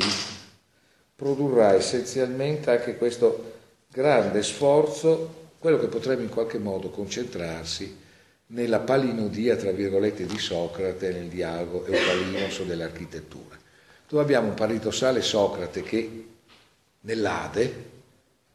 produrrà 1.17 1.73
essenzialmente 1.73 2.71
anche 2.71 2.97
questo 2.97 3.54
grande 3.95 4.43
sforzo, 4.43 5.53
quello 5.59 5.79
che 5.79 5.87
potrebbe 5.87 6.23
in 6.23 6.29
qualche 6.29 6.59
modo 6.59 6.91
concentrarsi 6.91 8.03
nella 8.49 8.81
palinodia, 8.81 9.57
tra 9.57 9.71
virgolette, 9.71 10.27
di 10.27 10.39
Socrate 10.39 11.13
nel 11.13 11.29
dialogo 11.29 11.87
eupalinoso 11.87 12.65
dell'architettura 12.65 13.63
dove 14.15 14.23
abbiamo 14.23 14.49
un 14.49 14.55
paradossale 14.55 15.23
Socrate 15.23 15.83
che 15.83 16.27
nell'Ade, 17.01 17.93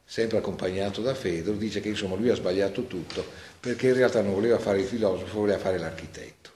sempre 0.04 0.38
accompagnato 0.38 1.02
da 1.02 1.14
Fedro, 1.14 1.52
dice 1.52 1.80
che 1.80 1.90
insomma 1.90 2.16
lui 2.16 2.30
ha 2.30 2.34
sbagliato 2.34 2.86
tutto 2.86 3.22
perché 3.58 3.88
in 3.88 3.94
realtà 3.94 4.22
non 4.22 4.32
voleva 4.32 4.58
fare 4.58 4.80
il 4.80 4.86
filosofo, 4.86 5.38
voleva 5.38 5.58
fare 5.58 5.78
l'architetto. 5.78 6.50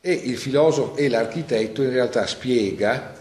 E 0.00 0.12
il 0.12 0.38
filosofo 0.38 0.96
e 0.96 1.08
l'architetto 1.08 1.82
in 1.82 1.90
realtà 1.90 2.26
spiega 2.26 3.14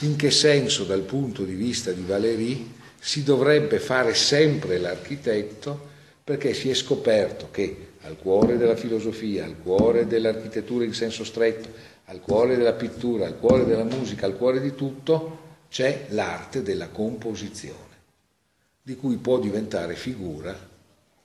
in 0.00 0.16
che 0.16 0.30
senso 0.30 0.84
dal 0.84 1.02
punto 1.02 1.44
di 1.44 1.54
vista 1.54 1.92
di 1.92 2.02
Valéry 2.02 2.80
si 3.04 3.24
dovrebbe 3.24 3.80
fare 3.80 4.14
sempre 4.14 4.78
l'architetto 4.78 5.90
perché 6.22 6.54
si 6.54 6.70
è 6.70 6.74
scoperto 6.74 7.48
che 7.50 7.88
al 8.02 8.16
cuore 8.16 8.56
della 8.56 8.76
filosofia, 8.76 9.44
al 9.44 9.56
cuore 9.60 10.06
dell'architettura 10.06 10.84
in 10.84 10.94
senso 10.94 11.24
stretto, 11.24 11.68
al 12.04 12.20
cuore 12.20 12.56
della 12.56 12.74
pittura, 12.74 13.26
al 13.26 13.40
cuore 13.40 13.64
della 13.64 13.82
musica, 13.82 14.24
al 14.24 14.36
cuore 14.36 14.60
di 14.60 14.76
tutto, 14.76 15.38
c'è 15.68 16.06
l'arte 16.10 16.62
della 16.62 16.90
composizione, 16.90 17.96
di 18.80 18.94
cui 18.94 19.16
può 19.16 19.40
diventare 19.40 19.96
figura 19.96 20.56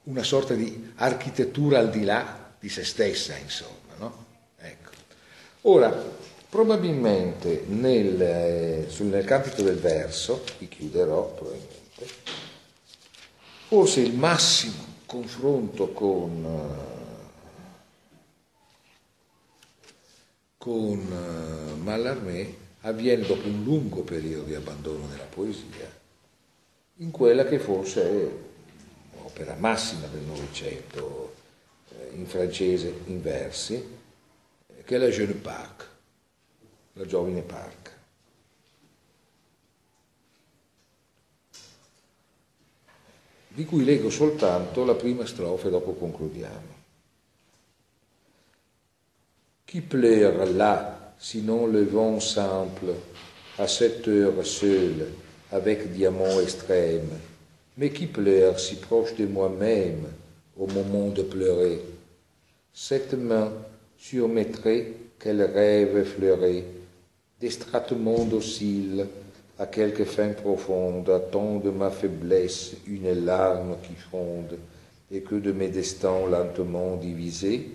una 0.05 0.23
sorta 0.23 0.55
di 0.55 0.93
architettura 0.95 1.77
al 1.77 1.91
di 1.91 2.03
là 2.03 2.55
di 2.59 2.69
se 2.69 2.83
stessa, 2.83 3.37
insomma. 3.37 3.93
No? 3.99 4.25
Ecco. 4.57 4.89
Ora, 5.61 5.91
probabilmente 6.49 7.65
nel, 7.67 8.19
eh, 8.19 8.87
nel 8.97 9.25
cantico 9.25 9.61
del 9.61 9.77
verso, 9.77 10.43
qui 10.57 10.67
chiuderò 10.67 11.33
probabilmente, 11.33 11.66
forse 13.67 14.01
il 14.01 14.13
massimo 14.13 14.85
confronto 15.05 15.91
con 15.91 16.45
eh, 16.45 16.95
con 20.57 20.99
eh, 20.99 21.75
Mallarmé 21.75 22.65
avviene 22.81 23.25
dopo 23.25 23.47
un 23.47 23.63
lungo 23.63 24.01
periodo 24.01 24.43
di 24.43 24.53
abbandono 24.53 25.07
della 25.07 25.23
poesia, 25.23 25.89
in 26.95 27.11
quella 27.11 27.45
che 27.45 27.57
forse 27.57 28.01
è 28.03 28.29
l'opera 29.15 29.55
massima 29.55 30.07
del 30.07 30.23
Novecento, 30.23 31.35
eh, 31.89 32.15
in 32.15 32.25
francese 32.25 32.93
in 33.05 33.21
versi, 33.21 33.95
che 34.83 34.95
è 34.95 34.97
la 34.97 35.07
Jeune 35.07 35.33
Parc, 35.33 35.87
la 36.93 37.05
giovine 37.05 37.41
parca. 37.41 37.76
Di 43.57 43.65
cui 43.65 43.83
leggo 43.83 44.11
soltanto 44.11 44.85
la 44.85 44.93
prima 44.93 45.25
strofa 45.25 45.67
e 45.67 45.71
dopo 45.71 45.93
concludiamo. 45.93 46.75
Qui 49.65 49.81
pleure 49.81 50.45
là, 50.51 51.13
sinon 51.17 51.71
le 51.71 51.83
vent 51.83 52.19
simple, 52.19 52.93
à 53.55 53.65
cette 53.65 54.07
heure 54.07 54.45
seule, 54.45 55.11
avec 55.49 55.91
diamant 55.91 56.39
extrême 56.39 57.09
Mais 57.77 57.89
qui 57.89 58.05
pleure 58.05 58.59
si 58.59 58.75
proche 58.75 59.15
de 59.15 59.25
moi-même, 59.25 60.05
au 60.55 60.67
moment 60.67 61.07
de 61.07 61.23
pleurer? 61.23 61.81
Cette 62.71 63.15
main 63.15 63.51
sur 63.97 64.27
mes 64.27 64.51
traits, 64.51 64.93
quel 65.17 65.41
rêve 65.41 65.97
effleuré, 65.97 66.63
d'estratement 67.39 68.23
docile, 68.25 69.07
à 69.59 69.65
quelque 69.65 70.03
fin 70.03 70.29
profonde, 70.29 71.09
attend 71.09 71.57
de 71.57 71.69
ma 71.69 71.89
faiblesse 71.89 72.75
une 72.87 73.25
larme 73.25 73.75
qui 73.83 73.95
fonde, 74.11 74.57
et 75.11 75.21
que 75.21 75.35
de 75.35 75.51
mes 75.51 75.69
destins 75.69 76.27
lentement 76.29 76.95
divisés, 76.97 77.69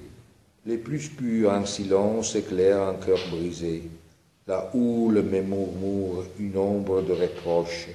les 0.66 0.76
plus 0.76 1.08
purs 1.08 1.50
en 1.50 1.66
silence 1.66 2.36
éclairent 2.36 2.88
un 2.88 2.94
cœur 2.94 3.18
brisé. 3.30 3.82
La 4.46 4.70
houle 4.74 5.22
me 5.22 5.40
murmure 5.40 6.24
une 6.38 6.56
ombre 6.56 7.02
de 7.02 7.12
reproche. 7.12 7.88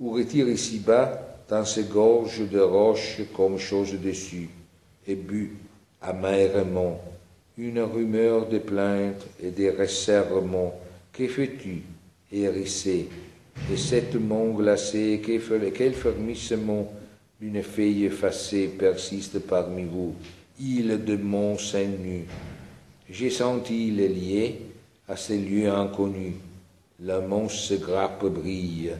Ou 0.00 0.12
retire 0.12 0.48
ici-bas 0.48 1.20
dans 1.48 1.64
ses 1.64 1.84
gorges 1.84 2.48
de 2.48 2.60
roches 2.60 3.20
comme 3.36 3.58
chose 3.58 3.94
dessus, 4.00 4.48
et 5.06 5.14
but 5.14 5.56
amèrement 6.02 7.00
une 7.58 7.80
rumeur 7.80 8.48
de 8.48 8.58
plaintes 8.58 9.26
et 9.42 9.50
de 9.50 9.70
resserrements. 9.76 10.74
Que 11.12 11.26
fais-tu, 11.26 11.82
hérissé, 12.32 13.08
et 13.72 13.76
cette 13.76 14.14
main 14.14 14.50
glacée, 14.50 15.22
quel 15.22 15.94
fermissement 15.94 16.92
d'une 17.40 17.62
feuille 17.62 18.04
effacée 18.04 18.68
persiste 18.68 19.38
parmi 19.40 19.84
vous, 19.84 20.14
île 20.58 21.04
de 21.04 21.16
mon 21.16 21.58
sein 21.58 21.86
nu. 21.86 22.24
J'ai 23.08 23.30
senti 23.30 23.90
les 23.90 24.08
liés 24.08 24.60
à 25.08 25.16
ces 25.16 25.38
lieux 25.38 25.70
inconnus. 25.70 26.34
La 27.00 27.20
monstre 27.20 27.76
grappe 27.76 28.24
brille 28.26 28.92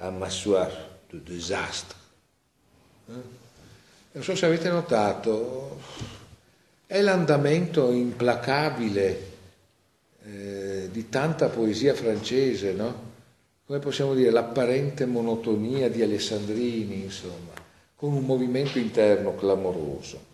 à 0.00 0.10
ma 0.10 0.28
soif 0.28 0.72
de 1.12 1.18
désastre. 1.18 1.96
Non 4.14 4.22
so 4.22 4.34
se 4.34 4.46
avete 4.46 4.70
notato, 4.70 5.78
è 6.86 7.00
l'andamento 7.00 7.90
implacabile 7.90 9.33
eh, 10.26 10.88
di 10.90 11.08
tanta 11.08 11.48
poesia 11.48 11.94
francese, 11.94 12.72
no? 12.72 13.12
Come 13.66 13.78
possiamo 13.78 14.14
dire, 14.14 14.30
l'apparente 14.30 15.06
monotonia 15.06 15.88
di 15.88 16.02
Alessandrini, 16.02 17.02
insomma, 17.02 17.52
con 17.94 18.12
un 18.12 18.24
movimento 18.24 18.78
interno 18.78 19.34
clamoroso. 19.34 20.32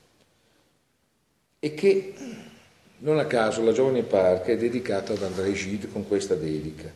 E 1.58 1.74
che, 1.74 2.14
non 2.98 3.18
a 3.18 3.26
caso, 3.26 3.62
la 3.62 3.72
giovane 3.72 4.02
Parca 4.02 4.52
è 4.52 4.56
dedicata 4.56 5.12
ad 5.12 5.22
André 5.22 5.52
Gide 5.52 5.88
con 5.88 6.06
questa 6.06 6.34
dedica. 6.34 6.90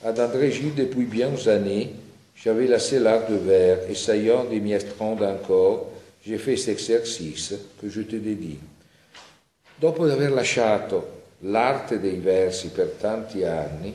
Ad 0.00 0.18
André 0.18 0.50
Gide, 0.50 0.84
depuis 0.84 1.06
bien 1.06 1.34
années, 1.46 1.90
j'avais 2.34 2.66
lassé 2.66 2.98
l'art 2.98 3.30
de 3.30 3.36
vers, 3.36 3.88
essayant 3.88 4.44
de 4.44 4.58
m'y 4.58 4.72
estendre 4.72 5.26
encore, 5.26 5.90
j'ai 6.24 6.38
fait 6.38 6.56
cet 6.56 6.74
exercice 6.74 7.58
que 7.80 7.88
je 7.88 8.02
te 8.02 8.16
dédie. 8.16 8.58
Dopo 9.78 10.04
aver 10.04 10.30
lasciato 10.30 11.21
l'arte 11.42 11.98
dei 11.98 12.18
versi 12.18 12.68
per 12.68 12.88
tanti 12.98 13.44
anni, 13.44 13.94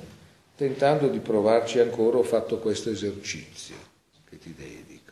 tentando 0.55 1.07
di 1.07 1.19
provarci 1.19 1.79
ancora, 1.79 2.17
ho 2.17 2.23
fatto 2.23 2.57
questo 2.59 2.89
esercizio 2.89 3.75
che 4.27 4.37
ti 4.39 4.53
dedico. 4.55 5.11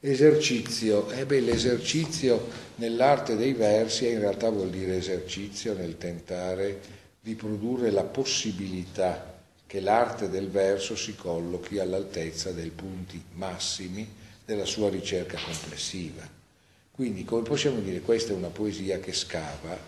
Esercizio, 0.00 1.10
eh 1.10 1.26
beh, 1.26 1.40
l'esercizio 1.40 2.48
nell'arte 2.76 3.36
dei 3.36 3.52
versi 3.52 4.08
in 4.08 4.20
realtà 4.20 4.50
vuol 4.50 4.70
dire 4.70 4.96
esercizio 4.96 5.74
nel 5.74 5.96
tentare 5.96 6.80
di 7.20 7.34
produrre 7.34 7.90
la 7.90 8.02
possibilità 8.02 9.30
che 9.66 9.80
l'arte 9.80 10.28
del 10.28 10.50
verso 10.50 10.96
si 10.96 11.14
collochi 11.14 11.78
all'altezza 11.78 12.50
dei 12.50 12.70
punti 12.70 13.22
massimi 13.34 14.06
della 14.44 14.64
sua 14.64 14.90
ricerca 14.90 15.38
complessiva. 15.38 16.28
Quindi, 16.90 17.24
come 17.24 17.42
possiamo 17.42 17.80
dire, 17.80 18.00
questa 18.00 18.32
è 18.32 18.36
una 18.36 18.48
poesia 18.48 18.98
che 18.98 19.12
scava 19.12 19.78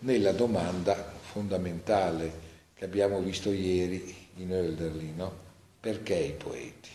nella 0.00 0.32
domanda 0.32 1.12
fondamentale 1.20 2.44
che 2.74 2.84
abbiamo 2.84 3.20
visto 3.20 3.50
ieri 3.50 4.14
in 4.36 4.52
Hölderlin, 4.52 5.16
no? 5.16 5.44
Perché 5.80 6.14
i 6.14 6.32
poeti? 6.32 6.90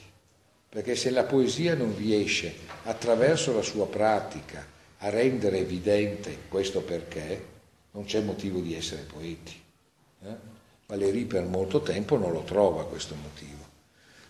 Perché 0.69 0.95
se 0.95 1.09
la 1.09 1.23
poesia 1.23 1.75
non 1.75 1.95
riesce 1.97 2.53
attraverso 2.83 3.53
la 3.53 3.61
sua 3.61 3.87
pratica 3.87 4.65
a 4.99 5.09
rendere 5.09 5.57
evidente 5.57 6.37
questo 6.47 6.81
perché, 6.81 7.45
non 7.91 8.05
c'è 8.05 8.21
motivo 8.21 8.59
di 8.59 8.75
essere 8.75 9.01
poeti. 9.01 9.59
Eh? 10.23 10.35
Valéry 10.85 11.25
per 11.25 11.43
molto 11.43 11.81
tempo 11.81 12.17
non 12.17 12.31
lo 12.31 12.43
trova 12.43 12.85
questo 12.85 13.15
motivo. 13.15 13.59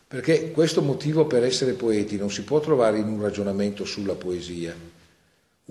Perché 0.07 0.51
questo 0.51 0.81
motivo 0.81 1.25
per 1.25 1.43
essere 1.43 1.73
poeti 1.73 2.17
non 2.17 2.29
si 2.29 2.43
può 2.43 2.59
trovare 2.59 2.99
in 2.99 3.07
un 3.07 3.21
ragionamento 3.21 3.85
sulla 3.85 4.15
poesia. 4.15 4.75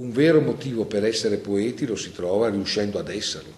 Un 0.01 0.13
vero 0.13 0.41
motivo 0.41 0.87
per 0.87 1.05
essere 1.05 1.37
poeti 1.37 1.85
lo 1.85 1.95
si 1.95 2.11
trova 2.11 2.49
riuscendo 2.49 2.99
ad 2.99 3.11
esserlo, 3.11 3.53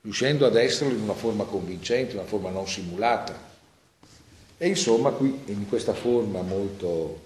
riuscendo 0.00 0.46
ad 0.46 0.56
esserlo 0.56 0.94
in 0.94 1.02
una 1.02 1.12
forma 1.12 1.44
convincente, 1.44 2.12
in 2.12 2.20
una 2.20 2.26
forma 2.26 2.48
non 2.48 2.66
simulata. 2.66 3.38
E 4.56 4.66
insomma 4.66 5.10
qui 5.10 5.38
in 5.44 5.68
questa 5.68 5.92
forma 5.92 6.40
molto 6.40 7.20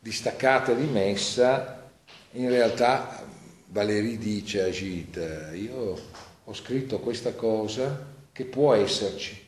distaccata 0.00 0.72
e 0.72 0.74
rimessa, 0.74 1.88
in 2.32 2.48
realtà 2.48 3.24
Valéry 3.66 4.18
dice 4.18 4.62
a 4.62 4.70
Gide, 4.70 5.52
io 5.54 6.00
ho 6.42 6.52
scritto 6.52 6.98
questa 6.98 7.32
cosa 7.34 8.08
che 8.32 8.44
può 8.44 8.74
esserci, 8.74 9.40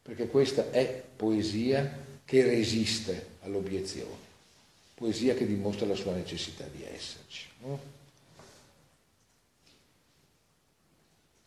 perché 0.00 0.26
questa 0.26 0.70
è 0.70 1.02
poesia 1.14 1.98
che 2.24 2.42
resiste 2.44 3.26
all'obiezione, 3.42 4.24
poesia 4.96 5.34
che 5.34 5.46
dimostra 5.46 5.86
la 5.86 5.94
sua 5.94 6.14
necessità 6.14 6.64
di 6.64 6.82
esserci. 6.82 7.48
No? 7.60 7.94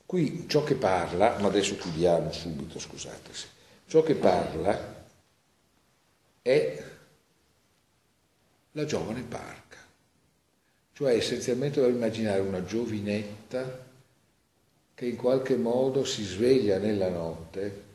Qui 0.05 0.47
ciò 0.47 0.63
che 0.63 0.75
parla, 0.75 1.39
ma 1.39 1.47
adesso 1.47 1.75
chiudiamo 1.75 2.31
subito, 2.31 2.79
scusate, 2.79 3.31
ciò 3.87 4.03
che 4.03 4.13
parla 4.13 5.07
è 6.43 6.83
la 8.73 8.85
giovane 8.85 9.23
parca, 9.23 9.77
cioè 10.93 11.15
essenzialmente 11.15 11.81
devo 11.81 11.91
immaginare 11.91 12.41
una 12.41 12.63
giovinetta 12.63 13.87
che 14.93 15.05
in 15.07 15.15
qualche 15.15 15.55
modo 15.57 16.03
si 16.03 16.23
sveglia 16.23 16.77
nella 16.77 17.09
notte 17.09 17.87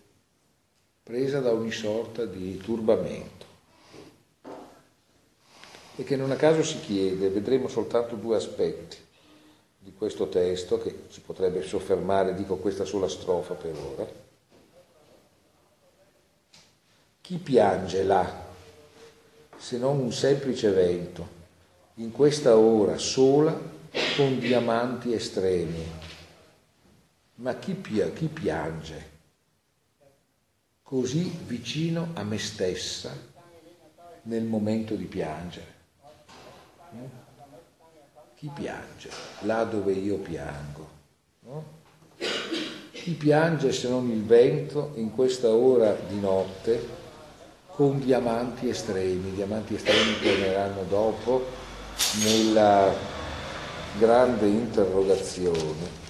presa 1.00 1.38
da 1.38 1.52
ogni 1.52 1.70
sorta 1.70 2.24
di 2.24 2.56
turbamento 2.56 3.53
e 5.96 6.04
che 6.04 6.16
non 6.16 6.30
a 6.30 6.36
caso 6.36 6.62
si 6.62 6.80
chiede, 6.80 7.28
vedremo 7.28 7.68
soltanto 7.68 8.16
due 8.16 8.36
aspetti 8.36 8.96
di 9.78 9.92
questo 9.92 10.28
testo 10.28 10.80
che 10.80 11.04
si 11.08 11.20
potrebbe 11.20 11.62
soffermare, 11.62 12.34
dico 12.34 12.56
questa 12.56 12.84
sola 12.84 13.06
strofa 13.06 13.54
per 13.54 13.76
ora. 13.76 14.06
Chi 17.20 17.36
piange 17.36 18.02
là, 18.02 18.46
se 19.56 19.78
non 19.78 20.00
un 20.00 20.12
semplice 20.12 20.70
vento, 20.70 21.42
in 21.96 22.10
questa 22.10 22.56
ora 22.56 22.98
sola 22.98 23.56
con 24.16 24.38
diamanti 24.38 25.12
estremi, 25.12 25.86
ma 27.36 27.54
chi, 27.56 27.74
pia, 27.74 28.10
chi 28.10 28.26
piange 28.26 29.12
così 30.82 31.30
vicino 31.46 32.10
a 32.14 32.24
me 32.24 32.38
stessa 32.38 33.16
nel 34.22 34.44
momento 34.44 34.94
di 34.94 35.04
piangere? 35.04 35.73
Chi 38.36 38.50
piange 38.52 39.10
là 39.40 39.64
dove 39.64 39.92
io 39.92 40.16
piango? 40.18 40.88
No? 41.40 41.64
Chi 42.90 43.12
piange 43.12 43.72
se 43.72 43.88
non 43.88 44.10
il 44.10 44.24
vento 44.24 44.92
in 44.94 45.14
questa 45.14 45.48
ora 45.48 45.94
di 45.94 46.18
notte 46.18 46.88
con 47.68 48.00
diamanti 48.00 48.68
estremi? 48.68 49.32
diamanti 49.32 49.74
estremi 49.74 50.18
torneranno 50.20 50.82
dopo 50.84 51.44
nella 52.22 52.92
grande 53.98 54.46
interrogazione 54.46 56.02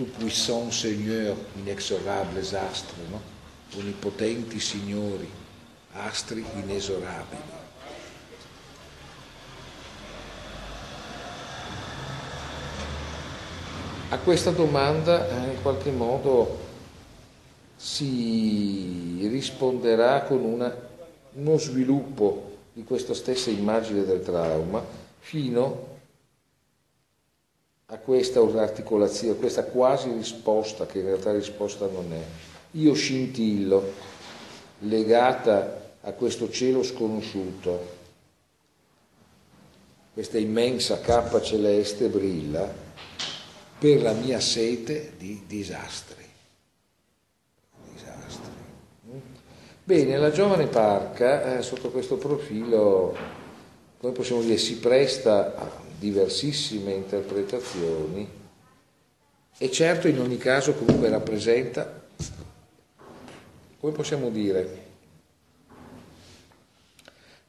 tout-puissant 0.00 0.72
Seigneur, 0.72 1.36
inexorables 1.56 2.54
astres, 2.54 3.06
no? 3.10 3.20
onnipotenti 3.76 4.58
signori, 4.58 5.30
astri 5.92 6.44
inesorabili. 6.56 7.58
A 14.12 14.18
questa 14.18 14.50
domanda 14.50 15.28
eh, 15.28 15.52
in 15.52 15.62
qualche 15.62 15.90
modo 15.90 16.58
si 17.76 19.26
risponderà 19.28 20.22
con 20.22 20.42
una, 20.42 20.74
uno 21.34 21.58
sviluppo 21.58 22.56
di 22.72 22.84
questa 22.84 23.14
stessa 23.14 23.50
immagine 23.50 24.04
del 24.04 24.22
trauma 24.22 24.84
fino 25.18 25.88
a 27.86 27.96
questa 27.98 28.40
articolazione, 28.40 29.34
a 29.34 29.38
questa 29.38 29.64
quasi 29.64 30.12
risposta, 30.12 30.86
che 30.86 30.98
in 30.98 31.06
realtà 31.06 31.32
risposta 31.32 31.86
non 31.86 32.12
è. 32.12 32.22
Io 32.72 32.94
scintillo, 32.94 33.92
legata 34.80 35.79
a 36.02 36.12
questo 36.12 36.50
cielo 36.50 36.82
sconosciuto, 36.82 37.98
questa 40.12 40.38
immensa 40.38 41.00
cappa 41.00 41.42
celeste 41.42 42.08
brilla 42.08 42.72
per 43.78 44.02
la 44.02 44.12
mia 44.12 44.40
sete 44.40 45.12
di 45.16 45.42
disastri. 45.46 46.24
disastri. 47.92 48.50
Bene, 49.84 50.16
la 50.16 50.30
giovane 50.30 50.66
Parca, 50.66 51.58
eh, 51.58 51.62
sotto 51.62 51.90
questo 51.90 52.16
profilo, 52.16 53.16
come 53.98 54.12
possiamo 54.12 54.42
dire, 54.42 54.56
si 54.56 54.78
presta 54.78 55.54
a 55.56 55.70
diversissime 55.98 56.92
interpretazioni 56.92 58.38
e 59.58 59.70
certo 59.70 60.08
in 60.08 60.18
ogni 60.18 60.38
caso 60.38 60.72
comunque 60.74 61.10
rappresenta, 61.10 62.00
come 63.78 63.92
possiamo 63.92 64.30
dire, 64.30 64.88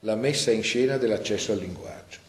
la 0.01 0.15
messa 0.15 0.51
in 0.51 0.63
scena 0.63 0.97
dell'accesso 0.97 1.51
al 1.51 1.59
linguaggio. 1.59 2.19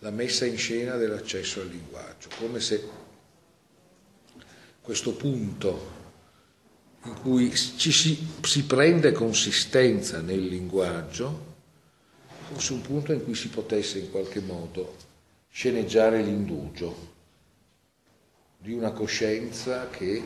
La 0.00 0.10
messa 0.10 0.44
in 0.44 0.56
scena 0.56 0.96
dell'accesso 0.96 1.60
al 1.60 1.68
linguaggio, 1.68 2.28
come 2.38 2.60
se 2.60 2.88
questo 4.80 5.14
punto 5.14 5.94
in 7.04 7.20
cui 7.20 7.54
ci 7.54 7.90
si, 7.92 8.26
si 8.42 8.64
prende 8.64 9.12
consistenza 9.12 10.20
nel 10.20 10.44
linguaggio 10.46 11.54
fosse 12.52 12.72
un 12.72 12.82
punto 12.82 13.12
in 13.12 13.24
cui 13.24 13.34
si 13.34 13.48
potesse 13.48 13.98
in 13.98 14.10
qualche 14.10 14.40
modo 14.40 14.96
sceneggiare 15.50 16.22
l'indugio 16.22 17.14
di 18.58 18.72
una 18.72 18.92
coscienza 18.92 19.88
che 19.88 20.22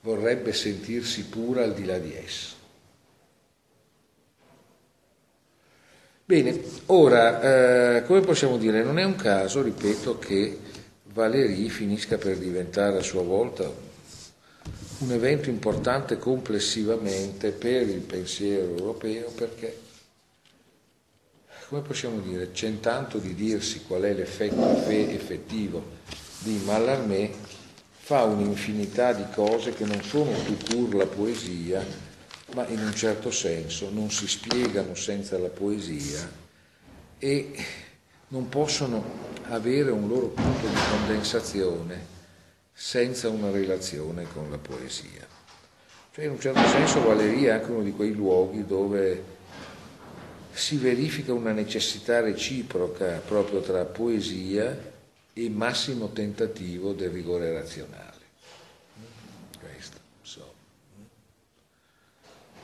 vorrebbe 0.00 0.52
sentirsi 0.52 1.24
pura 1.26 1.62
al 1.62 1.74
di 1.74 1.84
là 1.84 1.98
di 1.98 2.14
esso. 2.14 2.59
Bene, 6.30 6.62
ora, 6.86 7.96
eh, 7.96 8.04
come 8.04 8.20
possiamo 8.20 8.56
dire, 8.56 8.84
non 8.84 9.00
è 9.00 9.02
un 9.02 9.16
caso, 9.16 9.62
ripeto, 9.62 10.20
che 10.20 10.60
Valéry 11.12 11.68
finisca 11.68 12.18
per 12.18 12.38
diventare 12.38 12.98
a 12.98 13.02
sua 13.02 13.24
volta 13.24 13.68
un 14.98 15.10
evento 15.10 15.50
importante 15.50 16.18
complessivamente 16.18 17.50
per 17.50 17.88
il 17.88 18.02
pensiero 18.02 18.76
europeo 18.76 19.32
perché, 19.34 19.76
come 21.68 21.80
possiamo 21.80 22.20
dire, 22.20 22.52
c'è 22.52 22.78
tanto 22.78 23.18
di 23.18 23.34
dirsi 23.34 23.82
qual 23.82 24.02
è 24.02 24.12
l'effetto 24.12 24.88
effettivo 24.88 25.82
di 26.38 26.60
Mallarmé, 26.64 27.28
fa 27.90 28.22
un'infinità 28.22 29.12
di 29.12 29.24
cose 29.34 29.72
che 29.72 29.84
non 29.84 30.00
sono 30.04 30.30
tout 30.44 30.72
court 30.72 30.92
la 30.94 31.06
poesia, 31.06 31.84
ma 32.54 32.66
in 32.66 32.80
un 32.80 32.94
certo 32.94 33.30
senso 33.30 33.90
non 33.90 34.10
si 34.10 34.26
spiegano 34.26 34.94
senza 34.94 35.38
la 35.38 35.48
poesia 35.48 36.28
e 37.18 37.52
non 38.28 38.48
possono 38.48 39.04
avere 39.48 39.90
un 39.90 40.08
loro 40.08 40.28
punto 40.28 40.66
di 40.66 40.80
condensazione 40.90 42.18
senza 42.72 43.28
una 43.28 43.50
relazione 43.50 44.26
con 44.32 44.50
la 44.50 44.58
poesia. 44.58 45.26
Cioè 46.12 46.24
in 46.24 46.32
un 46.32 46.40
certo 46.40 46.66
senso 46.68 47.02
Valeria 47.02 47.54
è 47.54 47.58
anche 47.58 47.70
uno 47.70 47.82
di 47.82 47.92
quei 47.92 48.12
luoghi 48.12 48.66
dove 48.66 49.38
si 50.52 50.76
verifica 50.76 51.32
una 51.32 51.52
necessità 51.52 52.20
reciproca 52.20 53.20
proprio 53.24 53.60
tra 53.60 53.84
poesia 53.84 54.76
e 55.32 55.48
massimo 55.48 56.10
tentativo 56.10 56.92
del 56.92 57.10
rigore 57.10 57.52
razionale. 57.52 58.18
Questo, 59.58 59.98
so. 60.22 60.52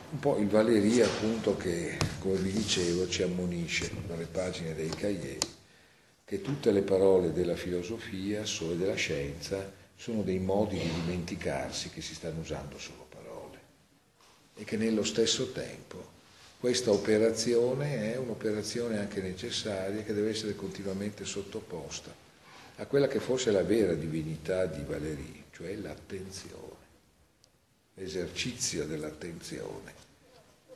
Un 0.09 0.21
po' 0.21 0.39
il 0.39 0.47
Valeria 0.47 1.05
appunto 1.05 1.57
che, 1.57 1.99
come 2.21 2.37
vi 2.37 2.53
dicevo, 2.53 3.09
ci 3.09 3.23
ammonisce 3.23 3.91
dalle 4.07 4.27
pagine 4.27 4.75
dei 4.75 4.89
cahiers 4.89 5.55
che 6.25 6.41
tutte 6.41 6.71
le 6.71 6.83
parole 6.83 7.33
della 7.33 7.57
filosofia 7.57 8.43
e 8.43 8.77
della 8.77 8.95
scienza 8.95 9.73
sono 9.97 10.23
dei 10.23 10.39
modi 10.39 10.79
di 10.79 10.91
dimenticarsi 10.93 11.91
che 11.91 12.03
si 12.03 12.15
stanno 12.15 12.41
usando 12.41 12.79
solo 12.79 13.07
parole. 13.09 13.59
E 14.55 14.65
che 14.65 14.77
nello 14.77 15.03
stesso 15.03 15.51
tempo 15.51 16.15
questa 16.61 16.93
operazione 16.93 18.13
è 18.13 18.17
un'operazione 18.17 18.99
anche 18.99 19.21
necessaria 19.21 20.03
che 20.03 20.15
deve 20.15 20.31
essere 20.31 20.55
continuamente 20.55 21.25
sottoposta 21.25 22.15
a 22.77 22.87
quella 22.87 23.09
che 23.09 23.21
forse 23.21 23.51
è 23.51 23.53
la 23.53 23.63
vera 23.63 23.95
divinità 23.95 24.67
di 24.67 24.83
Valéry, 24.83 25.45
cioè 25.51 25.75
l'attenzione, 25.77 26.76
l'esercizio 27.97 28.87
dell'attenzione, 28.87 29.93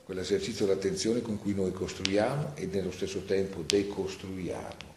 quell'esercizio 0.03 0.65
dell'attenzione 0.65 1.21
con 1.21 1.39
cui 1.39 1.55
noi 1.55 1.71
costruiamo 1.71 2.55
e 2.55 2.67
nello 2.67 2.91
stesso 2.91 3.23
tempo 3.23 3.61
decostruiamo 3.61 4.89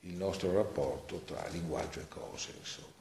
il 0.00 0.14
nostro 0.14 0.52
rapporto 0.52 1.22
tra 1.24 1.46
linguaggio 1.48 2.00
e 2.00 2.08
cose, 2.08 2.52
insomma 2.58 2.92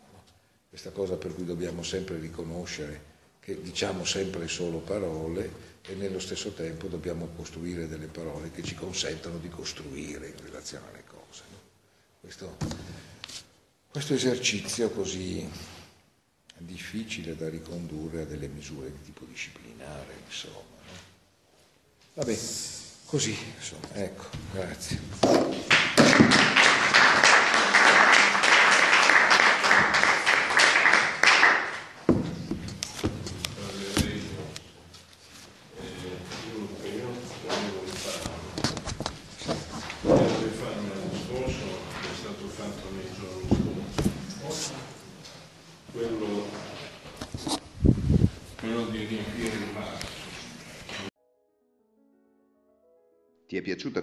questa 0.74 0.90
cosa 0.90 1.18
per 1.18 1.36
cui 1.36 1.46
dobbiamo 1.46 1.84
sempre 1.84 2.18
riconoscere 2.18 3.12
che 3.40 3.62
diciamo 3.62 4.06
sempre 4.06 4.48
solo 4.48 4.80
parole 4.80 5.72
e 5.86 5.94
nello 5.94 6.20
stesso 6.20 6.52
tempo 6.54 6.88
dobbiamo 6.88 7.28
costruire 7.36 7.88
delle 7.88 8.08
parole 8.08 8.50
che 8.50 8.64
ci 8.64 8.74
consentano 8.74 9.38
di 9.38 9.50
costruire 9.50 10.30
in 10.30 10.44
relazione 10.44 10.88
alle 10.90 11.04
cose. 11.06 11.44
No? 11.52 11.58
Questo, 12.22 12.58
questo, 13.92 14.16
esercizio 14.16 14.90
così 14.90 15.48
difficile 16.66 17.36
da 17.36 17.50
ricondurre 17.50 18.22
a 18.22 18.26
delle 18.26 18.48
misure 18.48 18.92
di 18.92 19.04
tipo 19.04 19.26
disciplinare, 19.26 20.14
insomma. 20.26 20.56
No? 20.56 20.94
Vabbè, 22.16 22.38
così, 23.06 23.36
insomma, 23.56 23.94
ecco, 23.94 24.30
grazie. 24.52 25.93